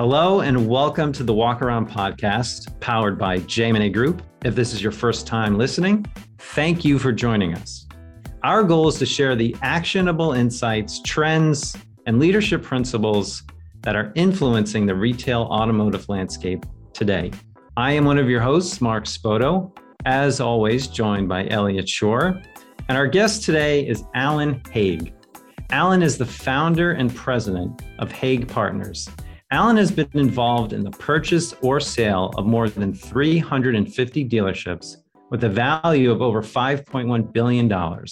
Hello 0.00 0.40
and 0.40 0.66
welcome 0.66 1.12
to 1.12 1.22
the 1.22 1.34
Walk 1.34 1.60
Around 1.60 1.90
podcast 1.90 2.80
powered 2.80 3.18
by 3.18 3.40
JM&A 3.40 3.90
Group. 3.90 4.22
If 4.42 4.54
this 4.54 4.72
is 4.72 4.82
your 4.82 4.92
first 4.92 5.26
time 5.26 5.58
listening, 5.58 6.06
thank 6.38 6.86
you 6.86 6.98
for 6.98 7.12
joining 7.12 7.52
us. 7.52 7.86
Our 8.42 8.64
goal 8.64 8.88
is 8.88 8.94
to 9.00 9.04
share 9.04 9.36
the 9.36 9.54
actionable 9.60 10.32
insights, 10.32 11.02
trends, 11.02 11.76
and 12.06 12.18
leadership 12.18 12.62
principles 12.62 13.42
that 13.82 13.94
are 13.94 14.10
influencing 14.14 14.86
the 14.86 14.94
retail 14.94 15.42
automotive 15.42 16.08
landscape 16.08 16.64
today. 16.94 17.30
I 17.76 17.92
am 17.92 18.06
one 18.06 18.16
of 18.16 18.30
your 18.30 18.40
hosts, 18.40 18.80
Mark 18.80 19.04
Spoto, 19.04 19.70
as 20.06 20.40
always, 20.40 20.86
joined 20.86 21.28
by 21.28 21.46
Elliot 21.48 21.86
Shore. 21.86 22.40
And 22.88 22.96
our 22.96 23.06
guest 23.06 23.42
today 23.42 23.86
is 23.86 24.02
Alan 24.14 24.62
Haig. 24.70 25.12
Alan 25.68 26.02
is 26.02 26.16
the 26.16 26.24
founder 26.24 26.92
and 26.92 27.14
president 27.14 27.82
of 27.98 28.10
Haig 28.10 28.48
Partners. 28.48 29.06
Alan 29.52 29.76
has 29.76 29.90
been 29.90 30.08
involved 30.14 30.72
in 30.72 30.84
the 30.84 30.92
purchase 30.92 31.54
or 31.60 31.80
sale 31.80 32.32
of 32.38 32.46
more 32.46 32.68
than 32.68 32.94
350 32.94 34.28
dealerships 34.28 34.98
with 35.30 35.42
a 35.42 35.48
value 35.48 36.12
of 36.12 36.22
over 36.22 36.40
$5.1 36.40 37.32
billion. 37.32 38.04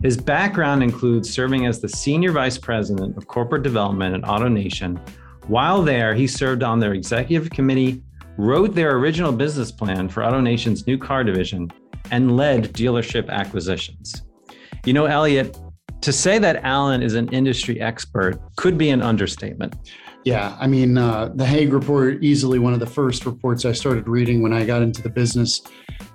His 0.00 0.16
background 0.16 0.84
includes 0.84 1.28
serving 1.28 1.66
as 1.66 1.80
the 1.80 1.88
Senior 1.88 2.30
Vice 2.30 2.56
President 2.56 3.16
of 3.16 3.26
Corporate 3.26 3.64
Development 3.64 4.14
at 4.14 4.22
AutoNation. 4.22 5.00
While 5.48 5.82
there, 5.82 6.14
he 6.14 6.28
served 6.28 6.62
on 6.62 6.78
their 6.78 6.94
executive 6.94 7.50
committee, 7.50 8.04
wrote 8.36 8.72
their 8.72 8.96
original 8.96 9.32
business 9.32 9.72
plan 9.72 10.08
for 10.08 10.22
AutoNation's 10.22 10.86
new 10.86 10.98
car 10.98 11.24
division, 11.24 11.68
and 12.12 12.36
led 12.36 12.72
dealership 12.74 13.28
acquisitions. 13.28 14.22
You 14.84 14.92
know, 14.92 15.06
Elliot, 15.06 15.58
to 16.00 16.12
say 16.12 16.38
that 16.38 16.62
Alan 16.62 17.02
is 17.02 17.14
an 17.14 17.28
industry 17.30 17.80
expert 17.80 18.40
could 18.56 18.78
be 18.78 18.90
an 18.90 19.02
understatement. 19.02 19.74
Yeah, 20.24 20.56
I 20.60 20.66
mean, 20.66 20.98
uh, 20.98 21.30
the 21.34 21.46
Haig 21.46 21.72
report, 21.72 22.22
easily 22.22 22.58
one 22.58 22.74
of 22.74 22.80
the 22.80 22.86
first 22.86 23.24
reports 23.24 23.64
I 23.64 23.72
started 23.72 24.06
reading 24.06 24.42
when 24.42 24.52
I 24.52 24.66
got 24.66 24.82
into 24.82 25.00
the 25.00 25.08
business, 25.08 25.62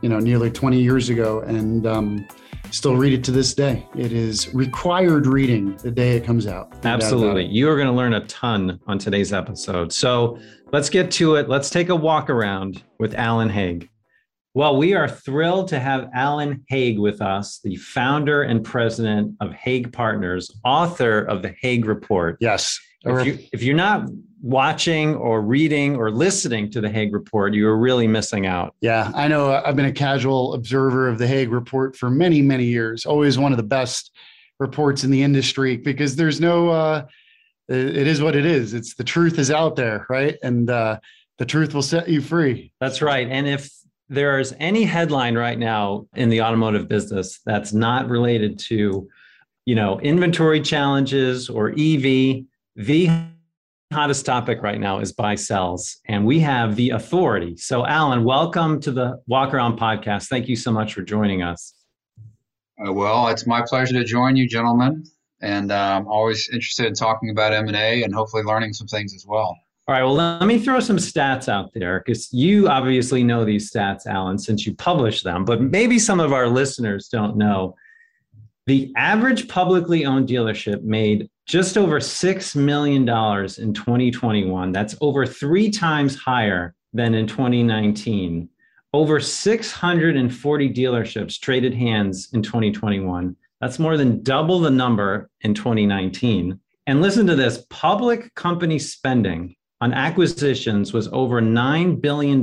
you 0.02 0.10
know, 0.10 0.20
nearly 0.20 0.52
20 0.52 0.80
years 0.80 1.10
ago, 1.10 1.40
and 1.42 1.88
um, 1.88 2.28
still 2.70 2.96
read 2.96 3.14
it 3.14 3.24
to 3.24 3.32
this 3.32 3.54
day. 3.54 3.88
It 3.96 4.12
is 4.12 4.54
required 4.54 5.26
reading 5.26 5.76
the 5.78 5.90
day 5.90 6.16
it 6.16 6.24
comes 6.24 6.46
out. 6.46 6.74
Absolutely. 6.84 7.46
You 7.46 7.70
are 7.70 7.76
going 7.76 7.88
to 7.88 7.94
learn 7.94 8.14
a 8.14 8.26
ton 8.28 8.80
on 8.86 9.00
today's 9.00 9.34
episode. 9.34 9.92
So 9.92 10.38
let's 10.72 10.90
get 10.90 11.10
to 11.12 11.36
it. 11.36 11.50
Let's 11.50 11.72
take 11.72 11.90
a 11.90 11.96
walk 11.96 12.30
around 12.30 12.84
with 13.00 13.16
Alan 13.16 13.50
Haig. 13.50 13.90
Well, 14.54 14.78
we 14.78 14.94
are 14.94 15.10
thrilled 15.10 15.68
to 15.70 15.80
have 15.80 16.10
Alan 16.14 16.64
Haig 16.70 16.98
with 16.98 17.22
us, 17.22 17.60
the 17.60 17.76
founder 17.76 18.44
and 18.44 18.64
president 18.64 19.36
of 19.42 19.52
Haig 19.52 19.92
Partners, 19.92 20.50
author 20.64 21.24
of 21.24 21.42
the 21.42 21.54
Haig 21.60 21.86
Report. 21.86 22.38
Yes. 22.40 22.80
If, 23.06 23.26
you, 23.26 23.40
if 23.52 23.64
you're 23.64 23.76
not 23.76 24.10
watching 24.42 25.16
or 25.16 25.42
reading 25.42 25.96
or 25.96 26.12
listening 26.12 26.70
to 26.72 26.82
the 26.82 26.90
Haig 26.90 27.14
Report, 27.14 27.54
you 27.54 27.68
are 27.68 27.78
really 27.78 28.08
missing 28.08 28.46
out. 28.46 28.76
Yeah, 28.82 29.12
I 29.16 29.28
know. 29.28 29.52
I've 29.52 29.76
been 29.76 29.86
a 29.86 29.92
casual 29.92 30.54
observer 30.54 31.08
of 31.08 31.18
the 31.18 31.28
Haig 31.28 31.52
Report 31.52 31.96
for 31.96 32.10
many, 32.10 32.42
many 32.42 32.66
years. 32.66 33.06
Always 33.06 33.38
one 33.38 33.52
of 33.54 33.58
the 33.58 33.64
best 33.64 34.12
reports 34.60 35.04
in 35.04 35.12
the 35.12 35.22
industry 35.22 35.78
because 35.78 36.16
there's 36.16 36.40
no, 36.40 36.70
uh, 36.70 37.06
it 37.68 38.08
is 38.08 38.22
what 38.22 38.36
it 38.36 38.46
is. 38.46 38.74
It's 38.74 38.96
the 38.96 39.04
truth 39.04 39.40
is 39.40 39.50
out 39.50 39.76
there, 39.76 40.06
right? 40.10 40.38
And 40.44 40.70
uh, 40.70 41.00
the 41.38 41.46
truth 41.46 41.74
will 41.74 41.82
set 41.82 42.08
you 42.08 42.22
free. 42.22 42.72
That's 42.80 43.02
right. 43.02 43.28
And 43.28 43.48
if 43.48 43.70
there's 44.10 44.54
any 44.60 44.84
headline 44.84 45.36
right 45.36 45.58
now 45.58 46.08
in 46.16 46.30
the 46.30 46.42
automotive 46.42 46.88
business 46.88 47.40
that's 47.46 47.74
not 47.74 48.08
related 48.08 48.60
to, 48.60 49.10
you 49.66 49.76
know, 49.76 50.00
inventory 50.02 50.62
challenges 50.62 51.50
or 51.50 51.72
EV, 51.72 52.46
the 52.76 53.10
hottest 53.94 54.26
topic 54.26 54.62
right 54.62 54.80
now 54.80 55.00
is 55.00 55.14
buy 55.14 55.36
sells, 55.36 55.98
and 56.08 56.26
we 56.26 56.40
have 56.42 56.76
the 56.76 56.90
authority. 56.90 57.56
So, 57.56 57.86
Alan, 57.86 58.24
welcome 58.24 58.82
to 58.82 58.92
the 58.92 59.22
Walk 59.28 59.54
Around 59.54 59.80
podcast. 59.80 60.28
Thank 60.28 60.50
you 60.50 60.56
so 60.56 60.72
much 60.72 60.94
for 60.94 61.02
joining 61.02 61.42
us. 61.42 61.74
Uh, 62.86 62.92
well, 62.92 63.30
it's 63.30 63.48
my 63.48 63.64
pleasure 63.66 63.94
to 63.94 64.04
join 64.04 64.36
you, 64.36 64.48
gentlemen, 64.48 65.06
and 65.42 65.72
I'm 65.72 66.02
um, 66.02 66.08
always 66.10 66.50
interested 66.50 66.88
in 66.88 66.94
talking 66.94 67.30
about 67.30 67.54
M 67.54 67.68
and 67.68 67.78
A 67.78 68.04
and 68.04 68.14
hopefully 68.14 68.44
learning 68.44 68.74
some 68.74 68.88
things 68.88 69.14
as 69.14 69.26
well. 69.26 69.58
All 69.88 69.94
right, 69.94 70.04
well, 70.04 70.16
let 70.16 70.46
me 70.46 70.60
throw 70.60 70.80
some 70.80 70.98
stats 70.98 71.48
out 71.48 71.72
there 71.74 72.04
because 72.06 72.34
you 72.34 72.68
obviously 72.68 73.24
know 73.24 73.46
these 73.46 73.72
stats, 73.72 74.06
Alan, 74.08 74.38
since 74.38 74.66
you 74.66 74.74
publish 74.76 75.22
them, 75.22 75.46
but 75.46 75.62
maybe 75.62 76.00
some 76.00 76.20
of 76.20 76.34
our 76.34 76.48
listeners 76.48 77.08
don't 77.08 77.38
know. 77.38 77.76
The 78.68 78.92
average 78.98 79.48
publicly 79.48 80.06
owned 80.06 80.28
dealership 80.28 80.82
made 80.82 81.30
just 81.46 81.78
over 81.78 82.00
$6 82.00 82.56
million 82.56 83.02
in 83.04 83.74
2021. 83.74 84.72
That's 84.72 84.96
over 85.02 85.28
three 85.28 85.70
times 85.70 86.16
higher 86.16 86.74
than 86.92 87.14
in 87.14 87.28
2019. 87.28 88.50
Over 88.92 89.20
640 89.20 90.74
dealerships 90.74 91.40
traded 91.40 91.76
hands 91.76 92.30
in 92.34 92.42
2021. 92.42 93.36
That's 93.62 93.78
more 93.78 93.98
than 93.98 94.24
double 94.24 94.60
the 94.60 94.72
number 94.72 95.30
in 95.42 95.54
2019. 95.54 96.60
And 96.88 97.02
listen 97.02 97.28
to 97.28 97.36
this 97.36 97.66
public 97.70 98.34
company 98.34 98.80
spending 98.80 99.56
on 99.80 99.94
acquisitions 99.94 100.92
was 100.92 101.08
over 101.10 101.40
$9 101.40 102.02
billion 102.02 102.38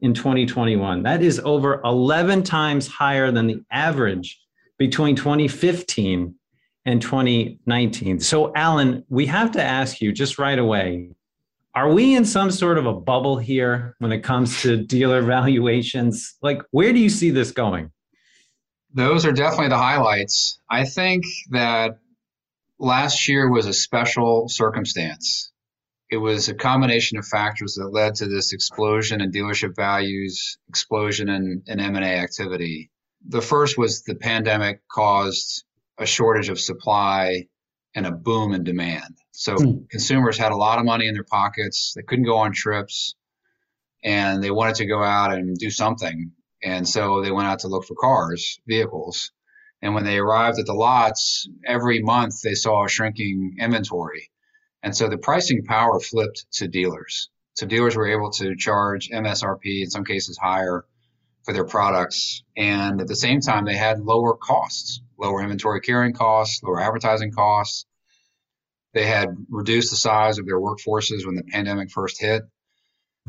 in 0.00 0.14
2021. 0.14 1.02
That 1.04 1.22
is 1.22 1.40
over 1.44 1.80
11 1.84 2.42
times 2.42 2.88
higher 2.88 3.30
than 3.30 3.46
the 3.46 3.62
average 3.70 4.41
between 4.78 5.16
2015 5.16 6.34
and 6.84 7.02
2019. 7.02 8.20
So, 8.20 8.52
Alan, 8.54 9.04
we 9.08 9.26
have 9.26 9.52
to 9.52 9.62
ask 9.62 10.00
you 10.00 10.12
just 10.12 10.38
right 10.38 10.58
away 10.58 11.10
are 11.74 11.90
we 11.90 12.14
in 12.14 12.26
some 12.26 12.50
sort 12.50 12.76
of 12.76 12.84
a 12.84 12.92
bubble 12.92 13.38
here 13.38 13.96
when 13.98 14.12
it 14.12 14.20
comes 14.20 14.60
to 14.60 14.76
dealer 14.76 15.22
valuations? 15.36 16.36
Like, 16.42 16.60
where 16.70 16.92
do 16.92 16.98
you 16.98 17.08
see 17.08 17.30
this 17.30 17.50
going? 17.50 17.90
Those 18.92 19.24
are 19.24 19.32
definitely 19.32 19.68
the 19.68 19.78
highlights. 19.78 20.60
I 20.68 20.84
think 20.84 21.24
that 21.48 21.98
last 22.78 23.26
year 23.26 23.50
was 23.50 23.64
a 23.64 23.72
special 23.72 24.50
circumstance 24.50 25.52
it 26.12 26.18
was 26.18 26.50
a 26.50 26.54
combination 26.54 27.16
of 27.16 27.26
factors 27.26 27.74
that 27.76 27.88
led 27.88 28.14
to 28.16 28.26
this 28.26 28.52
explosion 28.52 29.22
in 29.22 29.32
dealership 29.32 29.74
values, 29.74 30.58
explosion 30.68 31.30
in, 31.30 31.62
in 31.66 31.80
M&A 31.80 32.18
activity. 32.18 32.90
The 33.28 33.40
first 33.40 33.78
was 33.78 34.02
the 34.02 34.14
pandemic 34.14 34.80
caused 34.88 35.64
a 35.98 36.06
shortage 36.06 36.48
of 36.48 36.58
supply 36.58 37.46
and 37.94 38.06
a 38.06 38.12
boom 38.12 38.52
in 38.52 38.64
demand. 38.64 39.16
So 39.32 39.56
mm. 39.56 39.88
consumers 39.90 40.38
had 40.38 40.52
a 40.52 40.56
lot 40.56 40.78
of 40.78 40.84
money 40.84 41.06
in 41.06 41.14
their 41.14 41.24
pockets. 41.24 41.92
They 41.94 42.02
couldn't 42.02 42.24
go 42.24 42.38
on 42.38 42.52
trips 42.52 43.14
and 44.02 44.42
they 44.42 44.50
wanted 44.50 44.76
to 44.76 44.86
go 44.86 45.02
out 45.02 45.32
and 45.32 45.56
do 45.56 45.70
something. 45.70 46.32
And 46.62 46.88
so 46.88 47.22
they 47.22 47.30
went 47.30 47.48
out 47.48 47.60
to 47.60 47.68
look 47.68 47.84
for 47.84 47.94
cars, 47.94 48.60
vehicles. 48.66 49.32
And 49.80 49.94
when 49.94 50.04
they 50.04 50.18
arrived 50.18 50.58
at 50.58 50.66
the 50.66 50.74
lots, 50.74 51.48
every 51.66 52.02
month 52.02 52.40
they 52.42 52.54
saw 52.54 52.84
a 52.84 52.88
shrinking 52.88 53.56
inventory. 53.58 54.30
And 54.82 54.96
so 54.96 55.08
the 55.08 55.18
pricing 55.18 55.64
power 55.64 56.00
flipped 56.00 56.46
to 56.54 56.68
dealers. 56.68 57.28
So 57.54 57.66
dealers 57.66 57.96
were 57.96 58.08
able 58.08 58.30
to 58.32 58.56
charge 58.56 59.10
MSRP, 59.10 59.82
in 59.82 59.90
some 59.90 60.04
cases 60.04 60.38
higher, 60.38 60.84
for 61.44 61.52
their 61.52 61.64
products. 61.64 62.42
And 62.56 63.00
at 63.00 63.08
the 63.08 63.16
same 63.16 63.40
time, 63.40 63.64
they 63.64 63.76
had 63.76 64.00
lower 64.00 64.36
costs, 64.36 65.00
lower 65.18 65.42
inventory 65.42 65.80
carrying 65.80 66.12
costs, 66.12 66.62
lower 66.62 66.80
advertising 66.80 67.32
costs. 67.32 67.86
They 68.94 69.06
had 69.06 69.28
reduced 69.48 69.90
the 69.90 69.96
size 69.96 70.38
of 70.38 70.46
their 70.46 70.60
workforces 70.60 71.24
when 71.24 71.34
the 71.34 71.44
pandemic 71.44 71.90
first 71.90 72.20
hit 72.20 72.42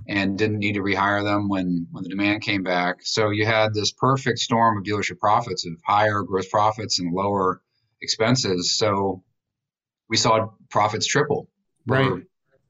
and 0.08 0.38
didn't 0.38 0.60
need 0.60 0.74
to 0.74 0.82
rehire 0.82 1.24
them 1.24 1.48
when, 1.48 1.88
when 1.92 2.04
the 2.04 2.10
demand 2.10 2.42
came 2.42 2.64
back. 2.64 2.98
So 3.02 3.30
you 3.30 3.46
had 3.46 3.74
this 3.74 3.92
perfect 3.92 4.40
storm 4.40 4.78
of 4.78 4.84
dealership 4.84 5.20
profits 5.20 5.66
of 5.66 5.74
higher 5.86 6.24
gross 6.24 6.50
profits 6.50 7.00
and 7.00 7.14
lower 7.14 7.62
expenses. 8.02 8.78
So 8.78 9.24
we 10.10 10.18
saw 10.18 10.50
profits 10.70 11.08
triple 11.08 11.48
right. 11.88 12.24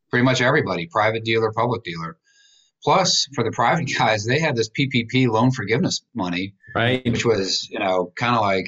pretty 0.09 0.25
much 0.25 0.41
everybody, 0.41 0.87
private 0.87 1.23
dealer, 1.23 1.51
public 1.51 1.83
dealer. 1.83 2.17
Plus, 2.83 3.27
for 3.33 3.43
the 3.43 3.51
private 3.51 3.85
guys, 3.97 4.25
they 4.25 4.39
had 4.39 4.55
this 4.55 4.69
PPP 4.69 5.27
loan 5.27 5.51
forgiveness 5.51 6.03
money, 6.13 6.55
right? 6.75 7.03
Which 7.05 7.25
was, 7.25 7.69
you 7.69 7.79
know, 7.79 8.11
kind 8.15 8.35
of 8.35 8.41
like, 8.41 8.67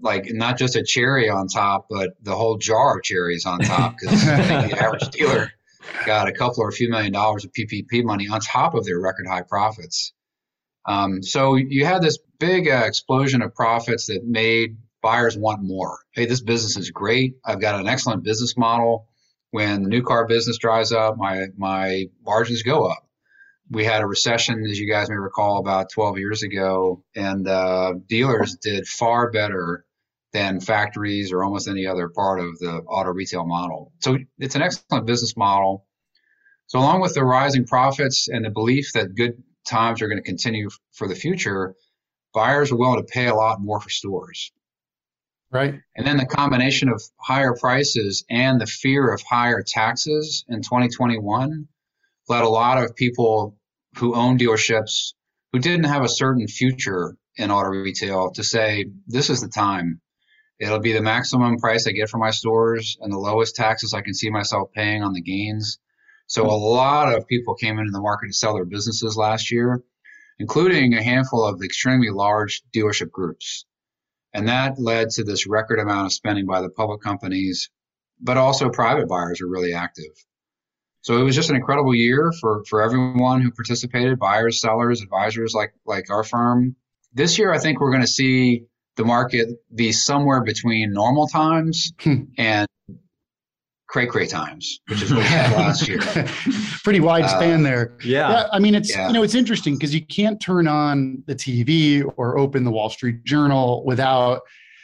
like 0.00 0.26
not 0.30 0.58
just 0.58 0.76
a 0.76 0.82
cherry 0.82 1.28
on 1.28 1.46
top, 1.48 1.86
but 1.90 2.14
the 2.22 2.34
whole 2.34 2.56
jar 2.56 2.96
of 2.96 3.02
cherries 3.02 3.46
on 3.46 3.60
top. 3.60 3.96
Because 4.00 4.24
the 4.24 4.78
average 4.80 5.08
dealer 5.10 5.52
got 6.06 6.28
a 6.28 6.32
couple 6.32 6.62
or 6.62 6.68
a 6.68 6.72
few 6.72 6.90
million 6.90 7.12
dollars 7.12 7.44
of 7.44 7.52
PPP 7.52 8.04
money 8.04 8.28
on 8.28 8.40
top 8.40 8.74
of 8.74 8.84
their 8.84 9.00
record 9.00 9.26
high 9.26 9.42
profits. 9.42 10.12
Um, 10.86 11.22
so 11.22 11.54
you 11.54 11.84
had 11.86 12.02
this 12.02 12.18
big 12.38 12.68
uh, 12.68 12.82
explosion 12.84 13.42
of 13.42 13.54
profits 13.54 14.06
that 14.06 14.24
made 14.24 14.76
buyers 15.02 15.36
want 15.36 15.62
more. 15.62 15.98
Hey, 16.12 16.26
this 16.26 16.40
business 16.40 16.76
is 16.76 16.90
great. 16.90 17.36
I've 17.44 17.60
got 17.60 17.80
an 17.80 17.86
excellent 17.86 18.22
business 18.24 18.56
model. 18.56 19.06
When 19.54 19.84
the 19.84 19.88
new 19.88 20.02
car 20.02 20.26
business 20.26 20.58
dries 20.58 20.90
up, 20.90 21.16
my 21.16 21.46
my 21.56 22.06
margins 22.26 22.64
go 22.64 22.86
up. 22.86 23.06
We 23.70 23.84
had 23.84 24.02
a 24.02 24.06
recession, 24.06 24.64
as 24.68 24.80
you 24.80 24.90
guys 24.90 25.08
may 25.08 25.14
recall, 25.14 25.58
about 25.58 25.92
12 25.92 26.18
years 26.18 26.42
ago, 26.42 27.04
and 27.14 27.46
uh, 27.46 27.94
dealers 28.08 28.56
did 28.56 28.88
far 28.88 29.30
better 29.30 29.84
than 30.32 30.58
factories 30.58 31.30
or 31.30 31.44
almost 31.44 31.68
any 31.68 31.86
other 31.86 32.08
part 32.08 32.40
of 32.40 32.58
the 32.58 32.82
auto 32.88 33.10
retail 33.10 33.46
model. 33.46 33.92
So 34.00 34.18
it's 34.40 34.56
an 34.56 34.62
excellent 34.62 35.06
business 35.06 35.36
model. 35.36 35.86
So, 36.66 36.80
along 36.80 37.02
with 37.02 37.14
the 37.14 37.22
rising 37.22 37.64
profits 37.64 38.26
and 38.26 38.44
the 38.44 38.50
belief 38.50 38.90
that 38.94 39.14
good 39.14 39.40
times 39.64 40.02
are 40.02 40.08
going 40.08 40.20
to 40.20 40.28
continue 40.28 40.68
for 40.94 41.06
the 41.06 41.14
future, 41.14 41.76
buyers 42.32 42.72
are 42.72 42.76
willing 42.76 43.06
to 43.06 43.06
pay 43.06 43.28
a 43.28 43.36
lot 43.36 43.60
more 43.60 43.78
for 43.78 43.88
stores. 43.88 44.50
Right. 45.54 45.76
And 45.94 46.04
then 46.04 46.16
the 46.16 46.26
combination 46.26 46.88
of 46.88 47.00
higher 47.16 47.54
prices 47.54 48.24
and 48.28 48.60
the 48.60 48.66
fear 48.66 49.14
of 49.14 49.22
higher 49.22 49.62
taxes 49.64 50.44
in 50.48 50.62
2021 50.62 51.68
led 52.28 52.42
a 52.42 52.48
lot 52.48 52.82
of 52.82 52.96
people 52.96 53.56
who 53.96 54.16
own 54.16 54.36
dealerships 54.36 55.12
who 55.52 55.60
didn't 55.60 55.84
have 55.84 56.02
a 56.02 56.08
certain 56.08 56.48
future 56.48 57.16
in 57.36 57.52
auto 57.52 57.68
retail 57.68 58.32
to 58.32 58.42
say, 58.42 58.86
this 59.06 59.30
is 59.30 59.42
the 59.42 59.48
time. 59.48 60.00
It'll 60.58 60.80
be 60.80 60.92
the 60.92 61.02
maximum 61.02 61.58
price 61.58 61.86
I 61.86 61.92
get 61.92 62.10
for 62.10 62.18
my 62.18 62.30
stores 62.30 62.98
and 63.00 63.12
the 63.12 63.18
lowest 63.18 63.54
taxes 63.54 63.94
I 63.94 64.00
can 64.00 64.14
see 64.14 64.30
myself 64.30 64.72
paying 64.72 65.04
on 65.04 65.12
the 65.12 65.22
gains. 65.22 65.78
So 66.26 66.46
a 66.46 66.58
lot 66.58 67.14
of 67.14 67.28
people 67.28 67.54
came 67.54 67.78
into 67.78 67.92
the 67.92 68.00
market 68.00 68.26
to 68.26 68.32
sell 68.32 68.54
their 68.54 68.64
businesses 68.64 69.16
last 69.16 69.52
year, 69.52 69.84
including 70.40 70.94
a 70.94 71.02
handful 71.02 71.46
of 71.46 71.62
extremely 71.62 72.10
large 72.10 72.62
dealership 72.74 73.12
groups. 73.12 73.66
And 74.34 74.48
that 74.48 74.78
led 74.78 75.10
to 75.10 75.24
this 75.24 75.46
record 75.46 75.78
amount 75.78 76.06
of 76.06 76.12
spending 76.12 76.44
by 76.44 76.60
the 76.60 76.68
public 76.68 77.00
companies, 77.00 77.70
but 78.20 78.36
also 78.36 78.68
private 78.68 79.08
buyers 79.08 79.40
are 79.40 79.48
really 79.48 79.72
active. 79.72 80.10
So 81.02 81.20
it 81.20 81.22
was 81.22 81.36
just 81.36 81.50
an 81.50 81.56
incredible 81.56 81.94
year 81.94 82.32
for, 82.40 82.64
for 82.68 82.82
everyone 82.82 83.42
who 83.42 83.52
participated, 83.52 84.18
buyers, 84.18 84.60
sellers, 84.60 85.02
advisors 85.02 85.54
like 85.54 85.72
like 85.86 86.10
our 86.10 86.24
firm. 86.24 86.76
This 87.12 87.38
year 87.38 87.52
I 87.52 87.58
think 87.58 87.80
we're 87.80 87.90
going 87.90 88.00
to 88.00 88.08
see 88.08 88.64
the 88.96 89.04
market 89.04 89.48
be 89.74 89.92
somewhere 89.92 90.42
between 90.42 90.92
normal 90.92 91.26
times 91.26 91.92
hmm. 92.00 92.22
and 92.38 92.66
cray 93.94 94.06
cray 94.08 94.26
times, 94.26 94.80
which 94.88 95.02
is 95.02 95.10
what 95.14 95.20
we 95.20 95.26
had 95.28 95.52
last 95.52 95.86
year. 95.86 96.00
Pretty 96.82 96.98
wide 96.98 97.30
span 97.30 97.60
uh, 97.60 97.62
there. 97.62 97.96
Yeah. 98.04 98.28
yeah. 98.28 98.46
I 98.52 98.58
mean, 98.58 98.74
it's 98.74 98.90
yeah. 98.90 99.06
you 99.06 99.14
know 99.14 99.22
it's 99.22 99.36
interesting 99.36 99.74
because 99.74 99.94
you 99.94 100.04
can't 100.04 100.40
turn 100.40 100.66
on 100.66 101.22
the 101.26 101.34
TV 101.34 102.04
or 102.16 102.36
open 102.36 102.64
the 102.64 102.72
Wall 102.72 102.90
Street 102.90 103.22
Journal 103.22 103.84
without 103.84 104.40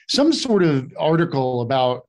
some 0.08 0.32
sort 0.32 0.62
of 0.62 0.92
article 0.96 1.60
about 1.60 2.06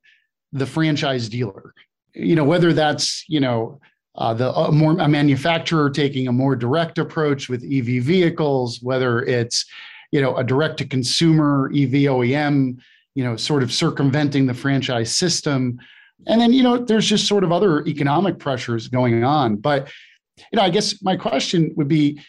the 0.52 0.64
franchise 0.64 1.28
dealer. 1.28 1.74
You 2.14 2.36
know, 2.36 2.44
whether 2.44 2.72
that's 2.72 3.24
you 3.28 3.40
know 3.40 3.80
uh, 4.14 4.34
the 4.34 4.56
uh, 4.56 4.70
more 4.70 4.92
a 4.92 5.08
manufacturer 5.08 5.90
taking 5.90 6.28
a 6.28 6.32
more 6.32 6.54
direct 6.54 6.98
approach 6.98 7.48
with 7.48 7.64
EV 7.64 8.04
vehicles, 8.04 8.80
whether 8.80 9.22
it's 9.24 9.66
you 10.12 10.20
know 10.20 10.36
a 10.36 10.44
direct 10.44 10.76
to 10.78 10.84
consumer 10.84 11.68
EV 11.74 12.06
OEM, 12.14 12.78
you 13.16 13.24
know, 13.24 13.34
sort 13.34 13.64
of 13.64 13.72
circumventing 13.72 14.46
the 14.46 14.54
franchise 14.54 15.16
system 15.16 15.80
and 16.26 16.40
then, 16.40 16.52
you 16.52 16.62
know, 16.62 16.78
there's 16.78 17.06
just 17.06 17.26
sort 17.26 17.44
of 17.44 17.52
other 17.52 17.84
economic 17.86 18.38
pressures 18.38 18.88
going 18.88 19.24
on. 19.24 19.56
But, 19.56 19.90
you 20.38 20.56
know, 20.56 20.62
I 20.62 20.70
guess 20.70 21.02
my 21.02 21.16
question 21.16 21.72
would 21.76 21.88
be 21.88 22.20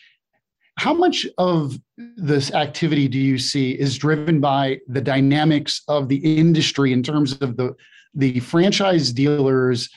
how 0.78 0.94
much 0.94 1.28
of 1.38 1.78
this 1.98 2.52
activity 2.54 3.08
do 3.08 3.20
you 3.20 3.38
see 3.38 3.72
is 3.72 3.98
driven 3.98 4.40
by 4.40 4.80
the 4.88 5.02
dynamics 5.02 5.82
of 5.88 6.08
the 6.10 6.38
industry 6.38 6.94
in 6.94 7.04
terms 7.04 7.34
of 7.42 7.58
the 7.58 7.76
the 8.16 8.40
franchise 8.42 9.12
dealers 9.12 9.90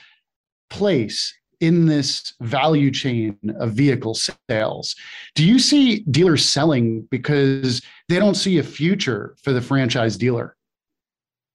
place 0.69 1.33
in 1.59 1.85
this 1.85 2.33
value 2.41 2.91
chain 2.91 3.37
of 3.59 3.71
vehicle 3.71 4.15
sales 4.15 4.95
do 5.35 5.45
you 5.45 5.57
see 5.59 5.99
dealers 6.11 6.45
selling 6.45 7.01
because 7.09 7.81
they 8.09 8.19
don't 8.19 8.35
see 8.35 8.57
a 8.59 8.63
future 8.63 9.35
for 9.43 9.53
the 9.53 9.61
franchise 9.61 10.17
dealer 10.17 10.56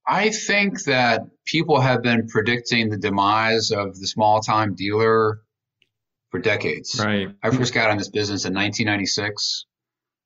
I 0.07 0.29
think 0.29 0.83
that 0.83 1.21
people 1.45 1.79
have 1.79 2.01
been 2.01 2.27
predicting 2.27 2.89
the 2.89 2.97
demise 2.97 3.71
of 3.71 3.99
the 3.99 4.07
small 4.07 4.41
time 4.41 4.75
dealer 4.75 5.41
for 6.29 6.39
decades. 6.39 6.99
Right. 6.99 7.29
I 7.41 7.51
first 7.51 7.73
got 7.73 7.91
in 7.91 7.97
this 7.97 8.09
business 8.09 8.45
in 8.45 8.53
1996. 8.53 9.65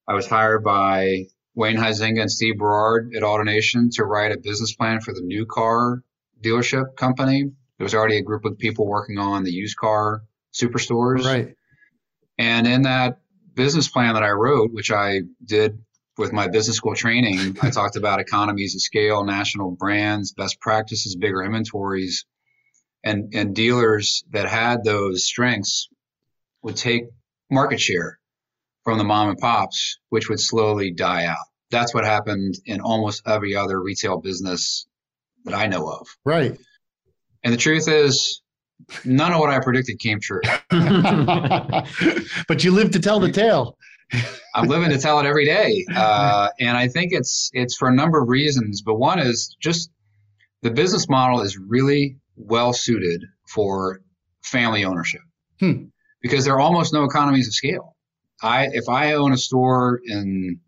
I 0.07 0.13
was 0.13 0.25
hired 0.25 0.63
by 0.63 1.25
Wayne 1.53 1.77
Huizenga 1.77 2.21
and 2.21 2.31
Steve 2.31 2.57
Berrard 2.57 3.13
at 3.15 3.24
AutoNation 3.24 3.91
to 3.95 4.06
write 4.06 4.31
a 4.31 4.38
business 4.38 4.74
plan 4.74 5.01
for 5.01 5.13
the 5.13 5.21
new 5.21 5.45
car 5.45 6.03
dealership 6.41 6.95
company. 6.95 7.51
There 7.77 7.85
was 7.85 7.94
already 7.94 8.18
a 8.18 8.23
group 8.23 8.45
of 8.45 8.57
people 8.57 8.88
working 8.88 9.18
on 9.18 9.44
the 9.44 9.51
used 9.51 9.77
car 9.77 10.23
superstores. 10.53 11.25
Right. 11.25 11.56
And 12.38 12.68
in 12.68 12.83
that 12.83 13.19
business 13.53 13.88
plan 13.88 14.13
that 14.13 14.23
I 14.23 14.30
wrote, 14.30 14.71
which 14.71 14.91
I 14.91 15.21
did 15.44 15.80
with 16.18 16.34
my 16.34 16.48
business 16.48 16.78
school 16.78 16.96
training, 16.96 17.58
I 17.62 17.69
talked 17.69 17.96
about 17.96 18.19
economies 18.19 18.75
of 18.75 18.81
scale, 18.81 19.24
national 19.24 19.72
brands, 19.72 20.34
best 20.34 20.60
practices, 20.60 21.16
bigger 21.16 21.44
inventories, 21.44 22.25
and 23.04 23.34
and 23.34 23.56
dealers 23.56 24.24
that 24.31 24.48
had 24.48 24.84
those 24.84 25.25
strengths 25.25 25.90
would 26.64 26.75
take 26.75 27.04
market 27.50 27.80
share 27.80 28.19
from 28.84 28.98
the 28.98 29.04
mom 29.04 29.30
and 29.30 29.38
pops, 29.38 30.00
which 30.10 30.30
would 30.30 30.40
slowly 30.40 30.92
die 30.92 31.25
out. 31.25 31.46
That's 31.72 31.94
what 31.94 32.06
happened 32.06 32.56
in 32.66 32.81
almost 32.81 33.22
every 33.25 33.56
other 33.56 33.81
retail 33.81 34.18
business 34.18 34.88
that 35.46 35.54
I 35.54 35.68
know 35.68 35.88
of. 35.90 36.08
Right. 36.24 36.58
And 37.44 37.54
the 37.54 37.58
truth 37.58 37.88
is, 37.88 38.42
none 39.06 39.34
of 39.34 39.40
what 39.40 39.50
I 39.50 39.60
predicted 39.60 40.00
came 40.00 40.19
true. 40.19 40.42
but 40.69 42.64
you 42.64 42.72
lived 42.72 42.94
to 42.94 43.00
tell 43.00 43.19
the 43.19 43.31
tale. 43.31 43.78
I'm 44.56 44.68
living 44.68 44.89
to 44.89 44.98
tell 44.98 45.19
it 45.19 45.25
every 45.25 45.45
day, 45.45 45.86
uh, 45.95 46.50
and 46.59 46.77
I 46.77 46.88
think 46.88 47.12
it's 47.13 47.50
it's 47.54 47.75
for 47.75 47.88
a 47.88 47.94
number 47.94 48.21
of 48.21 48.30
reasons. 48.30 48.81
But 48.81 48.95
one 48.95 49.19
is 49.19 49.56
just 49.59 49.92
the 50.62 50.71
business 50.71 51.09
model 51.09 51.42
is 51.42 51.57
really 51.57 52.18
well 52.36 52.74
suited 52.74 53.24
for 53.48 54.01
family 54.42 54.86
ownership 54.86 55.21
hmm. 55.59 55.86
because 56.21 56.45
there 56.45 56.56
are 56.56 56.59
almost 56.59 56.94
no 56.94 57.04
economies 57.04 57.48
of 57.48 57.54
scale. 57.54 57.95
I 58.42 58.69
if 58.71 58.89
I 58.89 59.13
own 59.13 59.33
a 59.33 59.38
store 59.38 60.00
in 60.04 60.62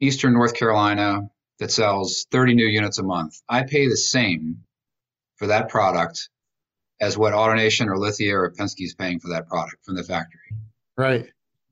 Eastern 0.00 0.32
North 0.32 0.54
Carolina 0.54 1.30
that 1.58 1.70
sells 1.70 2.26
30 2.30 2.54
new 2.54 2.66
units 2.66 2.98
a 2.98 3.02
month, 3.02 3.40
I 3.48 3.62
pay 3.62 3.88
the 3.88 3.96
same 3.96 4.64
for 5.36 5.46
that 5.48 5.68
product 5.68 6.28
as 7.00 7.16
what 7.16 7.34
AutoNation 7.34 7.88
or 7.88 7.98
Lithia 7.98 8.36
or 8.36 8.50
Penske 8.50 8.84
is 8.84 8.94
paying 8.94 9.20
for 9.20 9.28
that 9.28 9.48
product 9.48 9.84
from 9.84 9.96
the 9.96 10.02
factory. 10.02 10.40
Right. 10.96 11.26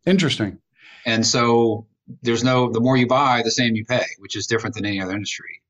Interesting. 0.06 0.58
And 1.06 1.26
so 1.26 1.86
there's 2.22 2.44
no, 2.44 2.70
the 2.70 2.80
more 2.80 2.96
you 2.96 3.06
buy, 3.06 3.42
the 3.42 3.50
same 3.50 3.74
you 3.74 3.84
pay, 3.84 4.04
which 4.18 4.36
is 4.36 4.46
different 4.46 4.74
than 4.74 4.86
any 4.86 5.00
other 5.00 5.12
industry. 5.12 5.62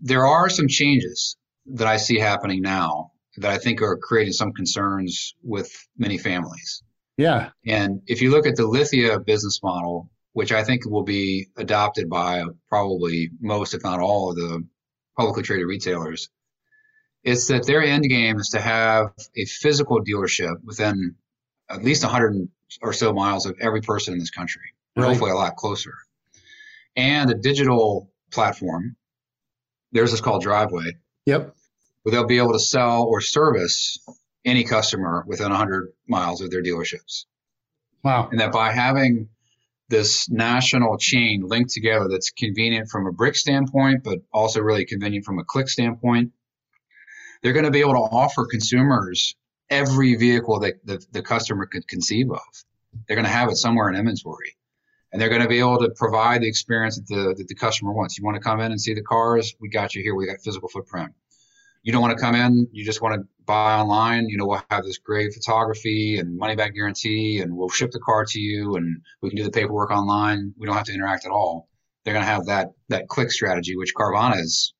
There 0.00 0.26
are 0.26 0.48
some 0.48 0.68
changes 0.68 1.36
that 1.66 1.86
I 1.86 1.96
see 1.96 2.18
happening 2.18 2.62
now 2.62 3.12
that 3.36 3.50
I 3.50 3.58
think 3.58 3.82
are 3.82 3.96
creating 3.96 4.32
some 4.32 4.52
concerns 4.52 5.34
with 5.42 5.70
many 5.96 6.18
families. 6.18 6.82
Yeah. 7.16 7.50
And 7.66 8.02
if 8.06 8.22
you 8.22 8.30
look 8.30 8.46
at 8.46 8.56
the 8.56 8.66
Lithia 8.66 9.18
business 9.18 9.60
model, 9.62 10.08
which 10.32 10.52
I 10.52 10.62
think 10.62 10.86
will 10.86 11.02
be 11.02 11.48
adopted 11.56 12.08
by 12.08 12.44
probably 12.68 13.30
most, 13.40 13.74
if 13.74 13.82
not 13.82 14.00
all, 14.00 14.30
of 14.30 14.36
the 14.36 14.64
publicly 15.16 15.42
traded 15.42 15.66
retailers, 15.66 16.28
it's 17.24 17.48
that 17.48 17.66
their 17.66 17.82
end 17.82 18.08
game 18.08 18.38
is 18.38 18.50
to 18.50 18.60
have 18.60 19.12
a 19.36 19.44
physical 19.44 20.02
dealership 20.02 20.62
within 20.64 21.16
at 21.68 21.82
least 21.82 22.04
100 22.04 22.48
or 22.82 22.92
so 22.92 23.12
miles 23.12 23.46
of 23.46 23.56
every 23.60 23.80
person 23.80 24.12
in 24.12 24.18
this 24.18 24.30
country, 24.30 24.74
hopefully 24.96 25.30
a 25.30 25.34
lot 25.34 25.56
closer. 25.56 25.94
And 26.96 27.30
a 27.30 27.34
digital 27.34 28.10
platform. 28.30 28.96
there's 29.92 30.10
this 30.10 30.20
called 30.20 30.42
Driveway. 30.42 30.96
Yep. 31.26 31.54
Where 32.02 32.10
they'll 32.10 32.26
be 32.26 32.38
able 32.38 32.52
to 32.52 32.58
sell 32.58 33.04
or 33.04 33.20
service 33.20 33.98
any 34.44 34.64
customer 34.64 35.24
within 35.26 35.50
100 35.50 35.92
miles 36.06 36.40
of 36.40 36.50
their 36.50 36.62
dealerships. 36.62 37.24
Wow. 38.02 38.28
And 38.30 38.40
that 38.40 38.52
by 38.52 38.72
having 38.72 39.28
this 39.88 40.28
national 40.28 40.98
chain 40.98 41.42
linked 41.46 41.70
together 41.70 42.08
that's 42.08 42.30
convenient 42.30 42.88
from 42.90 43.06
a 43.06 43.12
brick 43.12 43.36
standpoint, 43.36 44.04
but 44.04 44.18
also 44.32 44.60
really 44.60 44.84
convenient 44.84 45.24
from 45.24 45.38
a 45.38 45.44
click 45.44 45.68
standpoint, 45.68 46.32
they're 47.42 47.52
going 47.52 47.64
to 47.64 47.70
be 47.70 47.80
able 47.80 47.94
to 47.94 47.98
offer 47.98 48.46
consumers 48.46 49.34
every 49.70 50.14
vehicle 50.16 50.60
that 50.60 50.74
the, 50.84 51.04
the 51.12 51.22
customer 51.22 51.66
could 51.66 51.86
conceive 51.88 52.30
of. 52.30 52.40
They're 53.06 53.16
going 53.16 53.26
to 53.26 53.30
have 53.30 53.48
it 53.50 53.56
somewhere 53.56 53.88
in 53.88 53.96
inventory. 53.96 54.56
And 55.12 55.20
they're 55.20 55.28
going 55.30 55.42
to 55.42 55.48
be 55.48 55.58
able 55.58 55.78
to 55.78 55.90
provide 55.90 56.42
the 56.42 56.48
experience 56.48 56.96
that 56.96 57.06
the, 57.06 57.34
that 57.36 57.48
the 57.48 57.54
customer 57.54 57.92
wants. 57.92 58.18
You 58.18 58.24
want 58.24 58.36
to 58.36 58.42
come 58.42 58.60
in 58.60 58.72
and 58.72 58.80
see 58.80 58.94
the 58.94 59.02
cars? 59.02 59.54
We 59.60 59.70
got 59.70 59.94
you 59.94 60.02
here. 60.02 60.14
We 60.14 60.26
got 60.26 60.40
physical 60.42 60.68
footprint. 60.68 61.12
You 61.82 61.92
don't 61.92 62.02
want 62.02 62.18
to 62.18 62.22
come 62.22 62.34
in, 62.34 62.68
you 62.72 62.84
just 62.84 63.00
want 63.00 63.14
to 63.14 63.26
buy 63.46 63.78
online. 63.78 64.28
You 64.28 64.36
know, 64.36 64.46
we'll 64.46 64.62
have 64.70 64.84
this 64.84 64.98
great 64.98 65.32
photography 65.32 66.18
and 66.18 66.36
money 66.36 66.54
back 66.54 66.74
guarantee, 66.74 67.40
and 67.40 67.56
we'll 67.56 67.68
ship 67.68 67.92
the 67.92 68.00
car 68.00 68.24
to 68.26 68.40
you, 68.40 68.76
and 68.76 69.00
we 69.22 69.30
can 69.30 69.36
do 69.36 69.44
the 69.44 69.50
paperwork 69.50 69.90
online. 69.90 70.52
We 70.58 70.66
don't 70.66 70.76
have 70.76 70.84
to 70.86 70.92
interact 70.92 71.24
at 71.24 71.30
all. 71.30 71.68
They're 72.04 72.14
going 72.14 72.24
to 72.24 72.30
have 72.30 72.46
that 72.46 72.72
that 72.88 73.08
click 73.08 73.30
strategy, 73.30 73.76
which 73.76 73.94
Carvana 73.94 74.38
is 74.38 74.74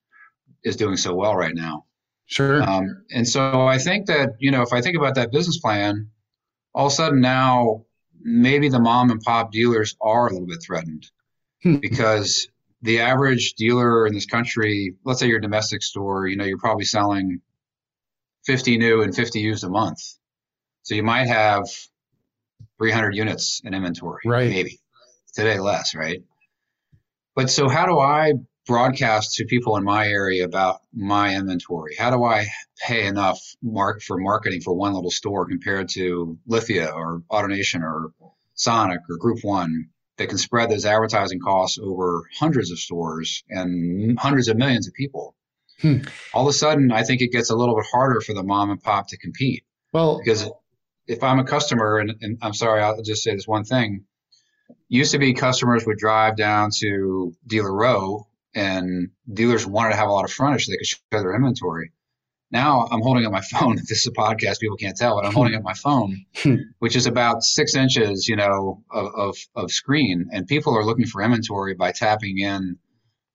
is 0.65 0.77
doing 0.77 0.97
so 0.97 1.15
well 1.15 1.35
right 1.35 1.55
now. 1.55 1.85
Sure. 2.29 2.63
Um, 2.63 3.05
and 3.11 3.27
so 3.27 3.67
I 3.67 3.79
think 3.79 4.07
that, 4.07 4.35
you 4.39 4.51
know, 4.51 4.63
if 4.63 4.73
I 4.73 4.83
think 4.83 4.97
about 4.97 5.15
that 5.15 5.33
business 5.33 5.59
plan, 5.59 6.11
all 6.75 6.87
of 6.87 6.93
a 6.93 6.95
sudden 6.95 7.21
now 7.21 7.87
maybe 8.21 8.69
the 8.69 8.79
mom 8.79 9.11
and 9.11 9.21
pop 9.23 9.51
dealers 9.51 9.97
are 10.01 10.27
a 10.27 10.33
little 10.33 10.47
bit 10.47 10.63
threatened 10.63 11.11
hmm. 11.63 11.77
because 11.77 12.49
the 12.83 13.01
average 13.01 13.55
dealer 13.55 14.07
in 14.07 14.13
this 14.13 14.27
country, 14.27 14.95
let's 15.05 15.21
say 15.21 15.27
your 15.27 15.41
domestic 15.41 15.83
store, 15.83 16.27
you 16.27 16.37
know, 16.37 16.45
you're 16.45 16.59
probably 16.59 16.85
selling 16.85 17.41
50 18.45 18.77
new 18.77 19.03
and 19.03 19.17
50 19.17 19.41
used 19.41 19.65
a 19.65 19.71
month. 19.71 19.99
So 20.83 20.95
you 20.95 21.03
might 21.03 21.29
have 21.29 21.67
300 22.79 23.15
units 23.15 23.63
in 23.65 23.73
inventory, 23.73 24.21
right? 24.27 24.51
Maybe 24.51 24.81
today 25.35 25.59
less, 25.59 25.95
right? 25.95 26.23
But 27.35 27.51
so 27.51 27.69
how 27.69 27.87
do 27.87 27.99
I 27.99 28.35
broadcast 28.69 29.35
to 29.35 29.47
people 29.47 29.77
in 29.79 29.83
my 29.83 30.07
area 30.07 30.45
about 30.45 30.83
my 30.95 31.35
inventory? 31.35 31.97
How 31.99 32.11
do 32.11 32.23
I 32.23 32.47
pay 32.87 33.07
enough 33.07 33.41
mark 33.63 34.03
for 34.03 34.19
marketing 34.19 34.61
for 34.61 34.75
one 34.75 34.93
little 34.93 35.11
store 35.11 35.49
compared 35.49 35.89
to 35.91 36.39
Lithia 36.47 36.91
or 36.91 37.23
AutoNation 37.33 37.83
or 37.83 38.13
Sonic 38.55 39.01
or 39.09 39.17
Group 39.17 39.39
One 39.43 39.89
that 40.19 40.29
can 40.29 40.37
spread 40.37 40.71
those 40.71 40.85
advertising 40.85 41.41
costs 41.41 41.79
over 41.83 42.25
hundreds 42.39 42.71
of 42.71 42.79
stores 42.79 43.43
and 43.49 44.19
hundreds 44.19 44.49
of 44.49 44.59
millions 44.59 44.87
of 44.87 44.95
people? 44.95 45.35
Hmm. 45.81 46.01
All 46.35 46.47
of 46.47 46.51
a 46.51 46.53
sudden, 46.53 46.93
I 46.93 47.05
think 47.05 47.23
it 47.23 47.33
gets 47.33 47.51
a 47.51 47.57
little 47.57 47.75
bit 47.75 47.87
harder 47.91 48.21
for 48.21 48.35
the 48.35 48.43
mom 48.43 48.71
and 48.71 48.83
pop 48.83 49.09
to 49.09 49.17
compete. 49.17 49.65
Well, 49.93 50.19
because 50.19 50.49
if 51.07 51.23
I'm 51.23 51.39
a 51.39 51.45
customer, 51.45 51.99
and, 51.99 52.15
and 52.21 52.39
I'm 52.43 52.53
sorry, 52.53 52.83
I'll 52.83 53.01
just 53.03 53.23
say 53.23 53.35
this 53.35 53.49
one 53.49 53.65
thing. 53.65 54.05
Used 54.91 55.13
to 55.13 55.19
be 55.19 55.33
customers 55.33 55.87
would 55.87 55.97
drive 55.97 56.37
down 56.37 56.71
to 56.81 57.33
Dealer 57.47 57.75
Row 57.75 58.27
and 58.55 59.09
dealers 59.33 59.67
wanted 59.67 59.91
to 59.91 59.97
have 59.97 60.09
a 60.09 60.13
lot 60.13 60.25
of 60.25 60.33
frontage 60.33 60.67
so 60.67 60.73
they 60.73 60.79
could 60.79 60.87
show 60.87 60.99
their 61.13 61.35
inventory. 61.35 61.93
Now 62.51 62.89
I'm 62.91 63.03
holding 63.03 63.27
up 63.27 63.33
my 63.33 63.41
phone. 63.53 63.77
This 63.77 63.91
is 63.91 64.07
a 64.07 64.13
podcast; 64.13 64.61
people 64.61 64.77
can't 64.77 64.97
tell, 64.97 65.17
but 65.17 65.27
I'm 65.27 65.35
holding 65.35 65.55
up 65.55 65.63
my 65.63 65.75
phone, 65.75 66.25
hmm. 66.37 66.57
which 66.79 66.97
is 66.97 67.07
about 67.07 67.43
six 67.43 67.75
inches, 67.75 68.27
you 68.29 68.37
know, 68.37 68.83
of, 68.91 69.15
of, 69.15 69.37
of 69.55 69.71
screen, 69.71 70.29
and 70.33 70.47
people 70.47 70.77
are 70.77 70.85
looking 70.85 71.07
for 71.07 71.23
inventory 71.23 71.75
by 71.75 71.93
tapping 71.93 72.39
in 72.39 72.79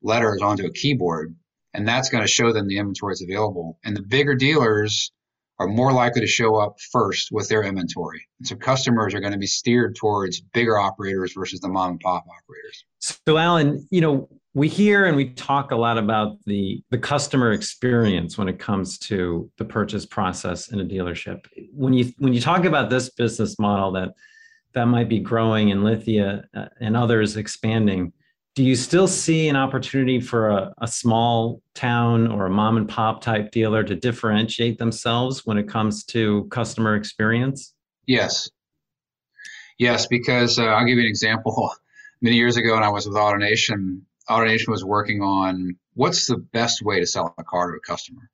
letters 0.02 0.42
onto 0.42 0.66
a 0.66 0.72
keyboard, 0.72 1.36
and 1.74 1.88
that's 1.88 2.10
going 2.10 2.24
to 2.24 2.28
show 2.28 2.52
them 2.52 2.68
the 2.68 2.78
inventory 2.78 3.14
that's 3.14 3.24
available. 3.24 3.80
And 3.84 3.96
the 3.96 4.02
bigger 4.02 4.36
dealers 4.36 5.12
are 5.60 5.68
more 5.68 5.94
likely 5.94 6.22
to 6.22 6.28
show 6.28 6.56
up 6.56 6.80
first 6.92 7.30
with 7.32 7.48
their 7.48 7.64
inventory. 7.64 8.28
And 8.40 8.48
so 8.48 8.56
customers 8.56 9.14
are 9.14 9.20
going 9.20 9.34
to 9.34 9.40
be 9.40 9.48
steered 9.48 9.96
towards 9.96 10.42
bigger 10.42 10.78
operators 10.78 11.34
versus 11.34 11.60
the 11.60 11.70
mom 11.70 11.92
and 11.92 12.00
pop 12.00 12.26
operators. 12.26 12.86
So, 13.00 13.38
Alan, 13.38 13.88
you 13.92 14.02
know, 14.02 14.30
we 14.54 14.68
hear 14.68 15.06
and 15.06 15.18
we 15.18 15.30
talk 15.30 15.72
a 15.72 15.76
lot 15.76 15.98
about 15.98 16.38
the 16.46 16.84
the 16.92 16.98
customer 16.98 17.52
experience 17.52 18.38
when 18.38 18.48
it 18.48 18.60
comes 18.60 19.00
to 19.00 19.50
the 19.58 19.66
purchase 19.66 20.06
process 20.06 20.72
in 20.72 20.80
a 20.80 20.86
dealership. 20.86 21.46
When 21.72 21.94
you 21.94 22.14
when 22.20 22.34
you 22.34 22.42
talk 22.42 22.66
about 22.66 22.90
this 22.90 23.10
business 23.10 23.58
model 23.58 23.92
that 23.94 24.10
that 24.74 24.86
might 24.86 25.10
be 25.10 25.20
growing 25.20 25.70
in 25.70 25.84
Lithia 25.84 26.44
uh, 26.56 26.66
and 26.80 26.96
others 26.96 27.36
expanding, 27.36 28.12
do 28.56 28.64
you 28.64 28.76
still 28.76 29.08
see 29.08 29.48
an 29.50 29.56
opportunity 29.56 30.20
for 30.20 30.50
a, 30.50 30.74
a 30.80 30.88
small 30.88 31.62
town 31.74 32.28
or 32.28 32.46
a 32.46 32.50
mom 32.50 32.78
and 32.78 32.88
pop 32.88 33.22
type 33.22 33.52
dealer 33.52 33.84
to 33.84 33.96
differentiate 33.96 34.78
themselves 34.78 35.46
when 35.46 35.58
it 35.58 35.68
comes 35.68 36.04
to 36.06 36.48
customer 36.52 36.96
experience? 36.96 37.74
Yes. 38.06 38.50
Yes, 39.80 40.06
because 40.06 40.60
uh, 40.60 40.66
I'll 40.66 40.86
give 40.86 40.98
you 40.98 41.04
an 41.04 41.10
example. 41.10 41.72
Many 42.22 42.36
years 42.36 42.56
ago, 42.56 42.76
when 42.76 42.84
I 42.84 42.90
was 42.90 43.08
with 43.08 43.18
AutoNation, 43.18 44.02
AutoNation 44.30 44.70
was 44.70 44.86
working 44.86 45.22
on 45.22 45.78
what's 45.94 46.28
the 46.28 46.38
best 46.38 46.82
way 46.82 47.00
to 47.00 47.06
sell 47.06 47.34
a 47.38 47.44
car 47.44 47.72
to 47.72 47.78
a 47.78 47.80
customer. 47.80 48.30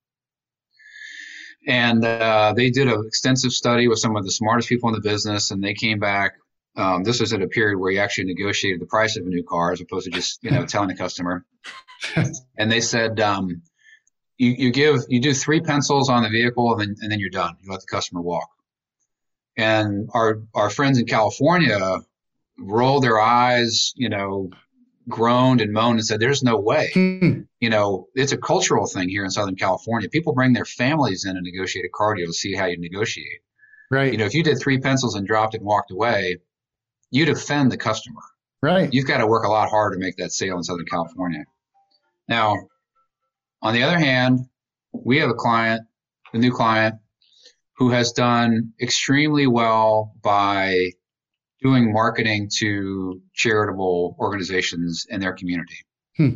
And 1.67 2.03
uh, 2.05 2.53
they 2.55 2.69
did 2.69 2.87
an 2.87 3.03
extensive 3.05 3.51
study 3.51 3.87
with 3.87 3.99
some 3.99 4.15
of 4.15 4.23
the 4.23 4.31
smartest 4.31 4.69
people 4.69 4.89
in 4.89 4.95
the 4.95 5.01
business, 5.01 5.51
and 5.51 5.63
they 5.63 5.73
came 5.73 5.99
back. 5.99 6.33
Um, 6.75 7.03
this 7.03 7.19
was 7.19 7.33
at 7.33 7.41
a 7.41 7.47
period 7.47 7.79
where 7.79 7.91
you 7.91 7.99
actually 7.99 8.25
negotiated 8.25 8.79
the 8.79 8.85
price 8.85 9.17
of 9.17 9.25
a 9.25 9.29
new 9.29 9.43
car 9.43 9.73
as 9.73 9.81
opposed 9.81 10.05
to 10.05 10.11
just 10.11 10.41
you 10.43 10.51
know 10.51 10.65
telling 10.65 10.87
the 10.87 10.95
customer. 10.95 11.45
and 12.57 12.71
they 12.71 12.79
said 12.79 13.19
um, 13.19 13.61
you, 14.37 14.51
you 14.57 14.71
give 14.71 15.01
you 15.09 15.19
do 15.19 15.33
three 15.33 15.59
pencils 15.59 16.09
on 16.09 16.23
the 16.23 16.29
vehicle 16.29 16.71
and 16.71 16.81
then 16.81 16.95
and 17.01 17.11
then 17.11 17.19
you're 17.19 17.29
done. 17.29 17.57
You 17.61 17.71
let 17.71 17.81
the 17.81 17.87
customer 17.87 18.21
walk. 18.21 18.49
And 19.57 20.09
our 20.13 20.41
our 20.55 20.69
friends 20.69 20.97
in 20.97 21.05
California 21.05 21.99
rolled 22.57 23.03
their 23.03 23.19
eyes, 23.19 23.93
you 23.95 24.09
know, 24.09 24.49
groaned 25.09 25.61
and 25.61 25.73
moaned 25.73 25.99
and 25.99 26.05
said, 26.05 26.19
"There's 26.19 26.43
no 26.43 26.57
way." 26.57 26.91
Hmm. 26.93 27.41
You 27.59 27.69
know, 27.69 28.07
it's 28.15 28.31
a 28.31 28.37
cultural 28.37 28.87
thing 28.87 29.09
here 29.09 29.23
in 29.23 29.31
Southern 29.31 29.55
California. 29.55 30.09
People 30.09 30.33
bring 30.33 30.53
their 30.53 30.65
families 30.65 31.25
in 31.25 31.35
and 31.35 31.43
negotiate 31.43 31.85
a 31.85 31.89
car 31.89 32.15
deal 32.15 32.27
to 32.27 32.33
see 32.33 32.55
how 32.55 32.65
you 32.65 32.79
negotiate. 32.79 33.41
Right. 33.91 34.11
You 34.11 34.17
know, 34.17 34.25
if 34.25 34.33
you 34.33 34.43
did 34.43 34.59
three 34.59 34.79
pencils 34.79 35.15
and 35.15 35.27
dropped 35.27 35.55
it 35.55 35.61
and 35.61 35.67
walked 35.67 35.91
away, 35.91 36.37
you'd 37.11 37.29
offend 37.29 37.71
the 37.71 37.77
customer. 37.77 38.21
Right. 38.61 38.89
You've 38.91 39.07
got 39.07 39.17
to 39.17 39.27
work 39.27 39.45
a 39.45 39.49
lot 39.49 39.69
harder 39.69 39.95
to 39.95 39.99
make 39.99 40.17
that 40.17 40.31
sale 40.31 40.57
in 40.57 40.63
Southern 40.63 40.85
California. 40.85 41.43
Now, 42.27 42.55
on 43.61 43.73
the 43.73 43.83
other 43.83 43.97
hand, 43.97 44.39
we 44.93 45.19
have 45.19 45.29
a 45.29 45.33
client, 45.33 45.81
a 46.33 46.37
new 46.37 46.51
client, 46.51 46.95
who 47.77 47.89
has 47.89 48.11
done 48.11 48.73
extremely 48.81 49.47
well 49.47 50.13
by 50.21 50.91
doing 51.61 51.91
marketing 51.91 52.49
to 52.59 53.21
charitable 53.33 54.15
organizations 54.19 55.05
in 55.09 55.19
their 55.19 55.33
community. 55.33 55.77
Hmm. 56.17 56.29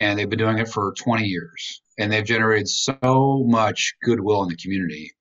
And 0.00 0.18
they've 0.18 0.28
been 0.28 0.38
doing 0.38 0.58
it 0.58 0.68
for 0.68 0.92
20 0.98 1.24
years. 1.24 1.82
And 1.98 2.12
they've 2.12 2.24
generated 2.24 2.68
so 2.68 3.42
much 3.46 3.94
goodwill 4.02 4.42
in 4.42 4.50
the 4.50 4.56
community 4.56 5.12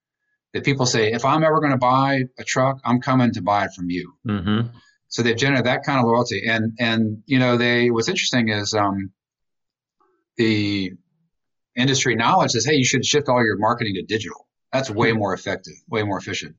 that 0.53 0.65
people 0.65 0.85
say, 0.85 1.13
if 1.13 1.23
I'm 1.23 1.43
ever 1.43 1.59
going 1.59 1.71
to 1.71 1.77
buy 1.77 2.23
a 2.37 2.43
truck, 2.43 2.79
I'm 2.83 2.99
coming 2.99 3.31
to 3.33 3.41
buy 3.41 3.65
it 3.65 3.71
from 3.73 3.89
you. 3.89 4.13
Mm-hmm. 4.27 4.67
So 5.07 5.21
they've 5.21 5.37
generated 5.37 5.67
that 5.67 5.83
kind 5.83 5.99
of 5.99 6.05
loyalty. 6.05 6.43
And, 6.47 6.73
and, 6.79 7.23
you 7.25 7.39
know, 7.39 7.55
they, 7.55 7.89
what's 7.91 8.09
interesting 8.09 8.49
is, 8.49 8.73
um, 8.73 9.11
the 10.35 10.91
industry 11.77 12.15
knowledge 12.15 12.51
says, 12.51 12.65
hey, 12.65 12.75
you 12.75 12.83
should 12.83 13.05
shift 13.05 13.29
all 13.29 13.41
your 13.41 13.57
marketing 13.57 13.95
to 13.95 14.03
digital. 14.03 14.47
That's 14.73 14.89
way 14.89 15.11
hmm. 15.11 15.19
more 15.19 15.33
effective, 15.33 15.75
way 15.87 16.03
more 16.03 16.17
efficient. 16.17 16.55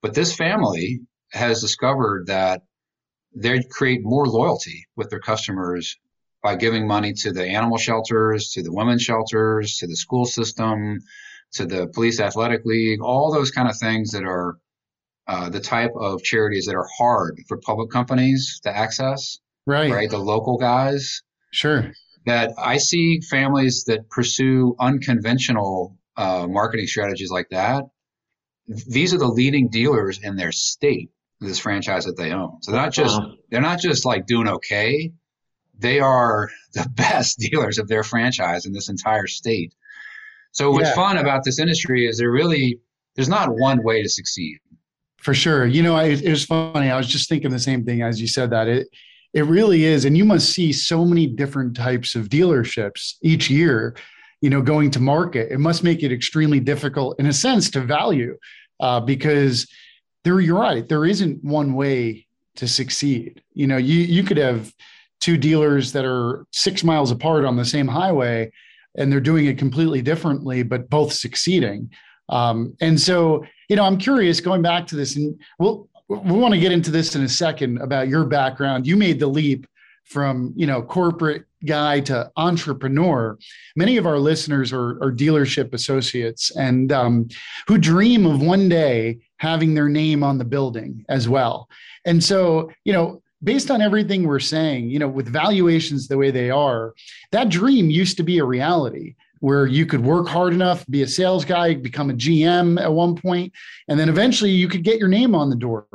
But 0.00 0.14
this 0.14 0.34
family 0.34 1.02
has 1.32 1.60
discovered 1.60 2.26
that 2.26 2.62
they 3.34 3.62
create 3.70 4.00
more 4.02 4.26
loyalty 4.26 4.86
with 4.96 5.10
their 5.10 5.20
customers 5.20 5.96
by 6.42 6.56
giving 6.56 6.86
money 6.86 7.12
to 7.12 7.32
the 7.32 7.46
animal 7.46 7.78
shelters, 7.78 8.50
to 8.50 8.62
the 8.62 8.72
women's 8.72 9.02
shelters, 9.02 9.78
to 9.78 9.86
the 9.86 9.96
school 9.96 10.24
system, 10.24 10.98
to 11.52 11.66
the 11.66 11.86
police 11.88 12.20
athletic 12.20 12.64
league, 12.64 13.00
all 13.00 13.32
those 13.32 13.50
kind 13.50 13.68
of 13.68 13.76
things 13.78 14.10
that 14.10 14.24
are 14.24 14.58
uh, 15.28 15.48
the 15.48 15.60
type 15.60 15.92
of 15.96 16.22
charities 16.22 16.66
that 16.66 16.74
are 16.74 16.88
hard 16.98 17.38
for 17.46 17.58
public 17.58 17.90
companies 17.90 18.60
to 18.64 18.76
access. 18.76 19.38
Right. 19.66 19.92
Right. 19.92 20.10
The 20.10 20.18
local 20.18 20.58
guys. 20.58 21.22
Sure. 21.52 21.92
That 22.26 22.52
I 22.58 22.78
see 22.78 23.20
families 23.20 23.84
that 23.84 24.08
pursue 24.10 24.74
unconventional 24.80 25.96
uh, 26.16 26.46
marketing 26.48 26.86
strategies 26.86 27.30
like 27.30 27.48
that. 27.50 27.84
These 28.88 29.14
are 29.14 29.18
the 29.18 29.28
leading 29.28 29.68
dealers 29.68 30.20
in 30.22 30.36
their 30.36 30.52
state 30.52 31.10
this 31.42 31.58
franchise 31.58 32.04
that 32.04 32.16
they 32.16 32.32
own. 32.32 32.58
So 32.62 32.72
they're 32.72 32.80
not 32.80 32.92
just 32.92 33.16
uh-huh. 33.16 33.34
they're 33.50 33.60
not 33.60 33.80
just 33.80 34.04
like 34.04 34.26
doing 34.26 34.48
okay. 34.48 35.12
They 35.78 36.00
are 36.00 36.48
the 36.74 36.88
best 36.90 37.38
dealers 37.38 37.78
of 37.78 37.88
their 37.88 38.04
franchise 38.04 38.66
in 38.66 38.72
this 38.72 38.88
entire 38.88 39.26
state. 39.26 39.74
So 40.52 40.70
what's 40.70 40.88
yeah. 40.90 40.94
fun 40.94 41.18
about 41.18 41.44
this 41.44 41.58
industry 41.58 42.06
is 42.06 42.18
there 42.18 42.30
really 42.30 42.78
there's 43.16 43.28
not 43.28 43.50
one 43.50 43.82
way 43.82 44.02
to 44.02 44.08
succeed. 44.08 44.58
For 45.18 45.34
sure. 45.34 45.66
You 45.66 45.82
know, 45.82 45.94
I, 45.94 46.06
it 46.06 46.28
was 46.28 46.44
funny. 46.44 46.90
I 46.90 46.96
was 46.96 47.06
just 47.06 47.28
thinking 47.28 47.50
the 47.50 47.58
same 47.58 47.84
thing 47.84 48.02
as 48.02 48.20
you 48.20 48.26
said 48.26 48.50
that. 48.50 48.68
It 48.68 48.88
it 49.34 49.46
really 49.46 49.84
is 49.84 50.04
and 50.04 50.16
you 50.16 50.24
must 50.24 50.50
see 50.50 50.72
so 50.72 51.04
many 51.04 51.26
different 51.26 51.74
types 51.76 52.14
of 52.14 52.28
dealerships 52.28 53.14
each 53.22 53.48
year, 53.48 53.96
you 54.40 54.50
know, 54.50 54.60
going 54.60 54.90
to 54.90 55.00
market. 55.00 55.50
It 55.50 55.58
must 55.58 55.82
make 55.82 56.02
it 56.02 56.12
extremely 56.12 56.60
difficult 56.60 57.18
in 57.18 57.26
a 57.26 57.32
sense 57.32 57.70
to 57.70 57.80
value 57.80 58.36
uh, 58.80 59.00
because 59.00 59.66
there 60.24 60.40
you're 60.40 60.58
right. 60.58 60.88
There 60.88 61.04
isn't 61.04 61.42
one 61.42 61.74
way 61.74 62.26
to 62.56 62.68
succeed. 62.68 63.42
You 63.54 63.66
know 63.66 63.76
you 63.76 64.00
you 64.00 64.22
could 64.22 64.36
have 64.36 64.72
two 65.20 65.36
dealers 65.36 65.92
that 65.92 66.04
are 66.04 66.46
six 66.52 66.82
miles 66.82 67.10
apart 67.10 67.44
on 67.44 67.56
the 67.56 67.64
same 67.64 67.86
highway 67.86 68.50
and 68.96 69.10
they're 69.10 69.20
doing 69.20 69.46
it 69.46 69.56
completely 69.56 70.02
differently 70.02 70.62
but 70.62 70.90
both 70.90 71.12
succeeding. 71.12 71.90
Um, 72.28 72.74
and 72.80 73.00
so 73.00 73.44
you 73.68 73.76
know 73.76 73.84
i'm 73.84 73.98
curious 73.98 74.40
going 74.40 74.62
back 74.62 74.86
to 74.88 74.96
this 74.96 75.16
and 75.16 75.38
we'll 75.58 75.88
we 76.20 76.38
want 76.38 76.52
to 76.54 76.60
get 76.60 76.72
into 76.72 76.90
this 76.90 77.14
in 77.14 77.22
a 77.22 77.28
second 77.28 77.78
about 77.78 78.08
your 78.08 78.24
background. 78.24 78.86
You 78.86 78.96
made 78.96 79.18
the 79.18 79.26
leap 79.26 79.66
from 80.04 80.52
you 80.56 80.66
know 80.66 80.82
corporate 80.82 81.44
guy 81.64 82.00
to 82.00 82.30
entrepreneur. 82.36 83.38
Many 83.76 83.96
of 83.96 84.06
our 84.06 84.18
listeners 84.18 84.72
are, 84.72 85.02
are 85.02 85.12
dealership 85.12 85.72
associates 85.72 86.54
and 86.56 86.92
um, 86.92 87.28
who 87.66 87.78
dream 87.78 88.26
of 88.26 88.42
one 88.42 88.68
day 88.68 89.18
having 89.42 89.74
their 89.74 89.88
name 89.88 90.22
on 90.22 90.38
the 90.38 90.44
building 90.44 91.04
as 91.08 91.28
well 91.28 91.68
and 92.04 92.22
so 92.22 92.70
you 92.84 92.92
know 92.92 93.20
based 93.42 93.72
on 93.72 93.82
everything 93.82 94.22
we're 94.22 94.38
saying 94.38 94.88
you 94.88 95.00
know 95.00 95.08
with 95.08 95.26
valuations 95.26 96.06
the 96.06 96.16
way 96.16 96.30
they 96.30 96.48
are 96.48 96.94
that 97.32 97.48
dream 97.48 97.90
used 97.90 98.16
to 98.16 98.22
be 98.22 98.38
a 98.38 98.44
reality 98.44 99.16
where 99.40 99.66
you 99.66 99.84
could 99.84 100.04
work 100.04 100.28
hard 100.28 100.52
enough 100.52 100.86
be 100.86 101.02
a 101.02 101.08
sales 101.08 101.44
guy 101.44 101.74
become 101.74 102.08
a 102.08 102.14
gm 102.14 102.80
at 102.80 102.92
one 102.92 103.16
point 103.16 103.52
and 103.88 103.98
then 103.98 104.08
eventually 104.08 104.52
you 104.52 104.68
could 104.68 104.84
get 104.84 105.00
your 105.00 105.08
name 105.08 105.34
on 105.34 105.50
the 105.50 105.56
door 105.56 105.86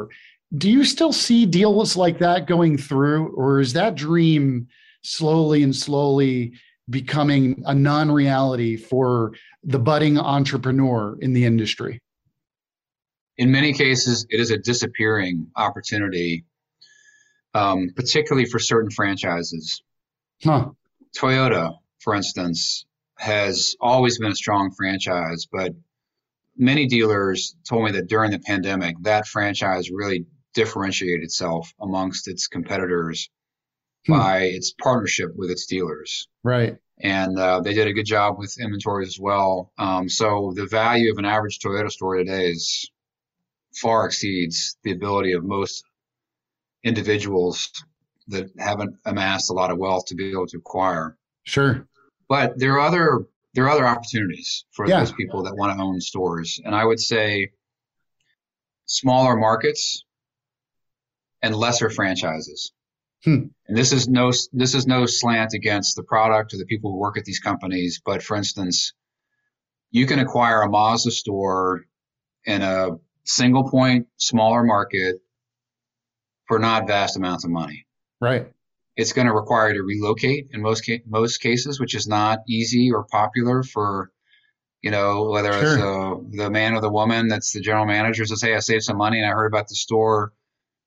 do 0.57 0.69
you 0.69 0.83
still 0.83 1.13
see 1.13 1.45
deals 1.45 1.95
like 1.95 2.19
that 2.19 2.47
going 2.47 2.77
through 2.77 3.29
or 3.29 3.61
is 3.61 3.71
that 3.71 3.95
dream 3.95 4.67
slowly 5.03 5.63
and 5.63 5.73
slowly 5.73 6.51
becoming 6.89 7.63
a 7.65 7.73
non-reality 7.73 8.75
for 8.75 9.33
the 9.63 9.79
budding 9.79 10.17
entrepreneur 10.17 11.17
in 11.19 11.33
the 11.33 11.45
industry? 11.45 12.01
In 13.37 13.51
many 13.51 13.73
cases, 13.73 14.25
it 14.29 14.39
is 14.39 14.51
a 14.51 14.57
disappearing 14.57 15.51
opportunity, 15.55 16.45
um, 17.53 17.89
particularly 17.95 18.45
for 18.45 18.59
certain 18.59 18.89
franchises. 18.89 19.83
Huh. 20.43 20.69
Toyota, 21.15 21.75
for 21.99 22.15
instance, 22.15 22.85
has 23.17 23.75
always 23.79 24.19
been 24.19 24.31
a 24.31 24.35
strong 24.35 24.71
franchise, 24.71 25.47
but 25.51 25.73
many 26.55 26.87
dealers 26.87 27.55
told 27.67 27.85
me 27.85 27.91
that 27.91 28.07
during 28.07 28.31
the 28.31 28.39
pandemic, 28.39 28.95
that 29.01 29.27
franchise 29.27 29.89
really 29.91 30.25
differentiated 30.53 31.23
itself 31.23 31.71
amongst 31.79 32.27
its 32.27 32.47
competitors 32.47 33.29
hmm. 34.07 34.13
by 34.13 34.39
its 34.41 34.73
partnership 34.81 35.29
with 35.35 35.51
its 35.51 35.67
dealers. 35.67 36.27
Right. 36.43 36.77
And 36.99 37.37
uh, 37.37 37.61
they 37.61 37.75
did 37.75 37.87
a 37.87 37.93
good 37.93 38.07
job 38.07 38.39
with 38.39 38.59
inventory 38.59 39.05
as 39.05 39.19
well. 39.19 39.71
Um, 39.77 40.09
so 40.09 40.53
the 40.55 40.65
value 40.65 41.11
of 41.11 41.19
an 41.19 41.25
average 41.25 41.59
Toyota 41.59 41.91
store 41.91 42.17
today 42.17 42.49
is 42.49 42.89
far 43.75 44.05
exceeds 44.05 44.77
the 44.83 44.91
ability 44.91 45.33
of 45.33 45.43
most 45.43 45.83
individuals 46.83 47.71
that 48.27 48.49
haven't 48.57 48.95
amassed 49.05 49.49
a 49.49 49.53
lot 49.53 49.71
of 49.71 49.77
wealth 49.77 50.05
to 50.07 50.15
be 50.15 50.31
able 50.31 50.47
to 50.47 50.57
acquire. 50.57 51.17
Sure. 51.43 51.87
But 52.27 52.59
there 52.59 52.73
are 52.73 52.81
other 52.81 53.25
there 53.53 53.65
are 53.65 53.69
other 53.69 53.87
opportunities 53.87 54.65
for 54.71 54.87
yeah. 54.87 54.99
those 54.99 55.11
people 55.13 55.43
that 55.43 55.55
want 55.55 55.75
to 55.75 55.83
own 55.83 55.99
stores, 55.99 56.59
and 56.63 56.75
I 56.75 56.83
would 56.83 56.99
say 56.99 57.51
smaller 58.85 59.35
markets 59.35 60.03
and 61.41 61.55
lesser 61.55 61.89
franchises. 61.89 62.73
Hmm. 63.23 63.45
And 63.67 63.77
this 63.77 63.93
is 63.93 64.07
no 64.07 64.31
this 64.51 64.75
is 64.75 64.85
no 64.85 65.05
slant 65.05 65.53
against 65.53 65.95
the 65.95 66.03
product 66.03 66.53
or 66.53 66.57
the 66.57 66.65
people 66.65 66.91
who 66.91 66.97
work 66.97 67.17
at 67.17 67.25
these 67.25 67.39
companies, 67.39 68.01
but 68.03 68.21
for 68.21 68.37
instance, 68.37 68.93
you 69.91 70.05
can 70.05 70.19
acquire 70.19 70.61
a 70.61 70.69
Mazda 70.69 71.11
store 71.11 71.85
in 72.45 72.61
a 72.61 72.91
single 73.27 73.69
point 73.69 74.07
smaller 74.17 74.63
market 74.63 75.21
for 76.47 76.59
not 76.59 76.87
vast 76.87 77.17
amounts 77.17 77.43
of 77.43 77.51
money. 77.51 77.85
Right. 78.21 78.51
It's 78.95 79.13
going 79.13 79.27
to 79.27 79.33
require 79.33 79.69
you 79.69 79.75
to 79.75 79.83
relocate 79.83 80.49
in 80.51 80.61
most 80.61 80.85
ca- 80.85 81.03
most 81.05 81.37
cases, 81.37 81.79
which 81.79 81.93
is 81.93 82.07
not 82.07 82.39
easy 82.47 82.91
or 82.91 83.03
popular 83.03 83.61
for 83.61 84.11
you 84.81 84.91
know 84.91 85.25
whether 85.29 85.53
sure. 85.53 85.61
it's 85.61 85.81
uh, 85.81 86.43
the 86.43 86.49
man 86.49 86.73
or 86.73 86.81
the 86.81 86.89
woman 86.89 87.27
that's 87.27 87.51
the 87.51 87.61
general 87.61 87.85
manager 87.85 88.25
says, 88.25 88.41
"Hey, 88.41 88.55
I 88.55 88.59
saved 88.59 88.83
some 88.83 88.97
money 88.97 89.19
and 89.19 89.29
I 89.29 89.33
heard 89.33 89.47
about 89.47 89.67
the 89.67 89.75
store 89.75 90.33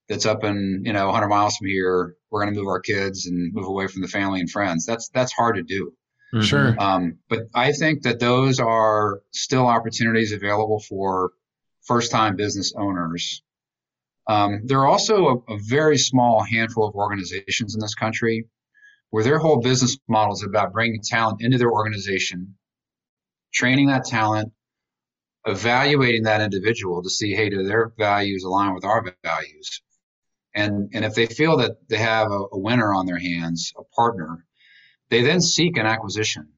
that's 0.08 0.26
up 0.26 0.42
in 0.42 0.82
you 0.84 0.92
know 0.92 1.06
100 1.06 1.28
miles 1.28 1.56
from 1.56 1.68
here. 1.68 2.16
We're 2.30 2.42
going 2.42 2.54
to 2.54 2.60
move 2.60 2.68
our 2.68 2.80
kids 2.80 3.26
and 3.26 3.52
move 3.52 3.66
away 3.66 3.86
from 3.86 4.02
the 4.02 4.08
family 4.08 4.40
and 4.40 4.50
friends." 4.50 4.86
That's 4.86 5.08
that's 5.10 5.32
hard 5.32 5.56
to 5.56 5.62
do. 5.62 5.92
Sure. 6.42 6.76
Um, 6.78 7.18
but 7.28 7.48
I 7.54 7.72
think 7.72 8.02
that 8.02 8.20
those 8.20 8.60
are 8.60 9.20
still 9.32 9.66
opportunities 9.66 10.32
available 10.32 10.78
for 10.78 11.32
first 11.90 12.10
time 12.12 12.36
business 12.36 12.72
owners 12.76 13.42
um, 14.30 14.60
there 14.64 14.78
are 14.78 14.86
also 14.86 15.44
a, 15.48 15.54
a, 15.54 15.58
very 15.58 15.98
small 15.98 16.44
handful 16.44 16.86
of 16.86 16.94
organizations 16.94 17.74
in 17.74 17.80
this 17.80 17.96
country 17.96 18.46
where 19.10 19.24
their 19.24 19.40
whole 19.40 19.60
business 19.60 19.98
model 20.08 20.34
is 20.34 20.44
about 20.44 20.72
bringing 20.72 21.00
talent 21.02 21.42
into 21.42 21.58
their 21.58 21.72
organization, 21.72 22.54
training 23.52 23.88
that 23.88 24.04
talent, 24.04 24.52
evaluating 25.46 26.24
that 26.24 26.42
individual 26.42 27.02
to 27.02 27.10
see, 27.10 27.34
hey, 27.34 27.50
do 27.50 27.64
their 27.64 27.92
values 27.98 28.44
align 28.44 28.72
with 28.72 28.84
our 28.84 29.04
values? 29.24 29.82
And, 30.54 30.90
and 30.94 31.04
if 31.04 31.14
they 31.14 31.26
feel 31.26 31.56
that 31.56 31.88
they 31.88 31.98
have 31.98 32.30
a, 32.30 32.44
a 32.52 32.58
winner 32.58 32.94
on 32.94 33.06
their 33.06 33.18
hands, 33.18 33.72
a 33.76 33.82
partner, 33.96 34.46
they 35.08 35.22
then 35.22 35.40
seek 35.40 35.76
an 35.76 35.86
acquisition 35.86 36.50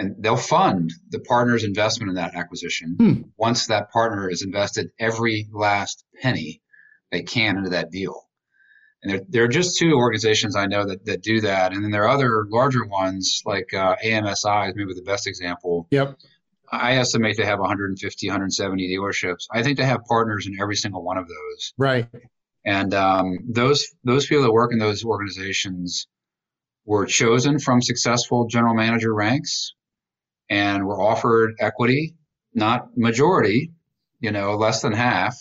and 0.00 0.16
they'll 0.18 0.34
fund 0.34 0.90
the 1.10 1.20
partner's 1.20 1.62
investment 1.62 2.08
in 2.08 2.14
that 2.16 2.34
acquisition 2.34 2.96
hmm. 2.98 3.14
once 3.36 3.66
that 3.66 3.92
partner 3.92 4.30
has 4.30 4.40
invested 4.40 4.90
every 4.98 5.46
last 5.52 6.04
penny 6.22 6.62
they 7.12 7.22
can 7.22 7.58
into 7.58 7.70
that 7.70 7.90
deal. 7.90 8.22
And 9.02 9.12
there, 9.12 9.20
there 9.28 9.44
are 9.44 9.48
just 9.48 9.78
two 9.78 9.92
organizations 9.92 10.56
I 10.56 10.66
know 10.66 10.86
that, 10.86 11.04
that 11.04 11.22
do 11.22 11.42
that. 11.42 11.72
And 11.72 11.84
then 11.84 11.90
there 11.90 12.04
are 12.04 12.08
other 12.08 12.46
larger 12.48 12.86
ones 12.86 13.42
like 13.44 13.74
uh, 13.74 13.96
AMSI 14.02 14.70
is 14.70 14.74
maybe 14.74 14.94
the 14.94 15.02
best 15.02 15.26
example. 15.26 15.86
Yep. 15.90 16.16
I 16.72 16.96
estimate 16.96 17.36
they 17.36 17.44
have 17.44 17.58
150, 17.58 18.26
170 18.26 18.96
dealerships. 18.96 19.48
I 19.52 19.62
think 19.62 19.76
they 19.76 19.84
have 19.84 20.04
partners 20.08 20.46
in 20.46 20.56
every 20.60 20.76
single 20.76 21.02
one 21.02 21.18
of 21.18 21.28
those. 21.28 21.74
Right. 21.76 22.08
And 22.64 22.94
um, 22.94 23.38
those 23.48 23.88
those 24.04 24.26
people 24.26 24.44
that 24.44 24.52
work 24.52 24.72
in 24.72 24.78
those 24.78 25.04
organizations 25.04 26.06
were 26.86 27.06
chosen 27.06 27.58
from 27.58 27.82
successful 27.82 28.46
general 28.46 28.74
manager 28.74 29.12
ranks 29.12 29.74
and 30.50 30.84
were 30.84 31.00
offered 31.00 31.54
equity, 31.60 32.16
not 32.52 32.96
majority, 32.96 33.72
you 34.18 34.32
know, 34.32 34.56
less 34.56 34.82
than 34.82 34.92
half. 34.92 35.36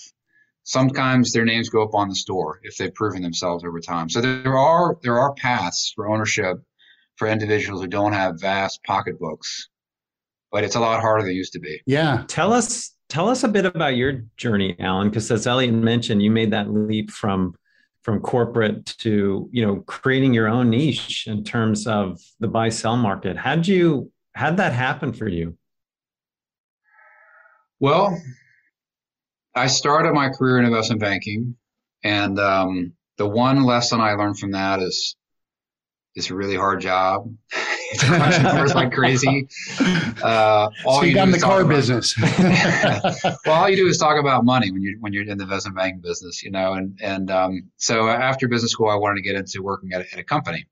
Sometimes 0.63 1.33
their 1.33 1.45
names 1.45 1.69
go 1.69 1.83
up 1.83 1.95
on 1.95 2.07
the 2.09 2.15
store 2.15 2.59
if 2.61 2.77
they've 2.77 2.93
proven 2.93 3.23
themselves 3.23 3.65
over 3.65 3.79
time. 3.79 4.07
So 4.07 4.21
there 4.21 4.57
are 4.57 4.97
there 5.01 5.17
are 5.19 5.33
paths 5.33 5.91
for 5.95 6.07
ownership 6.07 6.57
for 7.15 7.27
individuals 7.27 7.81
who 7.81 7.87
don't 7.87 8.13
have 8.13 8.39
vast 8.39 8.83
pocketbooks, 8.85 9.69
but 10.51 10.63
it's 10.63 10.75
a 10.75 10.79
lot 10.79 11.01
harder 11.01 11.23
than 11.23 11.31
it 11.31 11.35
used 11.35 11.53
to 11.53 11.59
be. 11.59 11.81
Yeah. 11.87 12.23
Tell 12.27 12.53
us 12.53 12.93
tell 13.09 13.29
us 13.29 13.43
a 13.43 13.47
bit 13.47 13.65
about 13.65 13.95
your 13.95 14.23
journey, 14.37 14.75
Alan, 14.79 15.09
because 15.09 15.31
as 15.31 15.47
Elliot 15.47 15.73
mentioned, 15.73 16.21
you 16.21 16.29
made 16.29 16.51
that 16.51 16.71
leap 16.71 17.09
from 17.09 17.55
from 18.03 18.21
corporate 18.21 18.85
to 18.99 19.49
you 19.51 19.65
know 19.65 19.77
creating 19.87 20.35
your 20.35 20.47
own 20.47 20.69
niche 20.69 21.25
in 21.25 21.43
terms 21.43 21.87
of 21.87 22.21
the 22.39 22.47
buy 22.47 22.69
sell 22.69 22.95
market. 22.95 23.35
How'd 23.37 23.67
you 23.67 24.11
How'd 24.39 24.55
that 24.55 24.71
happen 24.71 25.11
for 25.11 25.27
you? 25.27 25.57
Well, 27.81 28.17
I 29.53 29.67
started 29.67 30.13
my 30.13 30.29
career 30.29 30.59
in 30.59 30.63
investment 30.63 31.01
banking, 31.01 31.57
and 32.05 32.39
um, 32.39 32.93
the 33.17 33.27
one 33.27 33.65
lesson 33.65 33.99
I 33.99 34.13
learned 34.13 34.39
from 34.39 34.51
that 34.51 34.79
is 34.79 35.17
it's 36.15 36.29
a 36.29 36.35
really 36.35 36.55
hard 36.55 36.79
job. 36.79 37.35
it's 37.91 38.01
crunching 38.01 38.43
numbers 38.43 38.73
like 38.73 38.93
crazy. 38.93 39.49
Uh, 40.21 40.69
all 40.85 40.99
so 40.99 41.03
you, 41.03 41.09
you 41.09 41.15
got 41.15 41.27
in 41.27 41.31
the 41.31 41.39
car 41.39 41.61
about, 41.61 41.69
business. 41.69 42.13
well, 43.45 43.55
all 43.55 43.69
you 43.69 43.77
do 43.77 43.87
is 43.87 43.97
talk 43.97 44.19
about 44.19 44.43
money 44.43 44.69
when 44.69 44.81
you're 44.81 44.99
when 44.99 45.13
you're 45.13 45.23
in 45.23 45.37
the 45.37 45.43
investment 45.43 45.75
banking 45.77 46.01
business, 46.01 46.43
you 46.43 46.51
know. 46.51 46.73
And 46.73 46.97
and 47.01 47.31
um, 47.31 47.69
so 47.77 48.07
after 48.07 48.47
business 48.47 48.71
school, 48.71 48.89
I 48.89 48.95
wanted 48.95 49.15
to 49.15 49.21
get 49.21 49.35
into 49.35 49.61
working 49.61 49.91
at, 49.93 50.01
at 50.13 50.19
a 50.19 50.23
company 50.23 50.65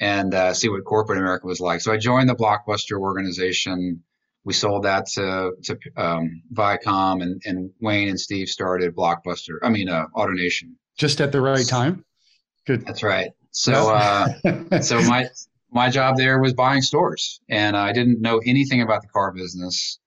and 0.00 0.34
uh, 0.34 0.54
see 0.54 0.68
what 0.68 0.84
corporate 0.84 1.18
America 1.18 1.46
was 1.46 1.60
like. 1.60 1.80
So 1.80 1.92
I 1.92 1.96
joined 1.96 2.28
the 2.28 2.34
Blockbuster 2.34 2.98
organization. 2.98 4.02
We 4.44 4.52
sold 4.52 4.84
that 4.84 5.06
to 5.14 5.52
to 5.64 5.78
um, 5.96 6.42
Viacom, 6.52 7.22
and, 7.22 7.42
and 7.44 7.70
Wayne 7.80 8.08
and 8.08 8.20
Steve 8.20 8.48
started 8.48 8.94
Blockbuster. 8.94 9.58
I 9.62 9.68
mean, 9.68 9.88
uh, 9.88 10.06
AutoNation. 10.14 10.74
Just 10.96 11.20
at 11.20 11.32
the 11.32 11.40
right 11.40 11.66
time. 11.66 12.04
Good. 12.66 12.86
That's 12.86 13.02
right. 13.02 13.30
So 13.50 13.94
uh, 13.94 14.80
so 14.80 15.02
my 15.02 15.28
my 15.70 15.90
job 15.90 16.16
there 16.16 16.40
was 16.40 16.54
buying 16.54 16.82
stores, 16.82 17.40
and 17.48 17.76
I 17.76 17.92
didn't 17.92 18.20
know 18.20 18.40
anything 18.44 18.82
about 18.82 19.02
the 19.02 19.08
car 19.08 19.32
business. 19.32 19.98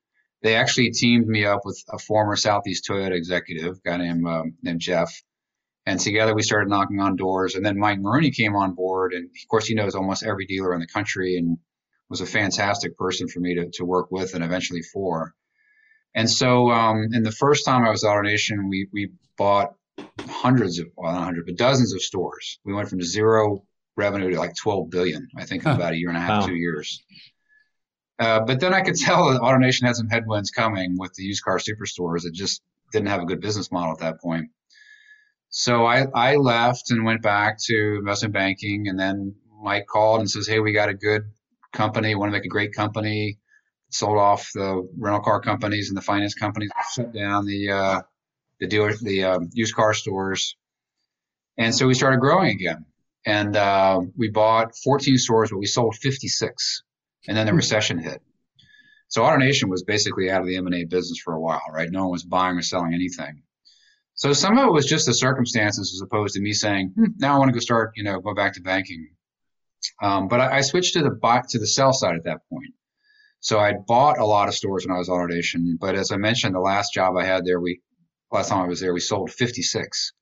They 0.42 0.56
actually 0.56 0.92
teamed 0.92 1.28
me 1.28 1.46
up 1.46 1.62
with 1.66 1.84
a 1.90 2.00
former 2.00 2.36
Southeast 2.36 2.88
Toyota 2.90 3.16
executive, 3.16 3.78
a 3.78 3.90
guy 3.90 3.98
named 3.98 4.26
um, 4.28 4.54
named 4.64 4.80
Jeff, 4.80 5.22
and 5.86 6.00
together 6.00 6.36
we 6.36 6.44
started 6.44 6.70
knocking 6.70 7.00
on 7.00 7.16
doors. 7.16 7.56
And 7.56 7.66
then 7.66 7.80
Mike 7.80 8.00
Maroone 8.00 8.36
came 8.36 8.56
on 8.56 8.74
board. 8.74 9.14
And 9.14 9.26
of 9.26 9.48
course, 9.50 9.68
he 9.68 9.74
knows 9.74 9.96
almost 9.96 10.24
every 10.24 10.46
dealer 10.46 10.74
in 10.74 10.80
the 10.80 10.88
country 10.88 11.38
and 11.38 11.58
was 12.10 12.22
a 12.22 12.26
fantastic 12.26 12.98
person 12.98 13.28
for 13.28 13.40
me 13.40 13.56
to, 13.56 13.70
to 13.74 13.86
work 13.86 14.12
with 14.12 14.36
and 14.36 14.44
eventually 14.44 14.82
for. 14.82 15.34
And 16.14 16.30
so, 16.30 16.70
um, 16.70 17.08
in 17.14 17.24
the 17.24 17.32
first 17.32 17.66
time 17.66 17.86
I 17.86 17.90
was 17.90 18.04
at 18.04 18.10
AutoNation, 18.10 18.70
we, 18.70 18.88
we 18.92 19.12
bought 19.38 19.74
hundreds 20.20 20.78
of, 20.78 20.88
well, 20.96 21.14
not 21.14 21.24
hundreds, 21.24 21.46
but 21.48 21.58
dozens 21.58 21.94
of 21.94 22.02
stores. 22.02 22.60
We 22.66 22.74
went 22.74 22.90
from 22.90 23.02
zero 23.02 23.64
revenue 23.96 24.32
to 24.32 24.40
like 24.40 24.56
12 24.56 24.90
billion, 24.90 25.30
I 25.38 25.46
think, 25.46 25.66
in 25.66 25.72
about 25.72 25.94
a 25.94 25.98
year 25.98 26.10
and 26.10 26.18
a 26.18 26.22
half, 26.22 26.42
wow. 26.42 26.48
two 26.48 26.56
years. 26.56 27.02
Uh, 28.20 28.42
but 28.42 28.60
then 28.60 28.74
I 28.74 28.82
could 28.82 28.96
tell 28.96 29.32
that 29.32 29.42
AutoNation 29.42 29.86
had 29.86 29.96
some 29.96 30.10
headwinds 30.10 30.52
coming 30.52 30.96
with 30.98 31.14
the 31.14 31.24
used 31.24 31.44
car 31.44 31.58
superstores. 31.58 32.26
It 32.26 32.34
just 32.34 32.62
didn't 32.92 33.08
have 33.08 33.22
a 33.22 33.26
good 33.26 33.42
business 33.42 33.72
model 33.72 33.94
at 33.94 34.00
that 34.00 34.20
point. 34.22 34.50
So 35.52 35.86
I, 35.86 36.08
I 36.16 36.38
left 36.38 36.92
and 36.92 37.04
went 37.04 37.22
back 37.22 37.58
to 37.66 37.98
investment 38.00 38.34
banking. 38.34 38.88
And 38.88 38.98
then 38.98 39.36
Mike 39.62 39.86
called 39.86 40.22
and 40.22 40.30
says, 40.30 40.48
Hey, 40.48 40.60
we 40.60 40.72
got 40.72 40.90
a 40.90 40.94
good 40.94 41.24
company, 41.74 42.16
want 42.16 42.30
to 42.30 42.38
make 42.38 42.46
a 42.46 42.50
great 42.50 42.74
company. 42.74 43.38
Sold 43.90 44.18
off 44.18 44.50
the 44.54 44.88
rental 44.98 45.22
car 45.22 45.42
companies 45.42 45.90
and 45.90 45.98
the 45.98 46.02
finance 46.02 46.34
companies, 46.34 46.72
shut 46.96 47.14
down 47.14 47.46
the, 47.46 47.70
uh, 47.70 48.02
the 48.62 48.68
dealer, 48.68 48.94
the 49.02 49.26
um, 49.26 49.50
used 49.52 49.76
car 49.76 49.94
stores. 49.94 50.56
And 51.58 51.76
so 51.76 51.88
we 51.88 51.94
started 51.94 52.22
growing 52.22 52.52
again. 52.52 52.86
And 53.26 53.56
uh, 53.58 54.00
we 54.18 54.30
bought 54.30 54.78
14 54.78 55.18
stores, 55.18 55.50
but 55.52 55.58
we 55.58 55.66
sold 55.66 55.96
56. 55.98 56.84
And 57.28 57.36
then 57.36 57.46
the 57.46 57.52
hmm. 57.52 57.58
recession 57.58 58.00
hit. 58.00 58.22
So 59.10 59.24
AutoNation 59.24 59.68
was 59.68 59.84
basically 59.84 60.32
out 60.32 60.40
of 60.40 60.48
the 60.48 60.56
M&A 60.56 60.86
business 60.86 61.20
for 61.20 61.34
a 61.34 61.40
while, 61.40 61.62
right? 61.74 61.92
No 61.92 62.04
one 62.04 62.12
was 62.12 62.24
buying 62.24 62.58
or 62.58 62.62
selling 62.62 62.94
anything. 62.94 63.44
So 64.22 64.34
some 64.34 64.56
of 64.60 64.68
it 64.68 64.72
was 64.72 64.86
just 64.86 65.08
the 65.08 65.16
circumstances 65.16 65.96
as 65.96 66.02
opposed 66.02 66.36
to 66.36 66.42
me 66.42 66.54
saying, 66.54 66.94
hmm, 66.96 67.06
now 67.18 67.34
I 67.34 67.40
want 67.40 67.50
to 67.50 67.54
go 67.54 67.60
start, 67.60 67.94
you 67.96 68.04
know, 68.04 68.20
go 68.20 68.36
back 68.36 68.54
to 68.54 68.62
banking. 68.62 69.10
Um, 70.00 70.28
but 70.28 70.40
I, 70.40 70.58
I, 70.58 70.62
switched 70.62 70.94
to 70.94 71.02
the 71.02 71.10
buy 71.10 71.42
to 71.50 71.58
the 71.58 71.66
sell 71.66 71.92
side 71.92 72.16
at 72.16 72.24
that 72.26 72.48
point. 72.48 72.72
So 73.40 73.58
I 73.58 73.74
bought 73.88 74.20
a 74.20 74.26
lot 74.26 74.48
of 74.48 74.54
stores 74.54 74.86
when 74.86 74.96
I 74.96 75.00
was 75.00 75.10
on 75.10 75.28
AutoNation. 75.28 75.80
But 75.80 75.96
as 75.96 76.12
I 76.12 76.18
mentioned, 76.18 76.54
the 76.54 76.60
last 76.60 76.94
job 76.94 77.18
I 77.18 77.26
had 77.26 77.46
there, 77.46 77.60
we 77.60 77.82
last 78.32 78.50
time 78.50 78.60
I 78.60 78.68
was 78.68 78.80
there, 78.80 78.94
we 78.94 79.00
sold 79.00 79.32
56. 79.32 80.14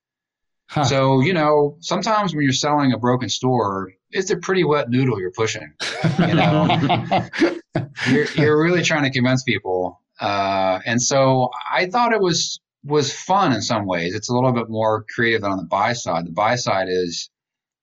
Huh. 0.69 0.85
So 0.85 1.19
you 1.19 1.33
know, 1.33 1.75
sometimes 1.81 2.33
when 2.33 2.43
you're 2.45 2.53
selling 2.53 2.93
a 2.93 2.97
broken 2.97 3.27
store, 3.27 3.91
it's 4.11 4.31
a 4.31 4.37
pretty 4.37 4.63
wet 4.63 4.89
noodle 4.89 5.19
you're 5.19 5.31
pushing. 5.31 5.73
You 6.19 6.35
know, 6.35 7.27
you're, 8.09 8.27
you're 8.35 8.63
really 8.63 8.81
trying 8.81 9.03
to 9.03 9.11
convince 9.11 9.43
people. 9.43 9.99
Uh, 10.21 10.79
and 10.85 11.01
so 11.01 11.49
I 11.69 11.87
thought 11.87 12.13
it 12.13 12.21
was 12.21 12.61
was 12.83 13.13
fun 13.13 13.53
in 13.53 13.61
some 13.61 13.85
ways. 13.85 14.15
It's 14.15 14.29
a 14.29 14.33
little 14.33 14.53
bit 14.53 14.69
more 14.69 15.05
creative 15.13 15.41
than 15.41 15.51
on 15.51 15.57
the 15.57 15.65
buy 15.65 15.93
side. 15.93 16.25
The 16.25 16.31
buy 16.31 16.55
side 16.55 16.87
is 16.89 17.29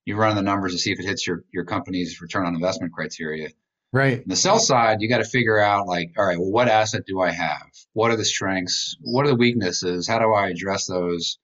you 0.04 0.16
run 0.16 0.37
the 0.37 0.42
numbers 0.42 0.72
to 0.72 0.78
see 0.78 0.92
if 0.92 1.00
it 1.00 1.06
hits 1.06 1.26
your 1.26 1.44
your 1.52 1.64
company's 1.64 2.20
return 2.20 2.46
on 2.46 2.54
investment 2.54 2.92
criteria. 2.92 3.50
Right. 3.92 4.26
The 4.26 4.37
sell 4.37 4.59
side, 4.59 4.98
you 5.00 5.09
got 5.09 5.18
to 5.18 5.24
figure 5.24 5.59
out 5.59 5.87
like, 5.87 6.12
all 6.18 6.26
right, 6.26 6.38
well, 6.38 6.50
what 6.50 6.68
asset 6.68 7.04
do 7.06 7.20
I 7.20 7.30
have? 7.30 7.70
What 7.92 8.11
are 8.11 8.16
the 8.16 8.24
strengths? 8.24 8.96
What 9.00 9.24
are 9.24 9.30
the 9.30 9.37
weaknesses? 9.37 10.09
How 10.09 10.18
do 10.18 10.35
I 10.35 10.48
address 10.48 10.87
those? 10.87 11.38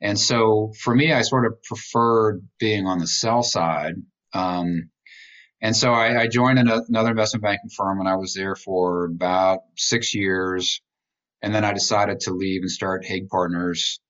And 0.00 0.18
so 0.18 0.72
for 0.80 0.94
me, 0.94 1.12
I 1.12 1.22
sort 1.22 1.46
of 1.46 1.62
preferred 1.62 2.46
being 2.58 2.86
on 2.86 2.98
the 2.98 3.06
sell 3.06 3.42
side. 3.42 3.94
Um, 4.32 4.90
and 5.60 5.76
so 5.76 5.92
I, 5.92 6.22
I 6.22 6.26
joined 6.28 6.58
another 6.58 7.10
investment 7.10 7.42
banking 7.42 7.70
firm 7.70 8.00
and 8.00 8.08
I 8.08 8.16
was 8.16 8.34
there 8.34 8.56
for 8.56 9.04
about 9.04 9.60
six 9.76 10.14
years. 10.14 10.80
And 11.46 11.54
then 11.54 11.64
I 11.64 11.72
decided 11.72 12.18
to 12.22 12.32
leave 12.32 12.62
and 12.62 12.70
start 12.70 13.04
Haig 13.04 13.28
Partners. 13.28 14.00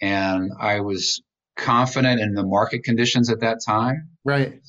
And 0.00 0.50
I 0.58 0.80
was 0.80 1.22
confident 1.54 2.20
in 2.20 2.34
the 2.34 2.42
market 2.42 2.82
conditions 2.82 3.30
at 3.30 3.38
that 3.42 3.58
time. 3.64 4.08
Right. 4.24 4.60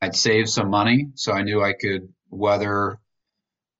I'd 0.00 0.16
saved 0.16 0.48
some 0.48 0.70
money, 0.70 1.08
so 1.14 1.34
I 1.34 1.42
knew 1.42 1.62
I 1.62 1.74
could 1.74 2.08
weather 2.30 2.98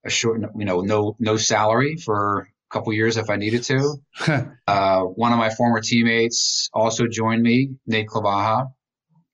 a 0.05 0.11
short, 0.11 0.41
you 0.55 0.65
know, 0.65 0.81
no 0.81 1.15
no 1.17 1.35
salary 1.37 1.95
for 1.95 2.41
a 2.41 2.45
couple 2.71 2.93
years 2.93 3.17
if 3.17 3.31
I 3.31 3.37
needed 3.37 3.63
to. 3.63 3.95
uh, 4.67 5.01
one 5.01 5.33
of 5.33 5.39
my 5.39 5.49
former 5.49 5.81
teammates 5.81 6.69
also 6.71 7.07
joined 7.07 7.41
me, 7.41 7.71
Nate 7.87 8.09
Clavaja, 8.09 8.71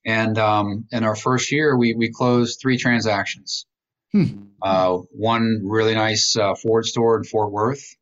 and 0.06 0.38
um, 0.38 0.86
in 0.94 1.04
our 1.04 1.18
first 1.18 1.52
year, 1.52 1.76
we 1.76 1.96
we 1.96 2.14
closed 2.14 2.62
three 2.62 2.78
transactions. 2.78 3.66
Hmm. 4.12 4.44
Uh, 4.62 4.98
one 5.12 5.62
really 5.64 5.94
nice 5.94 6.36
uh, 6.36 6.56
Ford 6.56 6.86
store 6.86 7.18
in 7.18 7.24
Fort 7.24 7.52
Worth, 7.52 7.96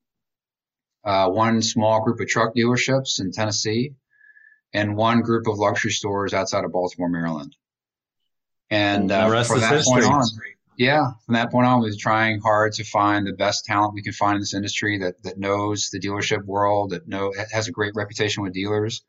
uh, 1.03 1.29
one 1.29 1.61
small 1.61 2.03
group 2.03 2.19
of 2.19 2.27
truck 2.27 2.55
dealerships 2.55 3.19
in 3.19 3.31
Tennessee, 3.31 3.93
and 4.73 4.95
one 4.95 5.21
group 5.21 5.47
of 5.47 5.57
luxury 5.57 5.91
stores 5.91 6.33
outside 6.33 6.63
of 6.63 6.71
Baltimore, 6.71 7.09
Maryland. 7.09 7.55
And 8.69 9.11
uh, 9.11 9.43
from 9.43 9.61
that 9.61 9.83
point 9.85 10.05
on, 10.05 10.23
yeah, 10.77 11.11
from 11.25 11.35
that 11.35 11.51
point 11.51 11.67
on, 11.67 11.81
we 11.81 11.87
was 11.87 11.97
trying 11.97 12.39
hard 12.39 12.73
to 12.73 12.83
find 12.83 13.25
the 13.25 13.33
best 13.33 13.65
talent 13.65 13.93
we 13.93 14.01
can 14.01 14.13
find 14.13 14.35
in 14.35 14.41
this 14.41 14.53
industry 14.53 14.99
that 14.99 15.21
that 15.23 15.37
knows 15.37 15.89
the 15.89 15.99
dealership 15.99 16.43
world, 16.43 16.91
that 16.91 17.07
know 17.07 17.33
has 17.51 17.67
a 17.67 17.71
great 17.71 17.93
reputation 17.95 18.43
with 18.43 18.53
dealers, 18.53 19.03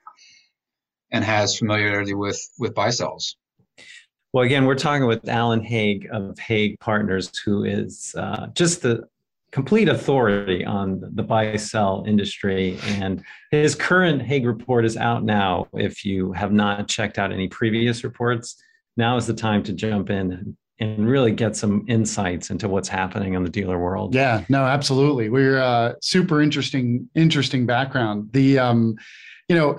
and 1.11 1.25
has 1.25 1.59
familiarity 1.59 2.15
with 2.15 2.41
with 2.59 2.75
buy 2.75 2.91
sells. 2.91 3.37
Well, 4.33 4.45
again, 4.45 4.67
we're 4.67 4.75
talking 4.75 5.07
with 5.07 5.27
Alan 5.29 5.63
Haig 5.63 6.07
of 6.13 6.39
Haig 6.39 6.79
Partners, 6.81 7.33
who 7.45 7.65
is 7.65 8.15
uh, 8.19 8.49
just 8.49 8.83
the 8.83 9.09
complete 9.53 9.89
authority 9.89 10.65
on 10.67 11.03
the 11.15 11.23
buy 11.23 11.57
sell 11.57 12.05
industry. 12.07 12.79
And 12.85 13.25
his 13.51 13.75
current 13.75 14.21
Haig 14.21 14.45
report 14.45 14.85
is 14.85 14.99
out 14.99 15.25
now. 15.25 15.67
If 15.73 16.05
you 16.05 16.33
have 16.33 16.53
not 16.53 16.89
checked 16.89 17.19
out 17.19 17.33
any 17.33 17.49
previous 17.49 18.05
reports, 18.05 18.63
now 18.99 19.17
is 19.17 19.27
the 19.27 19.35
time 19.35 19.63
to 19.63 19.73
jump 19.73 20.11
in 20.11 20.57
and 20.81 21.09
really 21.09 21.33
get 21.33 21.57
some 21.57 21.85
insights 21.89 22.51
into 22.51 22.69
what's 22.69 22.89
happening 22.89 23.35
in 23.35 23.43
the 23.43 23.51
dealer 23.51 23.79
world. 23.79 24.15
Yeah, 24.15 24.45
no, 24.49 24.65
absolutely. 24.65 25.29
We're 25.29 25.59
uh, 25.59 25.95
super 26.03 26.43
interesting, 26.43 27.09
interesting 27.15 27.67
background. 27.67 28.29
The, 28.33 28.59
um, 28.59 28.97
you 29.49 29.57
know, 29.57 29.79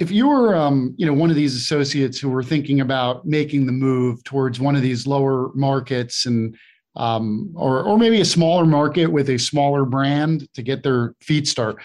if 0.00 0.10
you 0.10 0.28
were 0.28 0.56
um, 0.56 0.94
you 0.96 1.06
know 1.06 1.12
one 1.12 1.30
of 1.30 1.36
these 1.36 1.54
associates 1.54 2.18
who 2.18 2.28
were 2.28 2.42
thinking 2.42 2.80
about 2.80 3.24
making 3.26 3.66
the 3.66 3.72
move 3.72 4.24
towards 4.24 4.58
one 4.58 4.74
of 4.74 4.82
these 4.82 5.06
lower 5.06 5.50
markets 5.54 6.26
and 6.26 6.56
um, 6.96 7.52
or 7.54 7.84
or 7.84 7.96
maybe 7.96 8.20
a 8.20 8.24
smaller 8.24 8.66
market 8.66 9.06
with 9.06 9.30
a 9.30 9.38
smaller 9.38 9.84
brand 9.84 10.48
to 10.54 10.62
get 10.62 10.82
their 10.82 11.14
feet 11.20 11.46
start 11.46 11.76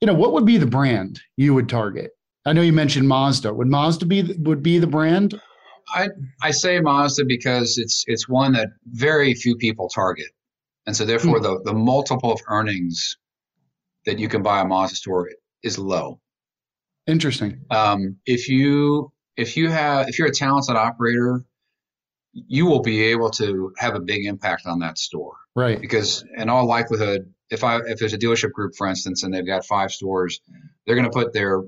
you 0.00 0.06
know 0.06 0.14
what 0.14 0.32
would 0.32 0.46
be 0.46 0.58
the 0.58 0.66
brand 0.66 1.20
you 1.36 1.54
would 1.54 1.68
target? 1.68 2.12
I 2.44 2.52
know 2.52 2.62
you 2.62 2.72
mentioned 2.72 3.08
mazda. 3.08 3.52
Would 3.52 3.68
mazda 3.68 4.06
be 4.06 4.34
would 4.38 4.62
be 4.62 4.78
the 4.78 4.86
brand? 4.86 5.40
I 5.88 6.08
i 6.42 6.50
say 6.50 6.80
mazda 6.80 7.24
because 7.24 7.78
it's 7.78 8.04
it's 8.06 8.28
one 8.28 8.52
that 8.52 8.68
very 8.92 9.34
few 9.34 9.56
people 9.56 9.88
target. 9.88 10.28
And 10.86 10.96
so 10.96 11.04
therefore 11.04 11.38
hmm. 11.38 11.42
the 11.42 11.60
the 11.64 11.74
multiple 11.74 12.32
of 12.32 12.40
earnings 12.48 13.16
that 14.04 14.18
you 14.18 14.28
can 14.28 14.42
buy 14.42 14.60
a 14.60 14.64
mazda 14.64 14.96
store 14.96 15.30
is 15.62 15.78
low 15.78 16.20
Interesting. 17.06 17.60
Um, 17.70 18.16
if 18.26 18.48
you 18.48 19.12
if 19.36 19.56
you 19.56 19.70
have 19.70 20.08
if 20.08 20.18
you're 20.18 20.28
a 20.28 20.34
talented 20.34 20.76
operator, 20.76 21.44
you 22.32 22.66
will 22.66 22.82
be 22.82 23.04
able 23.04 23.30
to 23.30 23.72
have 23.78 23.94
a 23.94 24.00
big 24.00 24.26
impact 24.26 24.66
on 24.66 24.80
that 24.80 24.98
store. 24.98 25.36
Right. 25.54 25.80
Because 25.80 26.24
in 26.36 26.48
all 26.48 26.66
likelihood, 26.66 27.32
if 27.50 27.64
I 27.64 27.78
if 27.86 27.98
there's 27.98 28.12
a 28.12 28.18
dealership 28.18 28.52
group, 28.52 28.74
for 28.76 28.86
instance, 28.86 29.22
and 29.22 29.32
they've 29.32 29.46
got 29.46 29.64
five 29.64 29.92
stores, 29.92 30.40
they're 30.84 30.96
going 30.96 31.10
to 31.10 31.16
put 31.16 31.32
their 31.32 31.62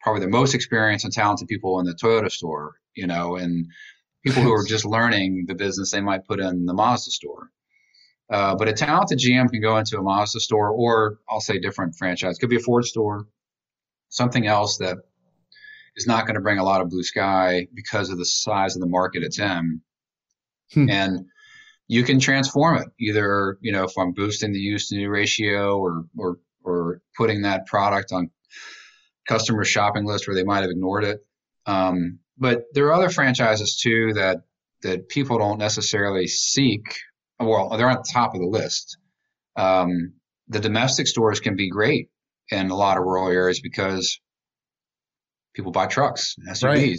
probably 0.00 0.22
the 0.22 0.28
most 0.28 0.54
experienced 0.54 1.04
and 1.04 1.14
talented 1.14 1.46
people 1.46 1.78
in 1.78 1.86
the 1.86 1.94
Toyota 1.94 2.30
store, 2.30 2.74
you 2.94 3.06
know, 3.06 3.36
and 3.36 3.66
people 4.24 4.42
who 4.42 4.52
are 4.52 4.64
just 4.64 4.84
learning 4.86 5.44
the 5.46 5.54
business 5.54 5.90
they 5.90 6.00
might 6.00 6.26
put 6.26 6.40
in 6.40 6.66
the 6.66 6.74
Mazda 6.74 7.10
store. 7.10 7.50
Uh, 8.30 8.54
but 8.54 8.68
a 8.68 8.72
talented 8.72 9.18
GM 9.18 9.50
can 9.50 9.60
go 9.60 9.76
into 9.76 9.98
a 9.98 10.02
Mazda 10.02 10.40
store, 10.40 10.70
or 10.70 11.18
I'll 11.28 11.40
say 11.40 11.58
different 11.58 11.96
franchise. 11.96 12.38
Could 12.38 12.50
be 12.50 12.56
a 12.56 12.60
Ford 12.60 12.84
store, 12.84 13.26
something 14.10 14.46
else 14.46 14.78
that 14.78 14.98
is 15.96 16.06
not 16.06 16.26
going 16.26 16.34
to 16.34 16.40
bring 16.40 16.58
a 16.58 16.64
lot 16.64 16.80
of 16.80 16.90
blue 16.90 17.02
sky 17.02 17.66
because 17.74 18.10
of 18.10 18.18
the 18.18 18.24
size 18.24 18.76
of 18.76 18.80
the 18.80 18.88
market 18.88 19.22
it's 19.22 19.38
in. 19.38 19.80
Hmm. 20.72 20.90
And 20.90 21.26
you 21.88 22.04
can 22.04 22.20
transform 22.20 22.76
it 22.78 22.88
either, 23.00 23.58
you 23.60 23.72
know, 23.72 23.84
if 23.84 23.92
I'm 23.98 24.12
boosting 24.12 24.52
the 24.52 24.60
use 24.60 24.88
to 24.88 24.96
new 24.96 25.08
ratio 25.08 25.78
or, 25.78 26.04
or, 26.16 26.38
or 26.62 27.00
putting 27.16 27.42
that 27.42 27.66
product 27.66 28.12
on 28.12 28.30
customer 29.26 29.64
shopping 29.64 30.04
list 30.04 30.28
where 30.28 30.36
they 30.36 30.44
might 30.44 30.60
have 30.60 30.70
ignored 30.70 31.04
it. 31.04 31.20
Um, 31.66 32.18
but 32.38 32.64
there 32.74 32.86
are 32.86 32.92
other 32.92 33.10
franchises 33.10 33.80
too 33.82 34.12
that, 34.14 34.38
that 34.82 35.08
people 35.08 35.38
don't 35.38 35.58
necessarily 35.58 36.26
seek. 36.26 36.82
Well, 37.38 37.70
they're 37.76 37.90
on 37.90 37.96
the 37.96 38.12
top 38.12 38.34
of 38.34 38.40
the 38.40 38.46
list. 38.46 38.96
Um, 39.56 40.14
the 40.48 40.60
domestic 40.60 41.06
stores 41.06 41.40
can 41.40 41.56
be 41.56 41.68
great 41.68 42.08
in 42.50 42.70
a 42.70 42.76
lot 42.76 42.98
of 42.98 43.04
rural 43.04 43.28
areas 43.28 43.60
because 43.60 44.20
people 45.54 45.72
buy 45.72 45.86
trucks, 45.86 46.36
SUVs. 46.48 46.62
Right. 46.64 46.98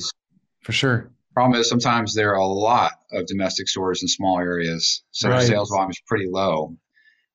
For 0.63 0.71
sure. 0.71 1.11
Problem 1.33 1.59
is 1.59 1.69
sometimes 1.69 2.13
there 2.13 2.31
are 2.31 2.39
a 2.39 2.45
lot 2.45 2.93
of 3.11 3.25
domestic 3.25 3.69
stores 3.69 4.01
in 4.01 4.07
small 4.07 4.39
areas, 4.39 5.03
so 5.11 5.29
right. 5.29 5.47
sales 5.47 5.69
volume 5.69 5.89
is 5.89 6.01
pretty 6.05 6.27
low. 6.29 6.75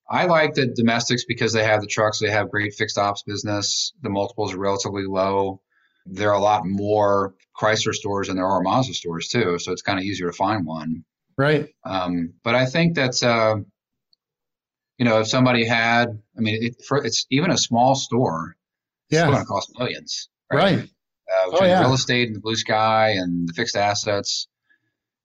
I 0.08 0.26
like 0.26 0.54
the 0.54 0.66
domestics 0.66 1.24
because 1.26 1.52
they 1.52 1.64
have 1.64 1.80
the 1.80 1.86
trucks, 1.86 2.20
they 2.20 2.30
have 2.30 2.50
great 2.50 2.74
fixed 2.74 2.98
ops 2.98 3.22
business. 3.22 3.92
The 4.02 4.10
multiples 4.10 4.54
are 4.54 4.58
relatively 4.58 5.04
low. 5.06 5.60
There 6.04 6.30
are 6.30 6.38
a 6.38 6.42
lot 6.42 6.66
more 6.66 7.34
Chrysler 7.60 7.92
stores 7.92 8.28
than 8.28 8.36
there 8.36 8.46
are 8.46 8.60
Mazda 8.60 8.94
stores 8.94 9.28
too, 9.28 9.58
so 9.58 9.72
it's 9.72 9.82
kind 9.82 9.98
of 9.98 10.04
easier 10.04 10.26
to 10.26 10.36
find 10.36 10.64
one. 10.64 11.04
Right. 11.36 11.68
Um, 11.84 12.34
but 12.44 12.54
I 12.54 12.66
think 12.66 12.94
that's 12.94 13.22
uh, 13.22 13.56
you 14.98 15.04
know, 15.04 15.20
if 15.20 15.28
somebody 15.28 15.64
had, 15.64 16.08
I 16.36 16.40
mean, 16.40 16.62
it, 16.62 16.82
for, 16.86 17.04
it's 17.04 17.26
even 17.30 17.50
a 17.50 17.58
small 17.58 17.94
store, 17.94 18.56
yeah. 19.10 19.20
it's 19.20 19.30
going 19.30 19.42
to 19.42 19.46
cost 19.46 19.72
millions. 19.78 20.28
Right. 20.52 20.78
right. 20.78 20.88
Uh, 21.28 21.50
oh, 21.52 21.64
yeah. 21.64 21.80
real 21.80 21.94
estate 21.94 22.28
and 22.28 22.36
the 22.36 22.40
blue 22.40 22.56
sky 22.56 23.10
and 23.10 23.48
the 23.48 23.52
fixed 23.52 23.76
assets. 23.76 24.48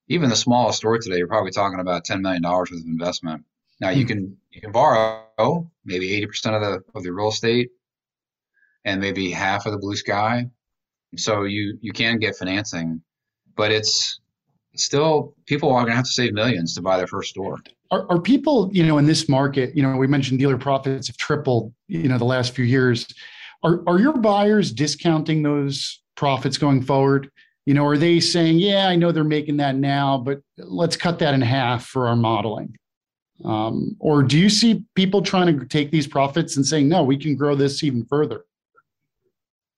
Even 0.07 0.29
the 0.29 0.35
smallest 0.35 0.79
store 0.79 0.97
today, 0.97 1.17
you're 1.17 1.27
probably 1.27 1.51
talking 1.51 1.79
about 1.79 2.05
$10 2.05 2.21
million 2.21 2.41
worth 2.43 2.71
of 2.71 2.79
investment. 2.85 3.43
Now 3.79 3.93
hmm. 3.93 3.99
you 3.99 4.05
can, 4.05 4.37
you 4.49 4.61
can 4.61 4.71
borrow 4.71 5.71
maybe 5.85 6.09
80% 6.21 6.55
of 6.55 6.61
the, 6.61 6.83
of 6.95 7.03
the 7.03 7.13
real 7.13 7.29
estate 7.29 7.69
and 8.83 8.99
maybe 8.99 9.31
half 9.31 9.65
of 9.65 9.71
the 9.71 9.77
blue 9.77 9.95
sky. 9.95 10.49
So 11.15 11.43
you, 11.43 11.77
you 11.81 11.93
can 11.93 12.19
get 12.19 12.35
financing, 12.35 13.03
but 13.55 13.71
it's, 13.71 14.19
still 14.75 15.33
people 15.45 15.69
are 15.71 15.81
going 15.81 15.91
to 15.91 15.95
have 15.95 16.05
to 16.05 16.11
save 16.11 16.33
millions 16.33 16.75
to 16.75 16.81
buy 16.81 16.97
their 16.97 17.07
first 17.07 17.31
store. 17.31 17.59
Are, 17.91 18.09
are 18.09 18.21
people, 18.21 18.69
you 18.71 18.85
know, 18.85 18.97
in 18.97 19.05
this 19.05 19.27
market, 19.27 19.75
you 19.75 19.83
know, 19.83 19.95
we 19.97 20.07
mentioned 20.07 20.39
dealer 20.39 20.57
profits 20.57 21.07
have 21.07 21.17
tripled, 21.17 21.73
you 21.87 22.07
know, 22.07 22.17
the 22.17 22.25
last 22.25 22.55
few 22.55 22.65
years. 22.65 23.05
Are, 23.63 23.83
are 23.87 23.99
your 23.99 24.17
buyers 24.17 24.71
discounting 24.71 25.43
those 25.43 26.01
profits 26.15 26.57
going 26.57 26.81
forward? 26.81 27.29
You 27.65 27.73
know, 27.73 27.85
are 27.85 27.97
they 27.97 28.19
saying, 28.19 28.59
yeah, 28.59 28.87
I 28.87 28.95
know 28.95 29.11
they're 29.11 29.23
making 29.23 29.57
that 29.57 29.75
now, 29.75 30.17
but 30.17 30.41
let's 30.57 30.95
cut 30.95 31.19
that 31.19 31.33
in 31.33 31.41
half 31.41 31.85
for 31.85 32.07
our 32.07 32.15
modeling? 32.15 32.75
Um, 33.43 33.95
or 33.99 34.23
do 34.23 34.37
you 34.37 34.49
see 34.49 34.83
people 34.95 35.21
trying 35.21 35.59
to 35.59 35.65
take 35.65 35.91
these 35.91 36.07
profits 36.07 36.57
and 36.57 36.65
saying, 36.65 36.87
no, 36.87 37.03
we 37.03 37.17
can 37.17 37.35
grow 37.35 37.55
this 37.55 37.83
even 37.83 38.05
further? 38.05 38.45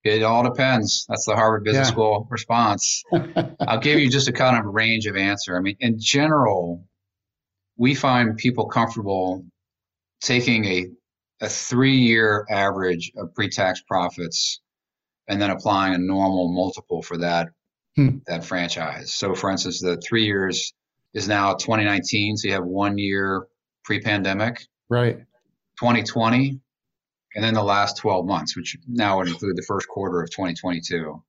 It 0.03 0.23
all 0.23 0.43
depends. 0.43 1.05
That's 1.07 1.25
the 1.25 1.35
Harvard 1.35 1.63
Business 1.63 1.87
yeah. 1.87 1.91
School 1.91 2.27
response. 2.29 3.03
I'll 3.61 3.79
give 3.79 3.99
you 3.99 4.09
just 4.09 4.27
a 4.27 4.33
kind 4.33 4.57
of 4.57 4.73
range 4.73 5.05
of 5.05 5.15
answer. 5.15 5.55
I 5.55 5.61
mean, 5.61 5.77
in 5.79 5.97
general, 5.97 6.85
we 7.77 7.95
find 7.95 8.37
people 8.37 8.67
comfortable 8.67 9.45
taking 10.21 10.65
a 10.65 10.87
a 11.41 11.49
three 11.49 11.97
year 11.97 12.45
average 12.49 13.11
of 13.17 13.33
pre 13.33 13.49
tax 13.49 13.81
profits 13.81 14.61
and 15.27 15.41
then 15.41 15.49
applying 15.49 15.93
a 15.93 15.97
normal 15.97 16.53
multiple 16.53 17.01
for 17.01 17.17
that 17.17 17.49
hmm. 17.95 18.17
that 18.27 18.43
franchise. 18.43 19.13
So, 19.13 19.35
for 19.35 19.51
instance, 19.51 19.81
the 19.81 19.97
three 19.97 20.25
years 20.25 20.73
is 21.13 21.27
now 21.27 21.53
2019, 21.53 22.37
so 22.37 22.47
you 22.47 22.53
have 22.53 22.65
one 22.65 22.97
year 22.97 23.47
pre 23.83 23.99
pandemic, 23.99 24.65
right? 24.89 25.17
2020, 25.79 26.59
and 27.35 27.43
then 27.43 27.53
the 27.53 27.63
last 27.63 27.97
12 27.97 28.25
months, 28.25 28.55
which 28.55 28.77
now 28.87 29.17
would 29.17 29.27
include 29.27 29.55
the 29.55 29.63
first 29.63 29.87
quarter 29.87 30.21
of 30.21 30.29
2022. 30.29 31.21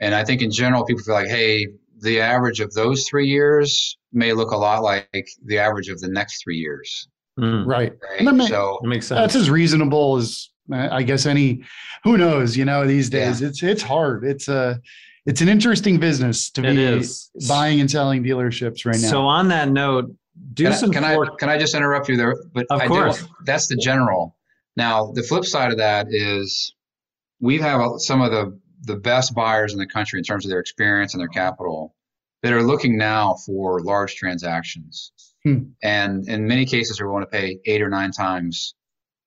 And 0.00 0.14
I 0.14 0.24
think 0.24 0.42
in 0.42 0.50
general, 0.50 0.84
people 0.84 1.02
feel 1.02 1.14
like, 1.14 1.28
hey, 1.28 1.68
the 2.00 2.20
average 2.20 2.60
of 2.60 2.72
those 2.74 3.08
three 3.08 3.28
years 3.28 3.96
may 4.12 4.32
look 4.32 4.50
a 4.50 4.56
lot 4.56 4.82
like 4.82 5.28
the 5.44 5.58
average 5.58 5.88
of 5.88 6.00
the 6.00 6.08
next 6.08 6.42
three 6.42 6.56
years. 6.56 7.08
Mm. 7.38 7.66
Right. 7.66 7.92
right? 8.02 8.24
That, 8.24 8.34
may, 8.34 8.46
so, 8.46 8.78
that 8.82 8.88
makes 8.88 9.06
sense. 9.06 9.18
That's 9.18 9.36
as 9.36 9.48
reasonable 9.48 10.16
as 10.16 10.50
I 10.70 11.02
guess 11.02 11.26
any. 11.26 11.64
Who 12.04 12.16
knows? 12.16 12.56
You 12.56 12.64
know, 12.64 12.86
these 12.86 13.10
days 13.10 13.40
yeah. 13.40 13.48
it's 13.48 13.62
it's 13.62 13.82
hard. 13.82 14.24
It's 14.24 14.48
a 14.48 14.80
it's 15.26 15.40
an 15.40 15.48
interesting 15.48 15.98
business 15.98 16.50
to 16.50 16.62
it 16.62 16.74
be 16.74 16.82
is. 16.82 17.30
buying 17.48 17.80
and 17.80 17.90
selling 17.90 18.22
dealerships 18.22 18.84
right 18.84 19.00
now. 19.00 19.08
So 19.08 19.22
on 19.22 19.48
that 19.48 19.70
note, 19.70 20.14
do 20.54 20.64
can 20.64 20.72
some. 20.72 20.90
I, 20.90 20.94
can 20.94 21.04
I 21.04 21.26
can 21.38 21.48
I 21.48 21.58
just 21.58 21.74
interrupt 21.74 22.08
you 22.08 22.16
there? 22.16 22.36
But 22.52 22.66
of 22.70 22.80
I 22.80 22.86
course, 22.86 23.24
that's 23.44 23.66
the 23.66 23.76
general. 23.76 24.36
Now 24.76 25.12
the 25.12 25.22
flip 25.22 25.44
side 25.44 25.72
of 25.72 25.78
that 25.78 26.06
is 26.10 26.74
we 27.40 27.58
have 27.58 27.82
some 27.98 28.20
of 28.20 28.30
the 28.30 28.58
the 28.84 28.96
best 28.96 29.34
buyers 29.34 29.72
in 29.72 29.78
the 29.78 29.86
country 29.86 30.18
in 30.18 30.24
terms 30.24 30.44
of 30.44 30.50
their 30.50 30.60
experience 30.60 31.14
and 31.14 31.20
their 31.20 31.28
capital 31.28 31.94
that 32.42 32.52
are 32.52 32.62
looking 32.62 32.98
now 32.98 33.36
for 33.46 33.80
large 33.80 34.16
transactions. 34.16 35.12
Hmm. 35.44 35.70
And 35.82 36.28
in 36.28 36.46
many 36.46 36.66
cases, 36.66 37.00
are 37.00 37.08
willing 37.08 37.24
to 37.24 37.30
pay 37.30 37.58
eight 37.64 37.82
or 37.82 37.88
nine 37.88 38.10
times 38.10 38.74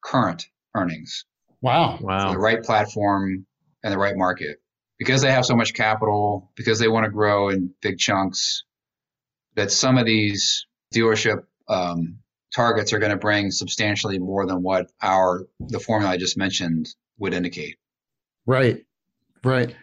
current 0.04 0.46
earnings. 0.76 1.26
Wow. 1.62 1.98
Wow. 2.02 2.32
the 2.32 2.38
right 2.38 2.62
platform 2.62 3.46
and 3.84 3.94
the 3.94 3.98
right 3.98 4.16
market. 4.16 4.58
Because 4.98 5.22
they 5.22 5.32
have 5.32 5.46
so 5.46 5.56
much 5.56 5.74
capital, 5.74 6.52
because 6.56 6.80
they 6.80 6.88
want 6.88 7.06
to 7.06 7.12
grow 7.12 7.50
in 7.50 7.74
big 7.82 7.98
chunks, 7.98 8.64
that 9.56 9.72
some 9.72 9.98
of 9.98 10.06
these 10.06 10.68
dealership 10.94 11.44
um, 11.68 12.20
targets 12.56 12.94
are 12.94 13.00
going 13.00 13.12
to 13.12 13.18
bring 13.18 13.52
substantially 13.52 14.18
more 14.18 14.46
than 14.46 14.64
what 14.64 14.90
our 15.02 15.46
the 15.60 15.80
formula 15.80 16.14
I 16.14 16.18
just 16.18 16.38
mentioned 16.38 16.96
would 17.18 17.34
indicate. 17.34 17.78
Right. 18.46 18.86
Right. 19.44 19.76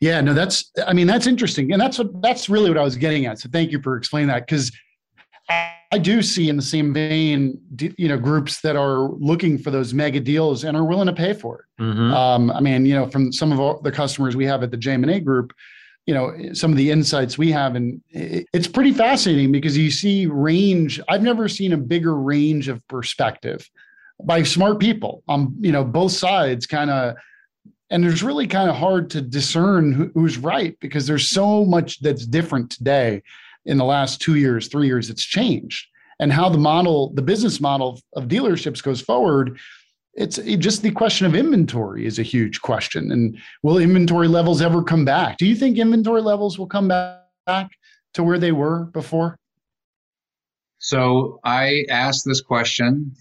Yeah, 0.00 0.20
no, 0.20 0.34
that's 0.34 0.70
I 0.86 0.92
mean, 0.92 1.06
that's 1.06 1.26
interesting. 1.26 1.72
And 1.72 1.80
that's 1.80 1.98
what 1.98 2.20
that's 2.22 2.48
really 2.48 2.70
what 2.70 2.78
I 2.78 2.82
was 2.82 2.96
getting 2.96 3.26
at. 3.26 3.38
So 3.38 3.48
thank 3.50 3.70
you 3.70 3.80
for 3.80 3.96
explaining 3.96 4.28
that 4.28 4.46
because 4.46 4.70
I 5.48 5.98
do 5.98 6.22
see 6.22 6.48
in 6.48 6.56
the 6.56 6.62
same 6.62 6.92
vein, 6.92 7.60
you 7.96 8.08
know, 8.08 8.18
groups 8.18 8.60
that 8.60 8.76
are 8.76 9.10
looking 9.12 9.56
for 9.56 9.70
those 9.70 9.94
mega 9.94 10.20
deals 10.20 10.64
and 10.64 10.76
are 10.76 10.84
willing 10.84 11.06
to 11.06 11.12
pay 11.12 11.32
for 11.32 11.60
it. 11.60 11.82
Mm-hmm. 11.82 12.12
Um, 12.12 12.50
I 12.50 12.60
mean, 12.60 12.84
you 12.84 12.94
know, 12.94 13.06
from 13.06 13.32
some 13.32 13.52
of 13.52 13.82
the 13.84 13.92
customers 13.92 14.34
we 14.34 14.44
have 14.46 14.62
at 14.62 14.72
the 14.72 14.76
JM&A 14.76 15.20
group, 15.20 15.52
you 16.06 16.14
know, 16.14 16.32
some 16.52 16.70
of 16.70 16.76
the 16.76 16.90
insights 16.90 17.36
we 17.36 17.50
have, 17.50 17.74
and 17.74 18.00
it's 18.10 18.68
pretty 18.68 18.92
fascinating 18.92 19.52
because 19.52 19.76
you 19.76 19.90
see 19.90 20.26
range. 20.26 21.00
I've 21.08 21.22
never 21.22 21.48
seen 21.48 21.72
a 21.72 21.76
bigger 21.76 22.16
range 22.16 22.68
of 22.68 22.86
perspective 22.88 23.68
by 24.22 24.44
smart 24.44 24.78
people 24.78 25.22
on, 25.28 25.54
you 25.60 25.72
know, 25.72 25.84
both 25.84 26.12
sides 26.12 26.66
kind 26.66 26.90
of 26.90 27.16
and 27.90 28.04
it's 28.04 28.22
really 28.22 28.46
kind 28.46 28.68
of 28.68 28.76
hard 28.76 29.10
to 29.10 29.20
discern 29.20 30.10
who's 30.14 30.38
right 30.38 30.76
because 30.80 31.06
there's 31.06 31.28
so 31.28 31.64
much 31.64 32.00
that's 32.00 32.26
different 32.26 32.70
today 32.70 33.22
in 33.64 33.78
the 33.78 33.84
last 33.84 34.20
two 34.20 34.36
years, 34.36 34.68
three 34.68 34.86
years, 34.86 35.10
it's 35.10 35.24
changed. 35.24 35.86
And 36.18 36.32
how 36.32 36.48
the 36.48 36.58
model, 36.58 37.12
the 37.14 37.22
business 37.22 37.60
model 37.60 38.00
of 38.14 38.24
dealerships 38.24 38.82
goes 38.82 39.00
forward, 39.00 39.58
it's 40.16 40.38
just 40.38 40.82
the 40.82 40.90
question 40.90 41.26
of 41.26 41.34
inventory 41.34 42.06
is 42.06 42.18
a 42.18 42.22
huge 42.22 42.62
question. 42.62 43.12
And 43.12 43.38
will 43.62 43.78
inventory 43.78 44.28
levels 44.28 44.62
ever 44.62 44.82
come 44.82 45.04
back? 45.04 45.36
Do 45.36 45.46
you 45.46 45.54
think 45.54 45.78
inventory 45.78 46.22
levels 46.22 46.58
will 46.58 46.66
come 46.66 46.88
back 46.88 47.70
to 48.14 48.22
where 48.22 48.38
they 48.38 48.52
were 48.52 48.86
before? 48.86 49.36
So 50.78 51.40
I 51.44 51.84
asked 51.90 52.24
this 52.24 52.40
question 52.40 53.12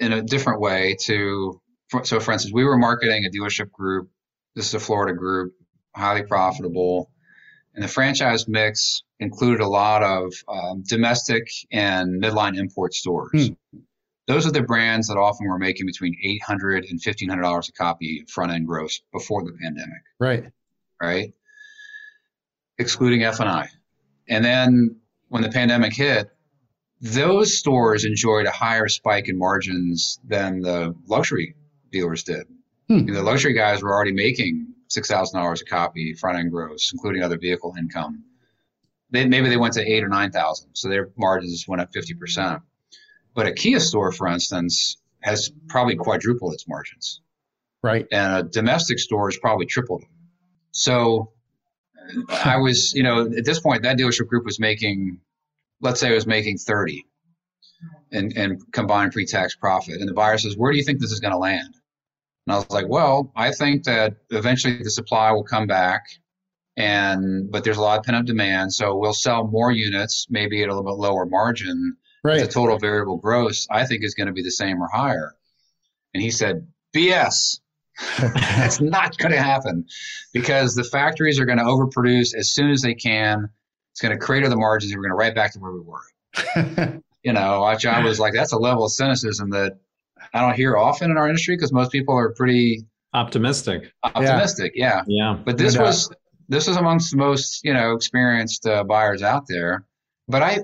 in 0.00 0.12
a 0.12 0.22
different 0.22 0.60
way 0.60 0.96
to, 1.02 1.60
so 2.04 2.20
for 2.20 2.32
instance, 2.32 2.52
we 2.52 2.64
were 2.64 2.78
marketing 2.78 3.26
a 3.26 3.30
dealership 3.30 3.70
group. 3.70 4.08
This 4.54 4.68
is 4.68 4.74
a 4.74 4.80
Florida 4.80 5.16
group, 5.16 5.54
highly 5.94 6.22
profitable. 6.22 7.10
And 7.74 7.84
the 7.84 7.88
franchise 7.88 8.48
mix 8.48 9.02
included 9.20 9.60
a 9.60 9.68
lot 9.68 10.02
of 10.02 10.32
um, 10.48 10.82
domestic 10.86 11.46
and 11.70 12.22
midline 12.22 12.56
import 12.56 12.94
stores. 12.94 13.48
Hmm. 13.48 13.78
Those 14.26 14.46
are 14.46 14.50
the 14.50 14.62
brands 14.62 15.08
that 15.08 15.16
often 15.16 15.46
were 15.46 15.58
making 15.58 15.86
between 15.86 16.16
$800 16.48 16.90
and 16.90 17.00
$1,500 17.00 17.68
a 17.68 17.72
copy 17.72 18.24
front 18.28 18.52
end 18.52 18.66
gross 18.66 19.00
before 19.12 19.44
the 19.44 19.52
pandemic. 19.52 20.02
Right. 20.18 20.44
Right. 21.00 21.32
Excluding 22.78 23.22
F&I. 23.22 23.68
And 24.28 24.44
then 24.44 24.96
when 25.28 25.42
the 25.42 25.48
pandemic 25.48 25.94
hit, 25.94 26.30
those 27.00 27.56
stores 27.56 28.04
enjoyed 28.04 28.46
a 28.46 28.50
higher 28.50 28.88
spike 28.88 29.28
in 29.28 29.38
margins 29.38 30.18
than 30.24 30.60
the 30.60 30.94
luxury 31.06 31.54
dealers 31.92 32.24
did. 32.24 32.46
Hmm. 32.88 33.06
The 33.06 33.22
luxury 33.22 33.52
guys 33.52 33.82
were 33.82 33.92
already 33.92 34.12
making 34.12 34.74
six 34.88 35.08
thousand 35.08 35.40
dollars 35.40 35.60
a 35.60 35.64
copy 35.64 36.14
front 36.14 36.38
end 36.38 36.50
gross, 36.50 36.92
including 36.92 37.22
other 37.22 37.38
vehicle 37.38 37.74
income. 37.78 38.24
They, 39.10 39.26
maybe 39.26 39.48
they 39.48 39.56
went 39.56 39.74
to 39.74 39.82
eight 39.82 40.04
or 40.04 40.08
nine 40.08 40.30
thousand, 40.30 40.70
so 40.74 40.88
their 40.88 41.10
margins 41.16 41.66
went 41.68 41.82
up 41.82 41.92
fifty 41.92 42.14
percent. 42.14 42.62
But 43.36 43.46
a 43.46 43.52
Kia 43.52 43.78
store, 43.78 44.10
for 44.10 44.26
instance, 44.26 44.96
has 45.20 45.52
probably 45.68 45.94
quadrupled 45.94 46.54
its 46.54 46.66
margins. 46.66 47.20
Right. 47.82 48.06
And 48.10 48.32
a 48.34 48.42
domestic 48.42 48.98
store 48.98 49.28
has 49.28 49.38
probably 49.38 49.66
tripled 49.66 50.02
them. 50.02 50.10
So 50.72 51.32
I 52.28 52.56
was, 52.56 52.94
you 52.94 53.04
know, 53.04 53.20
at 53.26 53.44
this 53.44 53.60
point, 53.60 53.84
that 53.84 53.96
dealership 53.96 54.26
group 54.26 54.44
was 54.44 54.58
making, 54.58 55.20
let's 55.80 56.00
say 56.00 56.10
it 56.10 56.14
was 56.14 56.26
making 56.26 56.58
30 56.58 57.06
and, 58.10 58.32
and 58.36 58.72
combined 58.72 59.12
pre 59.12 59.26
tax 59.26 59.54
profit. 59.54 60.00
And 60.00 60.08
the 60.08 60.14
buyer 60.14 60.38
says, 60.38 60.56
Where 60.56 60.72
do 60.72 60.78
you 60.78 60.84
think 60.84 61.00
this 61.00 61.12
is 61.12 61.20
going 61.20 61.32
to 61.32 61.38
land? 61.38 61.76
And 62.46 62.54
I 62.54 62.58
was 62.58 62.70
like, 62.70 62.88
well, 62.88 63.32
I 63.36 63.52
think 63.52 63.84
that 63.84 64.16
eventually 64.30 64.82
the 64.82 64.90
supply 64.90 65.32
will 65.32 65.44
come 65.44 65.66
back 65.66 66.04
and 66.76 67.50
but 67.50 67.64
there's 67.64 67.78
a 67.78 67.82
lot 67.82 67.98
of 67.98 68.04
pent 68.04 68.16
up 68.16 68.26
demand. 68.26 68.72
So 68.72 68.96
we'll 68.96 69.14
sell 69.14 69.46
more 69.46 69.72
units, 69.72 70.26
maybe 70.30 70.62
at 70.62 70.68
a 70.68 70.74
little 70.74 70.84
bit 70.84 71.00
lower 71.00 71.26
margin. 71.26 71.96
Right. 72.26 72.40
The 72.40 72.48
total 72.48 72.78
variable 72.78 73.18
gross, 73.18 73.68
I 73.70 73.86
think, 73.86 74.02
is 74.02 74.14
going 74.14 74.26
to 74.26 74.32
be 74.32 74.42
the 74.42 74.50
same 74.50 74.82
or 74.82 74.88
higher. 74.88 75.34
And 76.12 76.22
he 76.22 76.30
said, 76.30 76.66
BS. 76.94 77.60
That's 78.18 78.80
not 78.80 79.16
going 79.16 79.32
to 79.32 79.38
happen 79.38 79.86
because 80.32 80.74
the 80.74 80.84
factories 80.84 81.38
are 81.40 81.46
going 81.46 81.58
to 81.58 81.64
overproduce 81.64 82.34
as 82.34 82.50
soon 82.50 82.70
as 82.70 82.82
they 82.82 82.94
can. 82.94 83.48
It's 83.92 84.02
going 84.02 84.18
to 84.18 84.22
crater 84.22 84.48
the 84.48 84.56
margins, 84.56 84.92
and 84.92 84.98
we're 84.98 85.08
going 85.08 85.18
to 85.18 85.24
right 85.24 85.34
back 85.34 85.52
to 85.52 85.58
where 85.60 85.72
we 85.72 85.80
were. 85.80 87.00
you 87.22 87.32
know, 87.32 87.62
I 87.62 88.04
was 88.04 88.20
like, 88.20 88.34
that's 88.34 88.52
a 88.52 88.58
level 88.58 88.84
of 88.84 88.92
cynicism 88.92 89.50
that 89.50 89.78
I 90.34 90.40
don't 90.42 90.54
hear 90.54 90.76
often 90.76 91.10
in 91.10 91.16
our 91.16 91.28
industry 91.28 91.56
because 91.56 91.72
most 91.72 91.90
people 91.90 92.14
are 92.14 92.34
pretty 92.34 92.84
optimistic. 93.14 93.92
Optimistic, 94.02 94.72
yeah. 94.74 95.02
Yeah. 95.06 95.32
yeah. 95.32 95.42
But 95.42 95.56
this 95.56 95.76
no 95.76 95.84
was 95.84 96.10
this 96.48 96.66
was 96.66 96.76
amongst 96.76 97.12
the 97.12 97.16
most 97.16 97.64
you 97.64 97.72
know 97.72 97.94
experienced 97.94 98.66
uh, 98.66 98.84
buyers 98.84 99.22
out 99.22 99.44
there. 99.48 99.85
But 100.28 100.42
I 100.42 100.58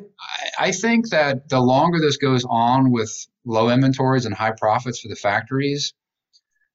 I 0.59 0.73
think 0.73 1.11
that 1.11 1.49
the 1.49 1.61
longer 1.61 2.01
this 2.01 2.17
goes 2.17 2.45
on 2.49 2.91
with 2.91 3.11
low 3.45 3.71
inventories 3.71 4.27
and 4.27 4.35
high 4.35 4.53
profits 4.53 5.01
for 5.01 5.09
the 5.09 5.17
factories, 5.17 5.95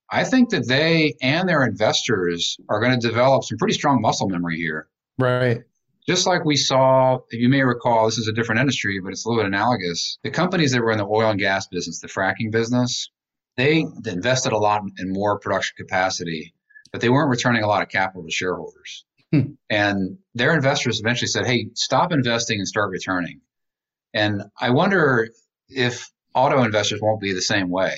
I 0.10 0.23
think 0.23 0.50
that 0.50 0.67
they 0.67 1.15
and 1.21 1.47
their 1.47 1.65
investors 1.65 2.58
are 2.69 2.80
going 2.80 2.97
to 2.97 3.08
develop 3.08 3.43
some 3.43 3.58
pretty 3.58 3.73
strong 3.73 4.02
muscle 4.02 4.30
memory 4.30 4.58
here. 4.58 4.88
Right 5.17 5.63
just 6.08 6.26
like 6.26 6.45
we 6.45 6.56
saw, 6.56 7.19
you 7.32 7.50
may 7.50 7.62
recall, 7.62 8.06
this 8.06 8.17
is 8.17 8.28
a 8.28 8.34
different 8.34 8.62
industry, 8.62 9.00
but 9.04 9.12
it's 9.12 9.26
a 9.26 9.30
little 9.30 9.43
bit 9.43 9.47
analogous. 9.47 10.17
The 10.23 10.32
companies 10.32 10.71
that 10.71 10.82
were 10.82 10.91
in 10.91 10.97
the 10.97 11.06
oil 11.06 11.30
and 11.32 11.39
gas 11.39 11.67
business, 11.67 12.00
the 12.00 12.08
fracking 12.08 12.50
business, 12.50 13.12
they 13.58 13.86
invested 14.06 14.54
a 14.54 14.58
lot 14.58 14.84
in 15.00 15.12
more 15.12 15.38
production 15.38 15.76
capacity, 15.78 16.54
but 16.91 17.02
they 17.02 17.10
weren't 17.10 17.30
returning 17.30 17.63
a 17.63 17.67
lot 17.67 17.82
of 17.82 17.89
capital 17.89 18.23
to 18.23 18.32
shareholders. 18.32 19.06
Hmm. 19.33 19.53
And 19.69 20.17
their 20.35 20.53
investors 20.53 20.99
eventually 20.99 21.27
said, 21.27 21.45
hey, 21.45 21.69
stop 21.73 22.11
investing 22.11 22.59
and 22.59 22.67
start 22.67 22.91
returning. 22.91 23.41
And 24.13 24.43
I 24.59 24.69
wonder 24.69 25.29
if 25.69 26.09
auto 26.33 26.63
investors 26.63 27.01
won't 27.01 27.19
be 27.19 27.33
the 27.33 27.41
same 27.41 27.69
way. 27.69 27.95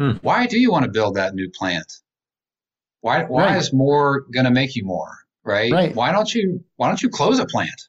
Hmm. 0.00 0.12
Why 0.22 0.46
do 0.46 0.58
you 0.58 0.72
want 0.72 0.84
to 0.84 0.90
build 0.90 1.16
that 1.16 1.34
new 1.34 1.50
plant? 1.50 1.92
Why, 3.00 3.24
why 3.24 3.46
right. 3.46 3.56
is 3.56 3.72
more 3.72 4.22
going 4.32 4.46
to 4.46 4.50
make 4.50 4.74
you 4.74 4.84
more? 4.84 5.24
right? 5.44 5.70
right? 5.72 5.94
Why 5.94 6.10
don't 6.10 6.32
you 6.34 6.64
Why 6.76 6.88
don't 6.88 7.02
you 7.02 7.10
close 7.10 7.38
a 7.38 7.46
plant? 7.46 7.88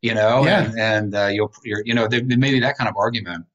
You 0.00 0.14
know, 0.14 0.44
yeah. 0.44 0.64
and, 0.64 0.78
and 0.78 1.14
uh, 1.14 1.26
you'll 1.26 1.52
you're, 1.64 1.82
you 1.84 1.94
know 1.94 2.08
there, 2.08 2.20
there 2.24 2.38
may 2.38 2.52
be 2.52 2.60
that 2.60 2.78
kind 2.78 2.88
of 2.88 2.96
argument. 2.96 3.46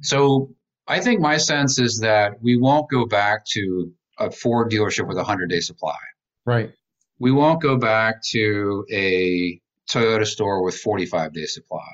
So 0.00 0.54
I 0.86 1.00
think 1.00 1.20
my 1.20 1.36
sense 1.36 1.78
is 1.78 2.00
that 2.00 2.42
we 2.42 2.56
won't 2.56 2.88
go 2.90 3.06
back 3.06 3.44
to 3.52 3.92
a 4.18 4.30
Ford 4.30 4.70
dealership 4.70 5.06
with 5.06 5.16
a 5.16 5.20
100 5.22 5.48
day 5.48 5.60
supply. 5.60 5.96
Right. 6.46 6.72
We 7.22 7.30
won't 7.30 7.62
go 7.62 7.76
back 7.76 8.20
to 8.30 8.84
a 8.90 9.60
Toyota 9.88 10.26
store 10.26 10.64
with 10.64 10.74
45 10.74 11.32
day 11.32 11.46
supply. 11.46 11.86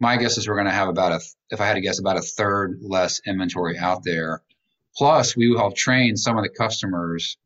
My 0.00 0.16
guess 0.16 0.38
is 0.38 0.48
we're 0.48 0.56
going 0.56 0.66
to 0.66 0.72
have 0.72 0.88
about 0.88 1.12
a, 1.12 1.20
if 1.50 1.60
I 1.60 1.66
had 1.66 1.74
to 1.74 1.80
guess, 1.80 2.00
about 2.00 2.16
a 2.16 2.20
third 2.20 2.80
less 2.82 3.20
inventory 3.24 3.78
out 3.78 4.02
there. 4.02 4.42
Plus, 4.96 5.36
we 5.36 5.48
will 5.48 5.62
have 5.62 5.74
trained 5.74 6.18
some 6.18 6.36
of 6.36 6.42
the 6.42 6.48
customers 6.48 7.36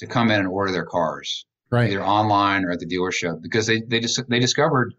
to 0.00 0.06
come 0.06 0.30
in 0.30 0.40
and 0.40 0.46
order 0.46 0.72
their 0.72 0.84
cars, 0.84 1.46
Right. 1.70 1.88
either 1.88 2.04
online 2.04 2.66
or 2.66 2.70
at 2.70 2.80
the 2.80 2.86
dealership, 2.86 3.40
because 3.40 3.66
they 3.66 3.80
they 3.80 4.00
just 4.00 4.20
they 4.28 4.38
discovered, 4.38 4.92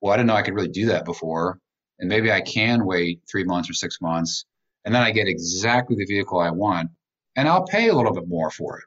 well, 0.00 0.12
I 0.12 0.16
didn't 0.16 0.26
know 0.26 0.34
I 0.34 0.42
could 0.42 0.54
really 0.54 0.66
do 0.66 0.86
that 0.86 1.04
before, 1.04 1.60
and 2.00 2.08
maybe 2.08 2.32
I 2.32 2.40
can 2.40 2.84
wait 2.84 3.20
three 3.30 3.44
months 3.44 3.70
or 3.70 3.74
six 3.74 4.00
months, 4.00 4.44
and 4.84 4.92
then 4.92 5.02
I 5.02 5.12
get 5.12 5.28
exactly 5.28 5.94
the 5.94 6.04
vehicle 6.04 6.40
I 6.40 6.50
want, 6.50 6.90
and 7.36 7.46
I'll 7.48 7.64
pay 7.64 7.90
a 7.90 7.94
little 7.94 8.12
bit 8.12 8.26
more 8.26 8.50
for 8.50 8.78
it 8.78 8.84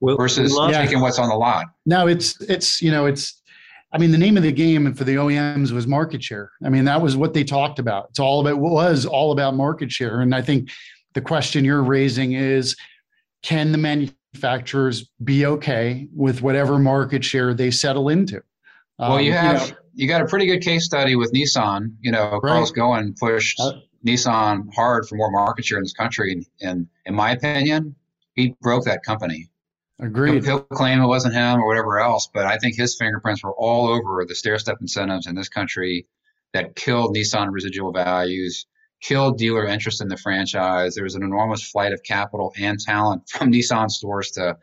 Well, 0.00 0.16
versus 0.16 0.52
love- 0.54 0.70
Yeah. 0.70 0.82
taking 0.82 1.00
what's 1.00 1.18
on 1.18 1.28
the 1.28 1.34
lot. 1.34 1.66
No, 1.86 2.06
it's 2.06 2.40
it's 2.42 2.80
you 2.82 2.90
know 2.90 3.06
it's 3.06 3.40
I 3.92 3.98
mean 3.98 4.10
the 4.12 4.18
name 4.18 4.36
of 4.36 4.42
the 4.42 4.52
game 4.52 4.92
for 4.94 5.04
the 5.04 5.16
OEMs 5.16 5.72
was 5.72 5.86
market 5.86 6.22
share. 6.22 6.50
I 6.64 6.68
mean 6.68 6.84
that 6.86 7.00
was 7.02 7.16
what 7.16 7.34
they 7.34 7.44
talked 7.44 7.78
about. 7.78 8.06
It's 8.10 8.18
all 8.20 8.40
about 8.40 8.58
was 8.58 9.04
all 9.06 9.32
about 9.32 9.54
market 9.54 9.90
share. 9.92 10.20
And 10.20 10.34
I 10.34 10.42
think 10.42 10.70
the 11.14 11.20
question 11.20 11.64
you're 11.64 11.82
raising 11.82 12.32
is 12.32 12.76
can 13.42 13.72
the 13.72 13.78
manufacturers 13.78 15.08
be 15.24 15.46
okay 15.46 16.08
with 16.14 16.40
whatever 16.42 16.78
market 16.78 17.24
share 17.24 17.52
they 17.54 17.70
settle 17.70 18.08
into? 18.10 18.42
Well, 18.98 19.20
you 19.20 19.32
Um, 19.32 19.38
have 19.38 19.70
know, 19.70 19.76
you, 19.94 20.06
got 20.08 20.20
a 20.22 20.26
pretty 20.26 20.46
good 20.46 20.60
case 20.60 20.84
study 20.84 21.16
with 21.16 21.32
Nissan. 21.32 21.92
You 22.00 22.12
know, 22.12 22.38
Carlos 22.42 22.70
Ghosn 22.70 23.18
pushed 23.18 23.58
Uh, 23.60 23.72
Nissan 24.06 24.72
hard 24.74 25.08
for 25.08 25.16
more 25.16 25.30
market 25.30 25.64
share 25.64 25.78
in 25.78 25.84
this 25.84 25.94
country, 25.94 26.46
and 26.60 26.86
in 27.06 27.14
my 27.14 27.32
opinion, 27.32 27.94
he 28.34 28.54
broke 28.60 28.84
that 28.84 29.02
company. 29.02 29.49
Agreed. 30.02 30.44
He'll 30.44 30.60
claim 30.60 31.00
it 31.00 31.06
wasn't 31.06 31.34
him 31.34 31.60
or 31.60 31.66
whatever 31.66 32.00
else, 32.00 32.28
but 32.32 32.46
I 32.46 32.58
think 32.58 32.76
his 32.76 32.96
fingerprints 32.96 33.42
were 33.42 33.54
all 33.54 33.88
over 33.88 34.24
the 34.26 34.34
stair 34.34 34.58
step 34.58 34.78
incentives 34.80 35.26
in 35.26 35.34
this 35.34 35.48
country 35.48 36.06
that 36.52 36.76
killed 36.76 37.14
Nissan 37.14 37.50
residual 37.50 37.92
values, 37.92 38.66
killed 39.00 39.38
dealer 39.38 39.66
interest 39.66 40.00
in 40.00 40.08
the 40.08 40.16
franchise. 40.16 40.94
There 40.94 41.04
was 41.04 41.14
an 41.14 41.22
enormous 41.22 41.62
flight 41.62 41.92
of 41.92 42.02
capital 42.02 42.52
and 42.58 42.78
talent 42.78 43.28
from 43.28 43.52
Nissan 43.52 43.90
stores 43.90 44.30
to 44.32 44.56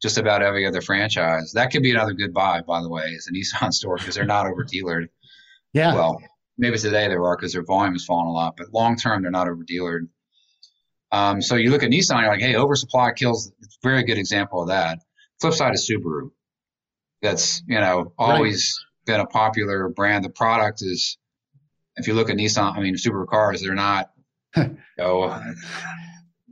just 0.00 0.18
about 0.18 0.42
every 0.42 0.66
other 0.66 0.80
franchise. 0.80 1.52
That 1.52 1.70
could 1.70 1.82
be 1.82 1.90
another 1.90 2.12
good 2.12 2.34
buy, 2.34 2.60
by 2.60 2.82
the 2.82 2.88
way, 2.88 3.04
is 3.04 3.28
a 3.28 3.32
Nissan 3.32 3.72
store 3.72 3.96
because 3.96 4.14
they're 4.14 4.24
not 4.24 4.46
over 4.46 4.64
dealered. 4.64 5.08
Yeah. 5.72 5.94
Well, 5.94 6.20
maybe 6.58 6.78
today 6.78 7.08
they 7.08 7.14
are 7.14 7.36
because 7.36 7.52
their 7.52 7.64
volume 7.64 7.94
has 7.94 8.04
fallen 8.04 8.26
a 8.26 8.32
lot, 8.32 8.56
but 8.56 8.72
long 8.72 8.96
term 8.96 9.22
they're 9.22 9.30
not 9.30 9.48
over 9.48 9.64
dealered. 9.64 10.08
Um, 11.14 11.40
so 11.40 11.54
you 11.54 11.70
look 11.70 11.82
at 11.82 11.90
Nissan, 11.90 12.20
you're 12.22 12.30
like, 12.30 12.40
hey, 12.40 12.56
oversupply 12.56 13.12
kills. 13.12 13.52
It's 13.60 13.76
a 13.82 13.88
very 13.88 14.02
good 14.02 14.18
example 14.18 14.62
of 14.62 14.68
that. 14.68 14.98
Flip 15.40 15.54
side 15.54 15.74
is 15.74 15.88
Subaru. 15.88 16.30
That's 17.22 17.62
you 17.68 17.80
know 17.80 18.12
always 18.18 18.74
been 19.06 19.20
a 19.20 19.26
popular 19.26 19.88
brand. 19.88 20.24
The 20.24 20.30
product 20.30 20.82
is, 20.82 21.18
if 21.96 22.06
you 22.08 22.14
look 22.14 22.30
at 22.30 22.36
Nissan, 22.36 22.76
I 22.76 22.80
mean 22.80 22.96
Subaru 22.96 23.26
cars, 23.28 23.62
they're 23.62 23.74
not. 23.74 24.10
you 24.56 24.76
know, 24.98 25.40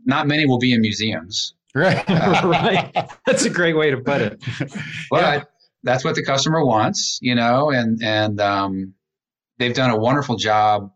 not 0.05 0.27
many 0.27 0.47
will 0.47 0.59
be 0.59 0.73
in 0.73 0.81
museums, 0.81 1.55
right. 1.75 2.09
right. 2.09 2.91
That's 3.27 3.45
a 3.45 3.51
great 3.51 3.77
way 3.77 3.91
to 3.91 3.99
put 3.99 4.21
it. 4.21 4.43
but 5.11 5.21
Yeah. 5.39 5.45
that's 5.85 6.05
what 6.05 6.15
the 6.17 6.25
customer 6.25 6.65
wants, 6.65 7.19
you 7.23 7.35
know, 7.35 7.71
and 7.71 8.03
and 8.03 8.41
um, 8.41 8.95
they've 9.59 9.75
done 9.75 9.91
a 9.91 9.97
wonderful 9.97 10.37
job 10.37 10.91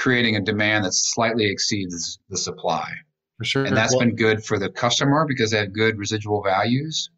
creating 0.00 0.34
a 0.36 0.40
demand 0.40 0.82
that 0.84 0.92
slightly 0.92 1.44
exceeds 1.50 2.18
the 2.30 2.36
supply. 2.36 2.90
For 3.36 3.44
sure. 3.44 3.64
And 3.66 3.76
that's 3.76 3.92
Well, 3.94 4.00
been 4.06 4.16
good 4.16 4.42
for 4.42 4.58
the 4.58 4.70
customer 4.70 5.26
because 5.28 5.50
they 5.50 5.58
have 5.58 5.74
good 5.74 5.98
residual 5.98 6.42
values. 6.42 7.10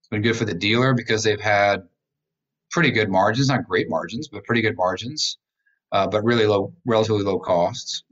It's 0.00 0.08
been 0.08 0.22
good 0.22 0.36
for 0.36 0.46
the 0.46 0.54
dealer 0.54 0.94
because 0.94 1.22
they've 1.22 1.40
had 1.40 1.86
pretty 2.70 2.90
good 2.90 3.10
margins, 3.10 3.48
not 3.48 3.68
great 3.68 3.90
margins, 3.90 4.28
but 4.28 4.42
pretty 4.44 4.62
good 4.62 4.74
margins, 4.76 5.36
uh, 5.92 6.06
but 6.06 6.24
really 6.24 6.46
low, 6.46 6.72
relatively 6.86 7.22
low 7.22 7.38
costs. 7.38 8.04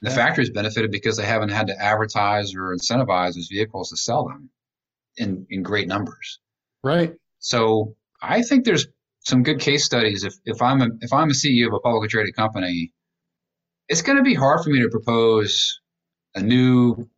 The 0.00 0.08
Yeah. 0.08 0.16
factory's 0.16 0.50
benefited 0.50 0.90
because 0.90 1.18
they 1.18 1.26
haven't 1.26 1.50
had 1.50 1.66
to 1.66 1.78
advertise 1.78 2.54
or 2.54 2.74
incentivize 2.74 3.34
those 3.34 3.48
vehicles 3.48 3.90
to 3.90 3.96
sell 3.98 4.26
them 4.26 4.48
in, 5.18 5.46
in 5.50 5.62
great 5.62 5.88
numbers. 5.88 6.40
right. 6.82 7.14
So 7.38 7.94
I 8.22 8.42
think 8.42 8.64
there's 8.64 8.86
some 9.20 9.42
good 9.42 9.60
case 9.60 9.84
studies. 9.84 10.24
If, 10.24 10.34
if 10.46 10.60
I'm 10.62 10.80
a, 10.82 10.88
if 11.00 11.12
I'm 11.12 11.30
a 11.30 11.34
CEO 11.34 11.66
of 11.68 11.74
a 11.74 11.80
publicly 11.80 12.08
traded 12.08 12.34
company, 12.34 12.92
it's 13.88 14.02
going 14.02 14.18
to 14.18 14.24
be 14.24 14.34
hard 14.34 14.62
for 14.62 14.70
me 14.70 14.80
to 14.82 14.88
propose 14.88 15.80
a 16.34 16.40
new 16.42 17.08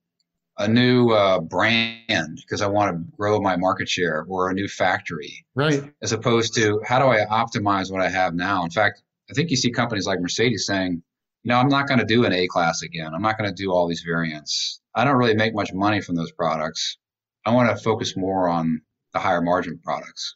a 0.61 0.67
new 0.67 1.11
uh, 1.11 1.39
brand 1.41 2.37
because 2.37 2.63
I 2.63 2.67
want 2.67 2.93
to 2.93 3.17
grow 3.17 3.41
my 3.41 3.57
market 3.57 3.89
share 3.89 4.25
or 4.29 4.51
a 4.51 4.55
new 4.55 4.67
factory, 4.67 5.47
Right. 5.55 5.85
as 6.03 6.11
opposed 6.13 6.53
to 6.57 6.81
how 6.85 6.99
do 6.99 7.07
I 7.07 7.25
optimize 7.27 7.93
what 7.93 8.03
I 8.03 8.09
have 8.09 8.35
now. 8.35 8.65
In 8.65 8.71
fact, 8.71 9.01
I 9.31 9.35
think 9.35 9.51
you 9.51 9.57
see 9.57 9.71
companies 9.71 10.05
like 10.07 10.21
Mercedes 10.21 10.67
saying, 10.67 11.01
you 11.45 11.49
know, 11.49 11.59
I'm 11.59 11.69
not 11.69 11.87
going 11.87 12.01
to 12.01 12.05
do 12.05 12.25
an 12.25 12.33
A 12.33 12.49
class 12.49 12.83
again. 12.83 13.15
I'm 13.15 13.23
not 13.23 13.39
going 13.39 13.49
to 13.49 13.55
do 13.55 13.71
all 13.71 13.87
these 13.87 14.03
variants. 14.05 14.81
I 14.97 15.05
don't 15.05 15.17
really 15.17 15.37
make 15.37 15.55
much 15.55 15.73
money 15.73 16.01
from 16.01 16.17
those 16.17 16.33
products. 16.33 16.99
I 17.47 17.53
want 17.53 17.71
to 17.71 17.83
focus 17.83 18.17
more 18.17 18.49
on 18.49 18.83
the 19.13 19.21
higher 19.21 19.41
margin 19.41 19.79
products. 19.79 20.35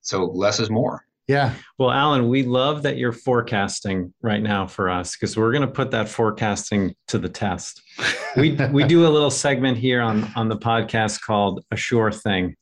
So 0.00 0.24
less 0.24 0.58
is 0.58 0.68
more. 0.68 1.06
Yeah. 1.28 1.54
Well, 1.78 1.90
Alan, 1.90 2.28
we 2.28 2.42
love 2.42 2.82
that 2.82 2.96
you're 2.96 3.12
forecasting 3.12 4.12
right 4.22 4.42
now 4.42 4.66
for 4.66 4.90
us 4.90 5.16
because 5.16 5.36
we're 5.36 5.52
going 5.52 5.66
to 5.66 5.72
put 5.72 5.90
that 5.92 6.08
forecasting 6.08 6.94
to 7.08 7.18
the 7.18 7.28
test. 7.28 7.80
We 8.36 8.56
we 8.72 8.84
do 8.84 9.06
a 9.06 9.10
little 9.10 9.30
segment 9.30 9.78
here 9.78 10.00
on 10.00 10.30
on 10.34 10.48
the 10.48 10.56
podcast 10.56 11.20
called 11.20 11.64
A 11.70 11.76
Sure 11.76 12.10
Thing, 12.10 12.56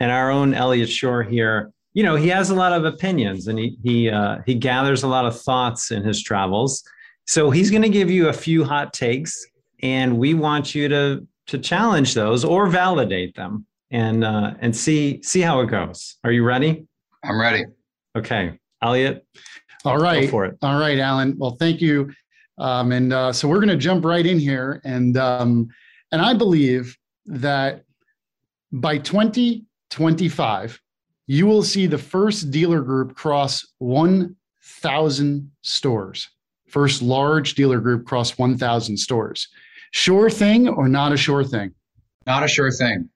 and 0.00 0.12
our 0.12 0.30
own 0.30 0.54
Elliot 0.54 0.88
Schor 0.88 1.22
here. 1.22 1.72
You 1.92 2.02
know, 2.02 2.16
he 2.16 2.28
has 2.28 2.50
a 2.50 2.54
lot 2.54 2.72
of 2.72 2.84
opinions 2.84 3.48
and 3.48 3.58
he 3.58 3.76
he 3.82 4.10
uh, 4.10 4.38
he 4.46 4.54
gathers 4.54 5.02
a 5.02 5.08
lot 5.08 5.26
of 5.26 5.40
thoughts 5.40 5.90
in 5.90 6.04
his 6.04 6.22
travels. 6.22 6.84
So 7.26 7.50
he's 7.50 7.70
going 7.70 7.82
to 7.82 7.88
give 7.88 8.10
you 8.10 8.28
a 8.28 8.32
few 8.32 8.64
hot 8.64 8.92
takes, 8.92 9.44
and 9.82 10.18
we 10.18 10.34
want 10.34 10.74
you 10.74 10.88
to 10.88 11.26
to 11.46 11.58
challenge 11.58 12.14
those 12.14 12.44
or 12.44 12.68
validate 12.68 13.34
them 13.34 13.66
and 13.90 14.24
uh, 14.24 14.54
and 14.60 14.76
see 14.76 15.22
see 15.22 15.40
how 15.40 15.60
it 15.60 15.66
goes. 15.66 16.16
Are 16.22 16.32
you 16.32 16.44
ready? 16.44 16.86
I'm 17.24 17.40
ready. 17.40 17.64
Okay, 18.16 18.58
Elliot, 18.82 19.26
All 19.84 19.98
right. 19.98 20.22
go 20.22 20.28
for 20.28 20.44
it. 20.44 20.56
All 20.62 20.78
right, 20.78 20.98
Alan. 20.98 21.36
Well, 21.38 21.56
thank 21.58 21.80
you. 21.80 22.12
Um, 22.58 22.92
and 22.92 23.12
uh, 23.12 23.32
so 23.32 23.48
we're 23.48 23.58
going 23.58 23.68
to 23.68 23.76
jump 23.76 24.04
right 24.04 24.24
in 24.24 24.38
here, 24.38 24.80
and 24.84 25.16
um, 25.16 25.68
and 26.12 26.22
I 26.22 26.34
believe 26.34 26.96
that 27.26 27.84
by 28.72 28.98
2025, 28.98 30.80
you 31.26 31.46
will 31.46 31.62
see 31.62 31.86
the 31.86 31.98
first 31.98 32.50
dealer 32.50 32.82
group 32.82 33.14
cross 33.16 33.66
1,000 33.78 35.50
stores. 35.62 36.28
First 36.68 37.02
large 37.02 37.54
dealer 37.54 37.80
group 37.80 38.06
cross 38.06 38.36
1,000 38.36 38.96
stores. 38.96 39.48
Sure 39.92 40.28
thing 40.28 40.68
or 40.68 40.88
not 40.88 41.12
a 41.12 41.16
sure 41.16 41.44
thing? 41.44 41.72
Not 42.26 42.42
a 42.42 42.48
sure 42.48 42.72
thing. 42.72 43.08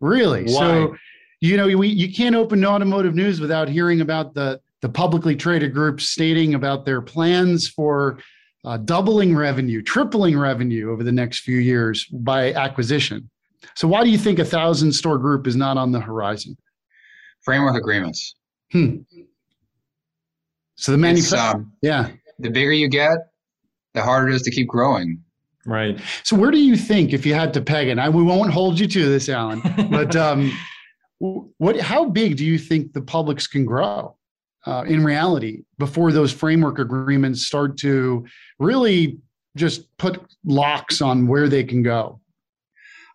Really? 0.00 0.44
Why? 0.44 0.50
So, 0.50 0.96
you 1.40 1.56
know, 1.56 1.66
we, 1.76 1.88
you 1.88 2.12
can't 2.12 2.34
open 2.34 2.64
automotive 2.64 3.14
news 3.14 3.40
without 3.40 3.68
hearing 3.68 4.00
about 4.00 4.34
the, 4.34 4.60
the 4.80 4.88
publicly 4.88 5.36
traded 5.36 5.72
groups 5.72 6.08
stating 6.08 6.54
about 6.54 6.84
their 6.84 7.00
plans 7.00 7.68
for 7.68 8.18
uh, 8.64 8.76
doubling 8.78 9.34
revenue, 9.36 9.82
tripling 9.82 10.36
revenue 10.38 10.90
over 10.90 11.04
the 11.04 11.12
next 11.12 11.40
few 11.40 11.58
years 11.58 12.04
by 12.06 12.52
acquisition. 12.54 13.28
So, 13.74 13.86
why 13.88 14.02
do 14.04 14.10
you 14.10 14.18
think 14.18 14.38
a 14.38 14.44
thousand 14.44 14.92
store 14.92 15.18
group 15.18 15.46
is 15.46 15.56
not 15.56 15.76
on 15.76 15.92
the 15.92 16.00
horizon? 16.00 16.56
Framework 17.42 17.76
agreements. 17.76 18.34
Hmm. 18.72 18.96
So 20.76 20.92
the 20.92 20.96
It's, 20.96 21.32
manufacturer, 21.32 21.60
um, 21.62 21.72
yeah. 21.82 22.10
the 22.38 22.50
bigger 22.50 22.72
you 22.72 22.88
get, 22.88 23.18
the 23.94 24.02
harder 24.02 24.28
it 24.28 24.34
is 24.34 24.42
to 24.42 24.50
keep 24.50 24.68
growing. 24.68 25.22
Right. 25.66 26.00
So 26.22 26.36
where 26.36 26.50
do 26.50 26.58
you 26.58 26.76
think, 26.76 27.12
if 27.12 27.26
you 27.26 27.34
had 27.34 27.52
to 27.54 27.60
peg 27.60 27.88
it, 27.88 27.98
I 27.98 28.08
we 28.08 28.22
won't 28.22 28.52
hold 28.52 28.78
you 28.78 28.86
to 28.86 29.08
this, 29.08 29.28
Alan, 29.28 29.60
but 29.90 30.14
um, 30.14 30.40
w- 30.40 30.52
what? 31.18 31.78
How 31.80 32.04
big 32.06 32.36
do 32.36 32.44
you 32.44 32.58
think 32.58 32.92
the 32.92 33.02
publics 33.02 33.46
can 33.46 33.64
grow 33.64 34.16
uh, 34.66 34.84
in 34.86 35.04
reality 35.04 35.62
before 35.78 36.12
those 36.12 36.32
framework 36.32 36.78
agreements 36.78 37.46
start 37.46 37.76
to 37.78 38.24
really 38.58 39.18
just 39.56 39.96
put 39.98 40.20
locks 40.44 41.00
on 41.02 41.26
where 41.26 41.48
they 41.48 41.64
can 41.64 41.82
go? 41.82 42.20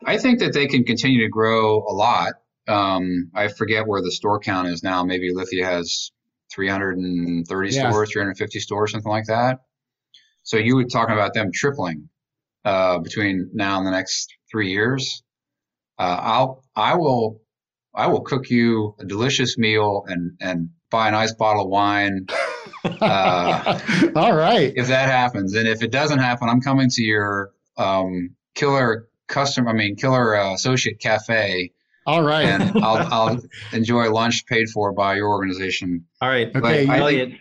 I 0.05 0.17
think 0.17 0.39
that 0.39 0.53
they 0.53 0.67
can 0.67 0.83
continue 0.83 1.21
to 1.21 1.29
grow 1.29 1.77
a 1.87 1.93
lot. 1.93 2.33
Um, 2.67 3.29
I 3.35 3.47
forget 3.47 3.87
where 3.87 4.01
the 4.01 4.11
store 4.11 4.39
count 4.39 4.67
is 4.67 4.83
now. 4.83 5.03
Maybe 5.03 5.33
Lithia 5.33 5.65
has 5.65 6.11
330 6.53 7.69
Yeah. 7.75 7.89
stores, 7.89 8.11
350 8.11 8.59
stores, 8.59 8.91
something 8.91 9.09
like 9.11 9.25
that. 9.25 9.59
So 10.43 10.57
you 10.57 10.75
were 10.75 10.83
talking 10.85 11.13
about 11.13 11.33
them 11.33 11.51
tripling 11.53 12.09
uh, 12.65 12.99
between 12.99 13.49
now 13.53 13.77
and 13.77 13.87
the 13.87 13.91
next 13.91 14.33
three 14.51 14.71
years. 14.71 15.23
Uh, 15.97 16.17
I'll, 16.21 16.63
I 16.75 16.95
will, 16.95 17.41
I 17.95 18.07
will 18.07 18.21
cook 18.21 18.49
you 18.49 18.95
a 18.99 19.05
delicious 19.05 19.57
meal 19.57 20.03
and 20.07 20.31
and 20.41 20.69
buy 20.89 21.07
a 21.09 21.11
nice 21.11 21.33
bottle 21.33 21.63
of 21.63 21.69
wine 21.69 22.25
Uh, 22.85 23.79
All 24.15 24.35
right. 24.35 24.73
if 24.75 24.87
that 24.87 25.09
happens. 25.09 25.55
And 25.55 25.67
if 25.67 25.81
it 25.81 25.91
doesn't 25.91 26.19
happen, 26.19 26.49
I'm 26.49 26.61
coming 26.61 26.89
to 26.89 27.01
your 27.01 27.51
um, 27.77 28.35
killer 28.55 29.07
customer. 29.27 29.69
I 29.69 29.73
mean, 29.73 29.95
Killer 29.95 30.35
uh, 30.35 30.53
Associate 30.53 30.99
Cafe, 30.99 31.71
All 32.05 32.23
right. 32.23 32.45
and 32.45 32.77
I'll, 32.83 33.07
I'll 33.13 33.39
enjoy 33.71 34.11
lunch 34.11 34.45
paid 34.47 34.67
for 34.69 34.91
by 34.91 35.15
your 35.15 35.29
organization. 35.29 36.05
All 36.21 36.27
right. 36.29 36.53
Okay, 36.55 36.85
I 36.87 36.99
Elliot, 36.99 37.31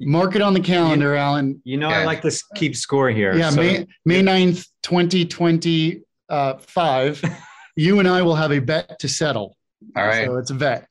Mark 0.00 0.34
it 0.34 0.42
on 0.42 0.54
the 0.54 0.60
calendar, 0.60 1.14
Alan. 1.14 1.60
you 1.64 1.76
know 1.76 1.88
I 1.88 2.04
like 2.04 2.22
to 2.22 2.32
keep 2.54 2.74
score 2.74 3.10
here. 3.10 3.36
Yeah, 3.36 3.50
so- 3.50 3.60
May 3.60 3.86
May 4.04 4.22
9th, 4.22 4.66
2025. 4.82 7.22
you 7.76 7.98
and 7.98 8.08
I 8.08 8.22
will 8.22 8.34
have 8.34 8.52
a 8.52 8.58
bet 8.60 8.98
to 9.00 9.08
settle. 9.08 9.55
All 9.96 10.06
right. 10.06 10.26
So 10.26 10.36
it's 10.36 10.50
a 10.50 10.54
bet. 10.54 10.88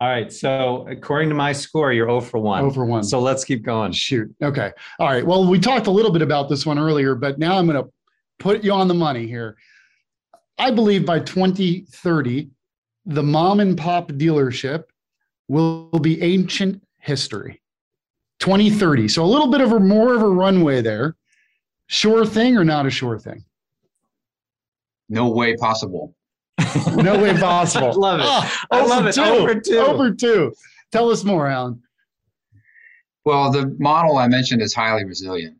All 0.00 0.08
right. 0.08 0.32
So 0.32 0.86
according 0.88 1.28
to 1.30 1.34
my 1.34 1.52
score, 1.52 1.92
you're 1.92 2.06
0 2.06 2.20
for 2.20 2.38
1. 2.38 2.64
Over 2.64 2.84
one. 2.84 3.02
So 3.02 3.18
let's 3.20 3.44
keep 3.44 3.64
going. 3.64 3.92
Shoot. 3.92 4.32
Okay. 4.42 4.72
All 4.98 5.08
right. 5.08 5.26
Well, 5.26 5.48
we 5.48 5.58
talked 5.58 5.86
a 5.86 5.90
little 5.90 6.12
bit 6.12 6.22
about 6.22 6.48
this 6.48 6.64
one 6.64 6.78
earlier, 6.78 7.14
but 7.14 7.38
now 7.38 7.58
I'm 7.58 7.66
going 7.66 7.82
to 7.82 7.90
put 8.38 8.62
you 8.62 8.72
on 8.72 8.88
the 8.88 8.94
money 8.94 9.26
here. 9.26 9.56
I 10.58 10.70
believe 10.70 11.04
by 11.04 11.20
2030, 11.20 12.50
the 13.06 13.22
mom 13.22 13.60
and 13.60 13.76
pop 13.76 14.10
dealership 14.12 14.84
will 15.48 15.88
be 15.90 16.22
ancient 16.22 16.82
history. 16.98 17.60
2030. 18.40 19.08
So 19.08 19.24
a 19.24 19.26
little 19.26 19.50
bit 19.50 19.60
of 19.60 19.72
a 19.72 19.80
more 19.80 20.14
of 20.14 20.22
a 20.22 20.28
runway 20.28 20.80
there. 20.80 21.16
Sure 21.86 22.24
thing 22.24 22.56
or 22.56 22.64
not 22.64 22.86
a 22.86 22.90
sure 22.90 23.18
thing? 23.18 23.44
No 25.08 25.30
way 25.30 25.56
possible. 25.56 26.14
No 26.96 27.20
way 27.20 27.32
possible. 27.34 27.88
I 27.88 27.92
love 27.92 28.20
it. 28.20 28.26
Ah, 28.26 28.66
I 28.70 28.84
love 28.84 28.98
over 29.00 29.08
it. 29.08 29.14
two. 29.14 29.22
Over 29.22 29.60
two. 29.60 29.78
Over 29.78 30.14
two. 30.14 30.52
Tell 30.90 31.10
us 31.10 31.22
more, 31.24 31.46
Alan. 31.46 31.80
Well, 33.24 33.52
the 33.52 33.76
model 33.78 34.16
I 34.16 34.26
mentioned 34.26 34.62
is 34.62 34.74
highly 34.74 35.04
resilient. 35.04 35.56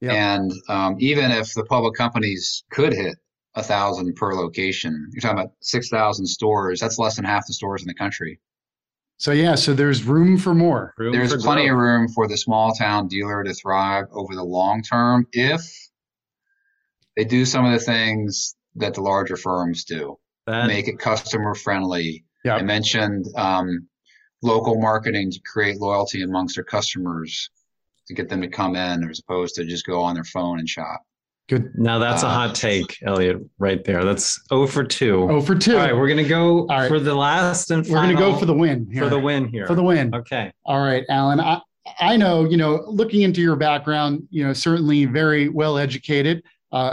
Yep. 0.00 0.12
And 0.12 0.52
um, 0.68 0.96
even 1.00 1.30
if 1.30 1.54
the 1.54 1.64
public 1.64 1.94
companies 1.94 2.64
could 2.70 2.92
hit 2.92 3.16
a 3.54 3.62
thousand 3.62 4.14
per 4.14 4.34
location, 4.34 5.10
you're 5.12 5.20
talking 5.20 5.38
about 5.38 5.52
6,000 5.60 6.26
stores. 6.26 6.78
That's 6.80 6.98
less 6.98 7.16
than 7.16 7.24
half 7.24 7.46
the 7.46 7.54
stores 7.54 7.82
in 7.82 7.88
the 7.88 7.94
country. 7.94 8.38
So 9.18 9.32
yeah, 9.32 9.54
so 9.54 9.72
there's 9.72 10.04
room 10.04 10.36
for 10.36 10.54
more. 10.54 10.92
Room 10.98 11.12
There's 11.12 11.32
for 11.32 11.38
plenty 11.40 11.68
of 11.68 11.76
room 11.76 12.08
for 12.08 12.28
the 12.28 12.36
small 12.36 12.72
town 12.74 13.08
dealer 13.08 13.42
to 13.42 13.54
thrive 13.54 14.04
over 14.12 14.34
the 14.34 14.44
long 14.44 14.82
term 14.82 15.26
if 15.32 15.62
they 17.16 17.24
do 17.24 17.46
some 17.46 17.64
of 17.64 17.72
the 17.72 17.78
things 17.78 18.54
that 18.76 18.94
the 18.94 19.00
larger 19.00 19.36
firms 19.36 19.84
do. 19.84 20.18
That- 20.46 20.66
Make 20.68 20.88
it 20.88 20.98
customer 20.98 21.54
friendly. 21.54 22.24
Yeah. 22.44 22.56
I 22.56 22.62
mentioned 22.62 23.26
um, 23.36 23.88
local 24.42 24.80
marketing 24.80 25.30
to 25.32 25.40
create 25.40 25.80
loyalty 25.80 26.22
amongst 26.22 26.54
their 26.54 26.64
customers 26.64 27.50
to 28.06 28.14
get 28.14 28.28
them 28.28 28.40
to 28.42 28.48
come 28.48 28.76
in 28.76 29.08
as 29.10 29.18
opposed 29.18 29.56
to 29.56 29.64
just 29.64 29.84
go 29.84 30.00
on 30.02 30.14
their 30.14 30.24
phone 30.24 30.60
and 30.60 30.68
shop. 30.68 31.02
Good. 31.48 31.72
now 31.76 31.98
that's 32.00 32.22
a 32.24 32.26
Uh, 32.26 32.30
hot 32.30 32.54
take, 32.56 32.96
Elliot, 33.04 33.38
right 33.58 33.82
there. 33.84 34.04
That's 34.04 34.40
0 34.48 34.66
for 34.66 34.82
2. 34.84 35.28
Oh, 35.30 35.40
for 35.40 35.54
two. 35.54 35.72
All 35.76 35.78
right, 35.84 35.96
we're 35.96 36.08
gonna 36.08 36.24
go 36.28 36.66
right. 36.66 36.88
for 36.88 36.98
the 36.98 37.14
last 37.14 37.70
and 37.70 37.84
We're 37.86 37.98
going 38.02 38.10
to 38.16 38.20
go 38.20 38.36
for 38.36 38.46
the 38.46 38.54
win 38.54 38.88
here. 38.92 39.04
for 39.04 39.08
the 39.10 39.18
win 39.18 39.46
here. 39.48 39.64
For 39.66 39.76
the 39.76 39.82
win. 39.82 40.12
Okay. 40.14 40.52
All 40.64 40.80
right, 40.80 41.04
Alan. 41.08 41.38
I, 41.40 41.60
I 42.00 42.16
know, 42.16 42.44
you 42.44 42.56
know, 42.56 42.82
looking 42.88 43.22
into 43.22 43.40
your 43.40 43.54
background, 43.54 44.26
you 44.30 44.44
know, 44.44 44.52
certainly 44.52 45.04
very 45.04 45.48
well 45.48 45.78
educated, 45.78 46.42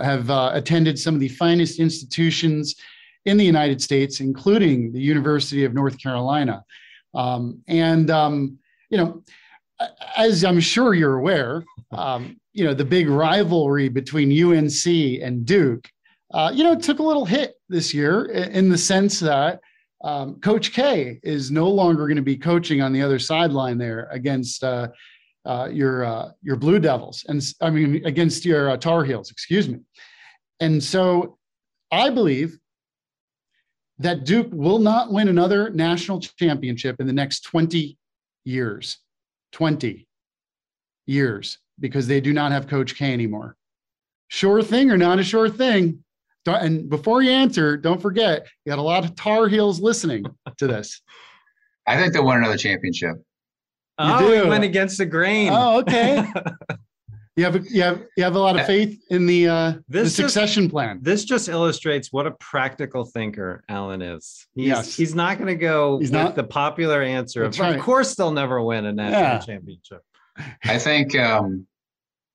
have 0.04 0.30
uh, 0.30 0.52
attended 0.54 0.98
some 1.00 1.14
of 1.16 1.20
the 1.20 1.30
finest 1.30 1.80
institutions 1.80 2.76
in 3.26 3.38
the 3.38 3.46
United 3.46 3.82
States, 3.82 4.20
including 4.20 4.92
the 4.92 5.00
University 5.00 5.64
of 5.64 5.74
North 5.74 5.98
Carolina. 5.98 6.64
Um, 7.14 7.62
and, 7.68 8.10
um, 8.10 8.58
you 8.90 8.98
know, 8.98 9.24
as 10.18 10.44
I'm 10.44 10.60
sure 10.60 10.94
you're 10.94 11.20
aware, 11.20 11.64
um, 11.92 12.38
you 12.54 12.64
know, 12.64 12.74
the 12.74 12.86
big 12.86 13.10
rivalry 13.10 13.90
between 13.90 14.30
UNC 14.32 14.86
and 15.22 15.46
Duke, 15.46 15.90
uh, 16.34 16.52
you 16.54 16.64
know, 16.64 16.76
took 16.76 17.00
a 17.00 17.04
little 17.04 17.26
hit 17.26 17.56
this 17.70 17.94
year 17.94 18.26
in 18.26 18.70
the 18.70 18.78
sense 18.78 19.20
that 19.20 19.62
um, 20.04 20.40
Coach 20.42 20.74
K 20.74 21.20
is 21.24 21.50
no 21.50 21.68
longer 21.70 22.08
going 22.08 22.18
to 22.18 22.22
be 22.22 22.38
coaching 22.38 22.82
on 22.82 22.92
the 22.92 23.02
other 23.02 23.20
sideline 23.20 23.78
there 23.78 24.08
against 24.12 24.64
uh, 24.64 24.90
uh, 25.46 25.70
your 25.72 26.06
uh, 26.06 26.32
your 26.42 26.56
Blue 26.56 26.80
Devils, 26.80 27.26
and 27.28 27.42
I 27.62 27.70
mean 27.70 28.06
against 28.06 28.46
your 28.46 28.72
uh, 28.72 28.78
Tar 28.78 29.04
Heels, 29.04 29.32
excuse 29.32 29.68
me. 29.68 29.80
And 30.60 30.84
so, 30.84 31.38
I 31.92 32.10
believe 32.10 32.58
that 34.00 34.26
Duke 34.26 34.50
will 34.52 34.80
not 34.80 35.12
win 35.12 35.28
another 35.28 35.70
national 35.70 36.20
championship 36.20 37.00
in 37.00 37.08
the 37.08 37.14
next 37.14 37.42
twenty 37.42 37.98
years. 38.46 38.98
Twenty 39.52 40.08
years 41.06 41.60
because 41.80 42.08
they 42.08 42.22
do 42.22 42.34
not 42.34 42.52
have 42.52 42.68
Coach 42.68 42.96
K 42.96 43.12
anymore. 43.12 43.56
Sure 44.30 44.64
thing 44.64 44.92
or 44.92 44.98
not 44.98 45.20
a 45.20 45.24
sure 45.24 45.50
thing? 45.50 46.04
And 46.46 46.90
before 46.90 47.22
you 47.22 47.32
answer, 47.32 47.78
don't 47.78 48.02
forget 48.02 48.48
you 48.66 48.72
got 48.72 48.80
a 48.80 48.82
lot 48.82 49.06
of 49.06 49.16
Tar 49.16 49.48
Heels 49.48 49.80
listening 49.80 50.26
to 50.58 50.68
this. 50.68 51.02
I 51.88 51.98
think 51.98 52.14
they'll 52.14 52.26
win 52.26 52.38
another 52.38 52.58
championship. 52.58 53.18
Oh, 54.00 54.20
do. 54.20 54.44
we 54.44 54.50
went 54.50 54.64
against 54.64 54.98
the 54.98 55.06
grain. 55.06 55.50
Oh, 55.54 55.80
okay. 55.82 56.26
You 57.36 57.46
have 57.46 57.56
a, 57.56 57.62
you 57.68 57.82
have 57.82 58.04
you 58.16 58.24
have 58.24 58.36
a 58.36 58.40
lot 58.40 58.60
of 58.60 58.68
faith 58.68 59.02
in 59.10 59.26
the 59.26 59.48
uh, 59.48 59.72
the 59.72 60.04
This 60.04 60.16
just- 60.16 60.36
succession 60.36 60.70
plan. 60.70 61.00
This 61.02 61.26
just 61.26 61.50
illustrates 61.50 62.14
what 62.14 62.28
a 62.28 62.32
practical 62.40 63.06
thinker 63.06 63.64
Alan 63.68 64.04
is. 64.04 64.46
He's, 64.54 64.68
Yes. 64.68 64.96
he's 64.96 65.16
not 65.16 65.40
going 65.40 65.48
to 65.48 65.56
go 65.56 65.98
He's 65.98 66.12
with 66.12 66.22
not- 66.22 66.36
the 66.36 66.44
popular 66.44 67.02
answer 67.02 67.44
of, 67.44 67.58
right. 67.60 67.76
of 67.76 67.82
course, 67.82 68.14
they'll 68.14 68.30
never 68.32 68.62
win 68.62 68.86
a 68.86 68.94
national 68.94 69.20
Yeah. 69.20 69.40
championship. 69.40 70.04
I 70.66 70.78
think 70.78 71.16
um, 71.18 71.66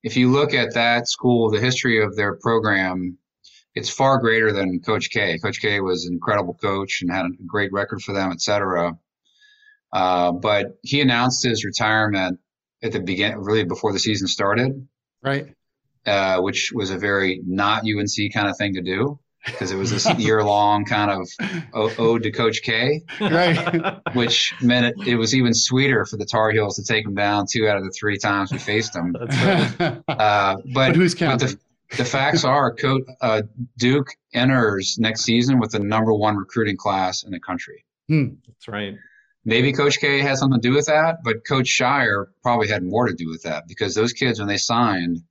if 0.03 0.17
you 0.17 0.33
look 0.33 0.53
at 0.53 0.75
that 0.75 1.07
school, 1.07 1.49
the 1.49 1.61
history 1.61 2.03
of 2.03 2.17
their 2.17 2.35
program, 2.35 3.17
it's 3.77 3.89
far 3.89 4.19
greater 4.19 4.51
than 4.51 4.81
Coach 4.81 5.11
K. 5.11 5.39
Coach 5.39 5.61
K 5.61 5.79
was 5.81 6.07
an 6.07 6.15
incredible 6.15 6.55
coach 6.55 7.03
and 7.03 7.13
had 7.13 7.25
a 7.27 7.31
great 7.47 7.73
record 7.73 8.03
for 8.03 8.13
them, 8.15 8.33
et 8.33 8.41
cetera. 8.41 8.99
Uh, 9.93 10.33
but 10.33 10.79
he 10.83 11.01
announced 11.01 11.45
his 11.45 11.65
retirement 11.65 12.39
at 12.83 12.93
the 12.93 13.01
beginning, 13.01 13.39
really 13.39 13.65
before 13.65 13.93
the 13.93 13.99
season 13.99 14.27
started, 14.29 14.87
Right. 15.23 15.55
uh, 16.07 16.41
which 16.41 16.71
was 16.75 16.91
a 16.91 16.99
very 16.99 17.41
not 17.47 17.83
UNC 17.85 18.33
kind 18.33 18.49
of 18.49 18.57
thing 18.57 18.75
to 18.75 18.83
do 18.83 19.19
because 19.47 19.71
it 19.73 19.77
was 19.77 19.91
this 19.91 20.07
year 20.19 20.43
long 20.45 20.85
kind 20.85 21.11
of 21.11 21.29
o- 21.73 21.93
ode 21.99 22.23
to 22.25 22.31
Coach 22.31 22.61
K. 22.63 23.03
Right. 23.21 23.99
which 24.15 24.55
meant 24.61 24.87
it, 25.01 25.09
it 25.09 25.17
was 25.17 25.35
even 25.35 25.55
sweeter 25.55 26.05
for 26.05 26.17
the 26.19 26.27
Tar 26.27 26.51
Heels 26.51 26.77
to 26.77 26.85
take 26.85 27.05
them 27.05 27.15
down 27.15 27.47
two 27.51 27.67
out 27.67 27.79
of 27.79 27.85
the 27.85 27.91
three 27.91 28.19
times 28.19 28.53
we 28.53 28.59
faced 28.59 28.93
them. 28.93 29.15
That's 29.19 29.37
right. 29.81 30.03
Uh, 30.09 30.57
but, 30.57 30.65
but 30.75 30.97
who's 30.97 31.15
but 31.15 31.19
counting? 31.19 31.49
the, 31.91 31.97
the 31.97 32.05
facts 32.05 32.45
are, 32.45 32.75
Co- 32.75 33.01
uh, 33.23 33.43
Duke 33.79 34.09
enters 34.35 34.97
next 34.99 35.23
season 35.23 35.59
with 35.59 35.71
the 35.71 35.79
number 35.79 36.13
one 36.13 36.37
recruiting 36.37 36.77
class 36.77 37.23
in 37.23 37.31
the 37.31 37.41
country. 37.41 37.85
That's 38.09 38.69
right. 38.69 38.95
Maybe 39.49 39.73
Coach 39.73 39.99
K 39.99 40.21
has 40.21 40.41
something 40.41 40.61
to 40.61 40.69
do 40.69 40.75
with 40.75 40.85
that, 40.89 41.25
but 41.25 41.47
Coach 41.47 41.69
Scheyer 41.69 42.27
probably 42.43 42.69
had 42.69 42.83
more 42.83 43.09
to 43.09 43.15
do 43.15 43.31
with 43.31 43.43
that 43.45 43.67
because 43.67 43.95
those 43.95 44.13
kids, 44.13 44.39
when 44.39 44.47
they 44.47 44.59
signed, 44.59 45.23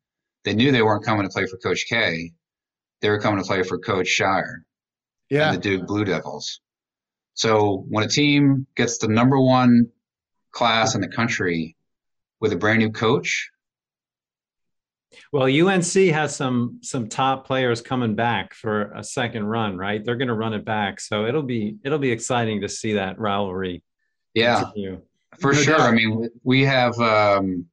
they 0.43 0.55
knew 0.55 0.71
they 0.71 0.81
weren't 0.81 1.05
coming 1.05 1.21
to 1.21 1.29
play 1.29 1.45
for 1.45 1.57
Coach 1.57 1.85
K. 1.87 2.31
They 2.99 3.11
were 3.11 3.19
coming 3.19 3.43
to 3.43 3.47
play 3.47 3.61
for 3.61 3.77
Coach 3.77 4.07
Scheyer 4.07 4.63
yeah. 5.29 5.49
and 5.49 5.57
the 5.57 5.61
Duke 5.61 5.85
Blue 5.85 6.03
Devils. 6.03 6.61
So 7.35 7.85
when 7.89 8.05
a 8.05 8.07
team 8.07 8.65
gets 8.75 8.97
the 8.97 9.07
number 9.07 9.39
one 9.39 9.91
class 10.51 10.95
in 10.95 11.01
the 11.01 11.09
country 11.09 11.75
with 12.39 12.51
a 12.53 12.57
brand 12.57 12.79
new 12.79 12.89
coach, 12.89 13.51
Well, 15.31 15.45
UNC 15.45 15.93
has 15.93 16.35
some 16.35 16.79
some 16.81 17.07
top 17.07 17.45
players 17.45 17.81
coming 17.81 18.15
back 18.15 18.55
for 18.55 18.91
a 18.93 19.03
second 19.03 19.45
run, 19.45 19.77
right? 19.77 20.03
They're 20.03 20.15
going 20.15 20.29
to 20.29 20.33
run 20.33 20.55
it 20.55 20.65
back, 20.65 20.99
so 21.01 21.27
it'll 21.27 21.43
be 21.43 21.77
it'll 21.85 21.99
be 21.99 22.11
exciting 22.11 22.61
to 22.61 22.67
see 22.67 22.93
that 22.93 23.19
rivalry. 23.19 23.83
Yeah, 24.41 24.63
continue. 24.63 25.01
for 25.39 25.53
No 25.53 25.59
sure. 25.61 25.77
doubt. 25.77 25.89
I 25.89 25.91
mean, 25.91 26.29
we 26.43 26.63
have 26.65 26.97
um, 26.99 27.65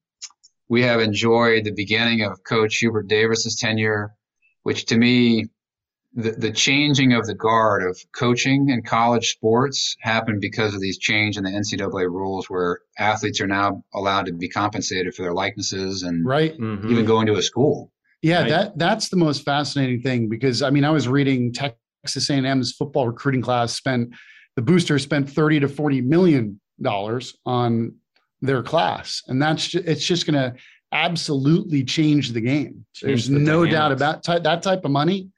we 0.69 0.83
have 0.83 1.01
enjoyed 1.01 1.65
the 1.65 1.73
beginning 1.73 2.23
of 2.23 2.43
Coach 2.45 2.77
Hubert 2.79 3.09
Davis's 3.09 3.57
tenure, 3.57 4.15
which 4.62 4.87
to 4.87 4.97
me, 4.97 5.47
the 6.15 6.31
the 6.33 6.53
changing 6.53 7.12
of 7.12 7.27
the 7.27 7.35
guard 7.35 7.83
of 7.89 7.99
coaching 8.12 8.69
in 8.71 8.83
college 8.83 9.31
sports 9.31 9.97
happened 10.01 10.41
because 10.41 10.75
of 10.75 10.81
these 10.81 10.99
change 10.99 11.37
in 11.37 11.45
the 11.45 11.51
NCAA 11.51 12.09
rules, 12.11 12.49
where 12.49 12.81
athletes 12.99 13.41
are 13.41 13.47
now 13.47 13.83
allowed 13.95 14.27
to 14.27 14.33
be 14.33 14.49
compensated 14.49 15.15
for 15.15 15.23
their 15.23 15.35
likenesses 15.35 16.03
and 16.03 16.25
Right. 16.27 16.57
Mhm. 16.59 16.91
even 16.91 17.05
going 17.05 17.27
to 17.27 17.35
a 17.35 17.43
school. 17.43 17.91
Yeah, 18.23 18.41
Right. 18.43 18.49
that 18.51 18.79
that's 18.79 19.09
the 19.11 19.17
most 19.17 19.45
fascinating 19.45 20.01
thing 20.03 20.29
because 20.29 20.62
I 20.62 20.71
mean 20.71 20.85
I 20.85 20.91
was 20.91 21.09
reading 21.09 21.53
Texas 21.53 22.31
A&M's 22.31 22.73
football 22.73 23.07
recruiting 23.09 23.43
class 23.43 23.75
spent 23.75 24.15
the 24.57 24.62
booster 24.62 24.98
spent 24.98 25.28
30 25.28 25.61
to 25.61 25.68
40 25.68 26.00
million 26.02 26.61
dollars 26.80 27.36
on 27.46 27.94
their 28.40 28.62
class 28.62 29.22
and 29.28 29.40
that's 29.40 29.68
ju- 29.68 29.82
it's 29.86 30.05
just 30.05 30.26
going 30.26 30.34
to 30.34 30.55
absolutely 30.92 31.82
change 31.84 32.32
the 32.32 32.40
game. 32.40 32.84
Change 32.94 33.09
There's 33.09 33.28
the 33.28 33.38
no 33.38 33.64
doubt 33.66 33.92
about 33.92 34.22
ty- 34.22 34.38
that 34.40 34.62
type 34.62 34.84
of 34.84 34.90
money 34.90 35.30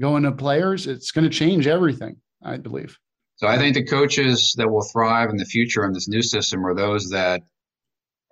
going 0.00 0.22
to 0.24 0.32
players 0.32 0.86
it's 0.86 1.10
going 1.12 1.24
to 1.24 1.30
change 1.30 1.66
everything, 1.66 2.16
I 2.42 2.56
believe. 2.56 2.98
So 3.36 3.46
I 3.48 3.58
think 3.58 3.74
the 3.74 3.84
coaches 3.84 4.54
that 4.56 4.68
will 4.70 4.84
thrive 4.92 5.30
in 5.30 5.36
the 5.36 5.44
future 5.44 5.84
in 5.84 5.92
this 5.92 6.08
new 6.08 6.22
system 6.22 6.64
are 6.66 6.74
those 6.74 7.10
that 7.10 7.42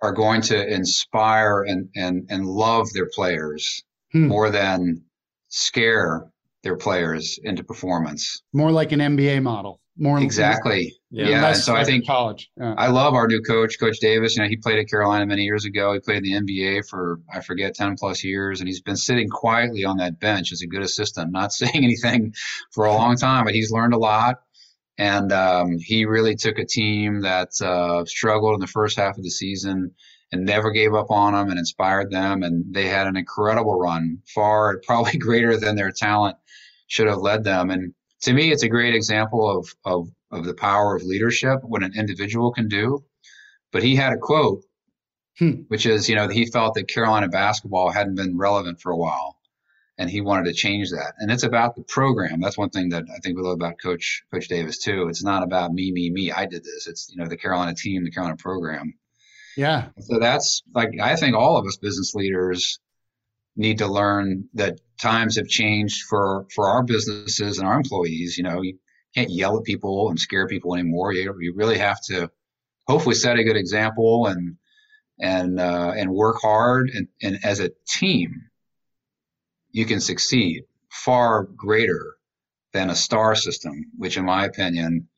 are 0.01 0.11
going 0.13 0.41
to 0.41 0.67
inspire 0.73 1.63
and 1.63 1.87
and 1.95 2.25
and 2.29 2.45
love 2.45 2.91
their 2.93 3.09
players 3.13 3.83
Hmm. 4.11 4.27
more 4.27 4.49
than 4.51 5.01
scare 5.49 6.29
their 6.63 6.75
players 6.77 7.39
into 7.43 7.63
performance. 7.63 8.43
More 8.53 8.71
like 8.71 8.91
an 8.91 8.99
MBA 8.99 9.41
model. 9.41 9.79
More 9.97 10.19
exactly. 10.19 10.95
Yeah. 11.11 11.29
yeah. 11.29 11.47
And 11.49 11.57
so 11.57 11.75
I 11.75 11.83
think 11.83 12.07
college. 12.07 12.49
Yeah. 12.57 12.73
I 12.77 12.87
love 12.87 13.13
our 13.13 13.27
new 13.27 13.41
coach, 13.41 13.79
Coach 13.79 13.99
Davis. 13.99 14.35
You 14.35 14.41
know, 14.41 14.49
he 14.49 14.57
played 14.57 14.79
at 14.79 14.89
Carolina 14.89 15.25
many 15.27 15.43
years 15.43 15.65
ago. 15.65 15.93
He 15.93 15.99
played 15.99 16.25
in 16.25 16.45
the 16.45 16.53
NBA 16.53 16.87
for 16.89 17.19
I 17.31 17.41
forget 17.41 17.75
ten 17.75 17.95
plus 17.95 18.23
years, 18.23 18.59
and 18.59 18.67
he's 18.67 18.81
been 18.81 18.97
sitting 18.97 19.29
quietly 19.29 19.85
on 19.85 19.97
that 19.97 20.19
bench 20.19 20.51
as 20.51 20.61
a 20.61 20.67
good 20.67 20.81
assistant, 20.81 21.31
not 21.31 21.51
saying 21.53 21.75
anything 21.75 22.33
for 22.71 22.85
a 22.85 22.93
long 22.93 23.17
time, 23.17 23.45
but 23.45 23.53
he's 23.53 23.71
learned 23.71 23.93
a 23.93 23.99
lot. 23.99 24.41
And 24.97 25.31
um, 25.31 25.77
he 25.79 26.05
really 26.05 26.35
took 26.35 26.59
a 26.59 26.65
team 26.65 27.21
that 27.21 27.49
uh, 27.61 28.05
struggled 28.05 28.55
in 28.55 28.59
the 28.59 28.67
first 28.67 28.97
half 28.97 29.17
of 29.17 29.23
the 29.23 29.31
season 29.31 29.91
and 30.31 30.45
never 30.45 30.71
gave 30.71 30.93
up 30.93 31.11
on 31.11 31.33
them 31.33 31.49
and 31.49 31.59
inspired 31.59 32.11
them. 32.11 32.43
And 32.43 32.73
they 32.73 32.87
had 32.87 33.07
an 33.07 33.15
incredible 33.15 33.79
run, 33.79 34.19
far 34.33 34.81
probably 34.85 35.17
greater 35.17 35.57
than 35.57 35.75
their 35.75 35.91
talent 35.91 36.37
should 36.87 37.07
have 37.07 37.19
led 37.19 37.43
them. 37.43 37.69
And 37.69 37.93
to 38.23 38.33
me, 38.33 38.51
it's 38.51 38.63
a 38.63 38.69
great 38.69 38.95
example 38.95 39.49
of, 39.49 39.73
of, 39.85 40.09
of 40.31 40.45
the 40.45 40.53
power 40.53 40.95
of 40.95 41.03
leadership, 41.03 41.59
what 41.63 41.83
an 41.83 41.93
individual 41.95 42.51
can 42.51 42.67
do. 42.67 43.03
But 43.71 43.83
he 43.83 43.95
had 43.95 44.13
a 44.13 44.17
quote, 44.17 44.63
hmm. 45.39 45.63
which 45.67 45.85
is, 45.85 46.09
you 46.09 46.15
know, 46.15 46.27
he 46.27 46.45
felt 46.45 46.75
that 46.75 46.87
Carolina 46.87 47.27
basketball 47.27 47.89
hadn't 47.89 48.15
been 48.15 48.37
relevant 48.37 48.81
for 48.81 48.91
a 48.91 48.97
while 48.97 49.37
and 49.97 50.09
he 50.09 50.21
wanted 50.21 50.45
to 50.45 50.53
change 50.53 50.89
that. 50.91 51.13
And 51.19 51.31
it's 51.31 51.43
about 51.43 51.75
the 51.75 51.83
program. 51.83 52.41
That's 52.41 52.57
one 52.57 52.69
thing 52.69 52.89
that 52.89 53.03
I 53.13 53.19
think 53.19 53.37
we 53.37 53.43
love 53.43 53.53
about 53.53 53.79
Coach 53.81 54.23
Coach 54.31 54.47
Davis 54.47 54.79
too. 54.79 55.07
It's 55.07 55.23
not 55.23 55.43
about 55.43 55.71
me, 55.71 55.91
me, 55.91 56.09
me. 56.09 56.31
I 56.31 56.45
did 56.45 56.63
this. 56.63 56.87
It's 56.87 57.09
you 57.11 57.21
know 57.21 57.27
the 57.27 57.37
Carolina 57.37 57.75
team, 57.75 58.03
the 58.03 58.11
Carolina 58.11 58.37
program. 58.37 58.93
Yeah. 59.55 59.89
So 59.99 60.19
that's 60.19 60.63
like 60.73 60.89
I 61.01 61.15
think 61.15 61.35
all 61.35 61.57
of 61.57 61.67
us 61.67 61.77
business 61.77 62.15
leaders 62.15 62.79
need 63.55 63.79
to 63.79 63.87
learn 63.87 64.49
that 64.55 64.79
times 65.01 65.35
have 65.37 65.47
changed 65.47 66.03
for 66.03 66.45
for 66.53 66.69
our 66.69 66.83
businesses 66.83 67.59
and 67.59 67.67
our 67.67 67.77
employees. 67.77 68.37
You 68.37 68.43
know, 68.43 68.61
you 68.61 68.77
can't 69.15 69.29
yell 69.29 69.57
at 69.57 69.63
people 69.63 70.09
and 70.09 70.19
scare 70.19 70.47
people 70.47 70.73
anymore. 70.73 71.13
You, 71.13 71.35
you 71.39 71.53
really 71.55 71.77
have 71.77 72.01
to 72.09 72.29
hopefully 72.87 73.15
set 73.15 73.37
a 73.37 73.43
good 73.43 73.57
example 73.57 74.27
and 74.27 74.57
and 75.19 75.59
uh, 75.59 75.93
and 75.95 76.11
work 76.11 76.37
hard 76.41 76.89
and, 76.89 77.07
and 77.21 77.39
as 77.43 77.59
a 77.59 77.71
team 77.87 78.49
you 79.71 79.85
can 79.85 79.99
succeed 79.99 80.63
far 80.89 81.43
greater 81.43 82.15
than 82.73 82.89
a 82.89 82.95
star 82.95 83.35
system, 83.35 83.85
which 83.97 84.17
in 84.17 84.25
my 84.25 84.45
opinion, 84.45 85.09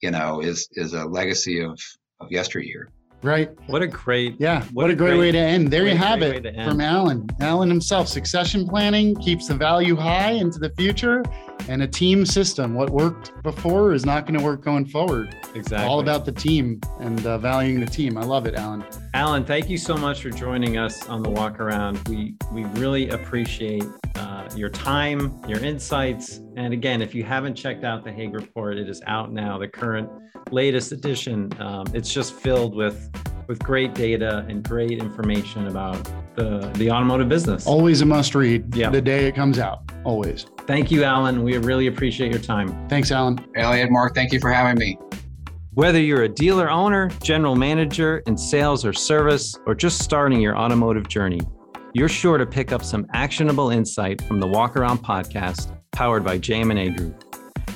you 0.00 0.10
know, 0.10 0.40
is 0.40 0.68
is 0.72 0.94
a 0.94 1.04
legacy 1.04 1.62
of 1.62 1.78
of 2.18 2.32
yesteryear. 2.32 2.88
Right. 3.22 3.50
What 3.68 3.82
a 3.82 3.86
great 3.86 4.34
yeah. 4.40 4.62
What, 4.64 4.74
what 4.74 4.90
a, 4.90 4.94
great, 4.94 5.10
great, 5.10 5.18
way 5.18 5.32
to 5.32 5.38
end. 5.38 5.70
There 5.70 5.86
you 5.86 5.96
have 5.96 6.22
it 6.22 6.42
from 6.64 6.80
Alan. 6.80 7.28
Alan 7.40 7.68
himself. 7.68 8.08
Succession 8.08 8.66
planning 8.66 9.14
keeps 9.16 9.46
the 9.46 9.54
value 9.54 9.94
high 9.94 10.32
into 10.32 10.58
the 10.58 10.70
future, 10.70 11.22
and 11.68 11.82
a 11.82 11.86
team 11.86 12.24
system. 12.24 12.74
What 12.74 12.90
worked 12.90 13.32
before 13.42 13.92
is 13.92 14.04
not 14.04 14.26
going 14.26 14.38
to 14.38 14.44
work 14.44 14.62
going 14.62 14.86
forward. 14.86 15.36
Exactly. 15.54 15.86
All 15.86 16.00
about 16.00 16.24
the 16.24 16.32
team 16.32 16.80
and 17.00 17.24
uh, 17.26 17.38
valuing 17.38 17.80
the 17.80 17.86
team. 17.86 18.16
I 18.16 18.22
love 18.22 18.46
it, 18.46 18.54
Alan. 18.54 18.84
Alan, 19.14 19.44
thank 19.44 19.68
you 19.68 19.78
so 19.78 19.96
much 19.96 20.22
for 20.22 20.30
joining 20.30 20.78
us 20.78 21.08
on 21.08 21.22
the 21.22 21.30
walk 21.30 21.60
around. 21.60 22.00
We 22.08 22.34
we 22.52 22.64
really 22.80 23.10
appreciate 23.10 23.84
uh, 24.16 24.48
your 24.56 24.70
time, 24.70 25.40
your 25.46 25.58
insights, 25.60 26.40
and 26.56 26.72
again, 26.72 27.02
if 27.02 27.14
you 27.14 27.24
haven't 27.24 27.54
checked 27.54 27.84
out 27.84 28.04
the 28.04 28.12
Haig 28.12 28.34
Report, 28.34 28.78
it 28.78 28.88
is 28.88 29.02
out 29.06 29.32
now. 29.32 29.58
The 29.58 29.68
current 29.68 30.08
latest 30.50 30.92
edition. 30.92 31.50
Um, 31.58 31.86
it's 31.94 32.12
just 32.12 32.34
filled 32.34 32.74
with 32.74 33.10
with 33.48 33.58
great 33.58 33.94
data 33.94 34.46
and 34.48 34.62
great 34.62 34.98
information 34.98 35.66
about 35.66 36.08
the 36.34 36.70
the 36.74 36.90
automotive 36.90 37.28
business. 37.28 37.66
Always 37.66 38.00
a 38.00 38.06
must 38.06 38.34
read. 38.34 38.74
Yeah. 38.74 38.90
The 38.90 39.02
day 39.02 39.26
it 39.26 39.34
comes 39.34 39.58
out. 39.58 39.90
Always. 40.04 40.46
Thank 40.66 40.90
you, 40.90 41.04
Alan. 41.04 41.42
We 41.42 41.56
really 41.58 41.86
appreciate 41.86 42.30
your 42.30 42.40
time. 42.40 42.88
Thanks, 42.88 43.10
Alan. 43.10 43.44
Elliot, 43.56 43.90
Mark, 43.90 44.14
thank 44.14 44.32
you 44.32 44.40
for 44.40 44.50
having 44.50 44.78
me. 44.78 44.98
Whether 45.74 46.00
you're 46.00 46.24
a 46.24 46.28
dealer 46.28 46.70
owner, 46.70 47.08
general 47.22 47.56
manager 47.56 48.22
in 48.26 48.36
sales 48.36 48.84
or 48.84 48.92
service, 48.92 49.56
or 49.66 49.74
just 49.74 50.00
starting 50.00 50.40
your 50.40 50.56
automotive 50.56 51.08
journey, 51.08 51.40
you're 51.94 52.08
sure 52.08 52.38
to 52.38 52.46
pick 52.46 52.72
up 52.72 52.84
some 52.84 53.06
actionable 53.14 53.70
insight 53.70 54.20
from 54.22 54.38
the 54.38 54.46
Walk 54.46 54.76
Around 54.76 54.98
podcast 54.98 55.76
powered 55.92 56.24
by 56.24 56.38
JM&A 56.38 56.90
Group. 56.90 57.24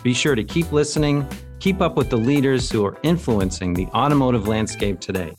Be 0.03 0.13
sure 0.13 0.35
to 0.35 0.45
keep 0.45 0.73
listening, 0.73 1.27
keep 1.59 1.81
up 1.81 1.97
with 1.97 2.11
the 2.11 2.17
leaders 2.17 2.71
who 2.71 2.85
are 2.85 2.99
influencing 3.03 3.73
the 3.75 3.87
automotive 3.89 4.47
landscape 4.47 5.01
today. 5.01 5.33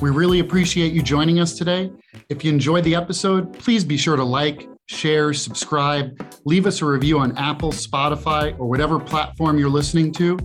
We 0.00 0.10
really 0.10 0.40
appreciate 0.40 0.92
you 0.92 1.02
joining 1.02 1.40
us 1.40 1.56
today. 1.56 1.92
If 2.28 2.44
you 2.44 2.52
enjoyed 2.52 2.84
the 2.84 2.94
episode, 2.94 3.52
please 3.52 3.84
be 3.84 3.96
sure 3.96 4.16
to 4.16 4.24
like, 4.24 4.68
share, 4.86 5.32
subscribe, 5.32 6.26
leave 6.44 6.66
us 6.66 6.82
a 6.82 6.86
review 6.86 7.18
on 7.18 7.36
Apple, 7.36 7.72
Spotify, 7.72 8.58
or 8.58 8.66
whatever 8.68 8.98
platform 8.98 9.58
you're 9.58 9.68
listening 9.68 10.12
to 10.14 10.38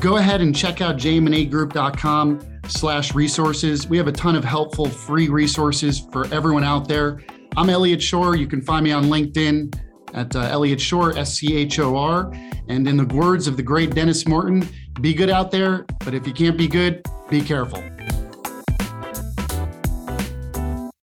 go 0.00 0.16
ahead 0.16 0.40
and 0.40 0.54
check 0.54 0.80
out 0.80 0.96
jmandagroup.com 0.96 2.60
slash 2.68 3.14
resources. 3.14 3.88
We 3.88 3.96
have 3.98 4.08
a 4.08 4.12
ton 4.12 4.36
of 4.36 4.44
helpful 4.44 4.86
free 4.88 5.28
resources 5.28 6.00
for 6.12 6.32
everyone 6.32 6.64
out 6.64 6.88
there. 6.88 7.20
I'm 7.56 7.70
Elliot 7.70 8.02
Schor. 8.02 8.36
You 8.36 8.46
can 8.46 8.60
find 8.60 8.84
me 8.84 8.92
on 8.92 9.04
LinkedIn 9.04 9.80
at 10.14 10.34
uh, 10.34 10.40
Elliot 10.40 10.80
Schor, 10.80 11.16
S 11.16 11.34
C 11.34 11.56
H 11.56 11.78
O 11.78 11.96
R. 11.96 12.32
And 12.68 12.86
in 12.86 12.96
the 12.96 13.06
words 13.06 13.46
of 13.46 13.56
the 13.56 13.62
great 13.62 13.94
Dennis 13.94 14.26
Morton, 14.26 14.68
be 15.00 15.14
good 15.14 15.30
out 15.30 15.50
there, 15.50 15.86
but 16.04 16.14
if 16.14 16.26
you 16.26 16.32
can't 16.32 16.56
be 16.56 16.68
good, 16.68 17.02
be 17.30 17.40
careful. 17.40 17.82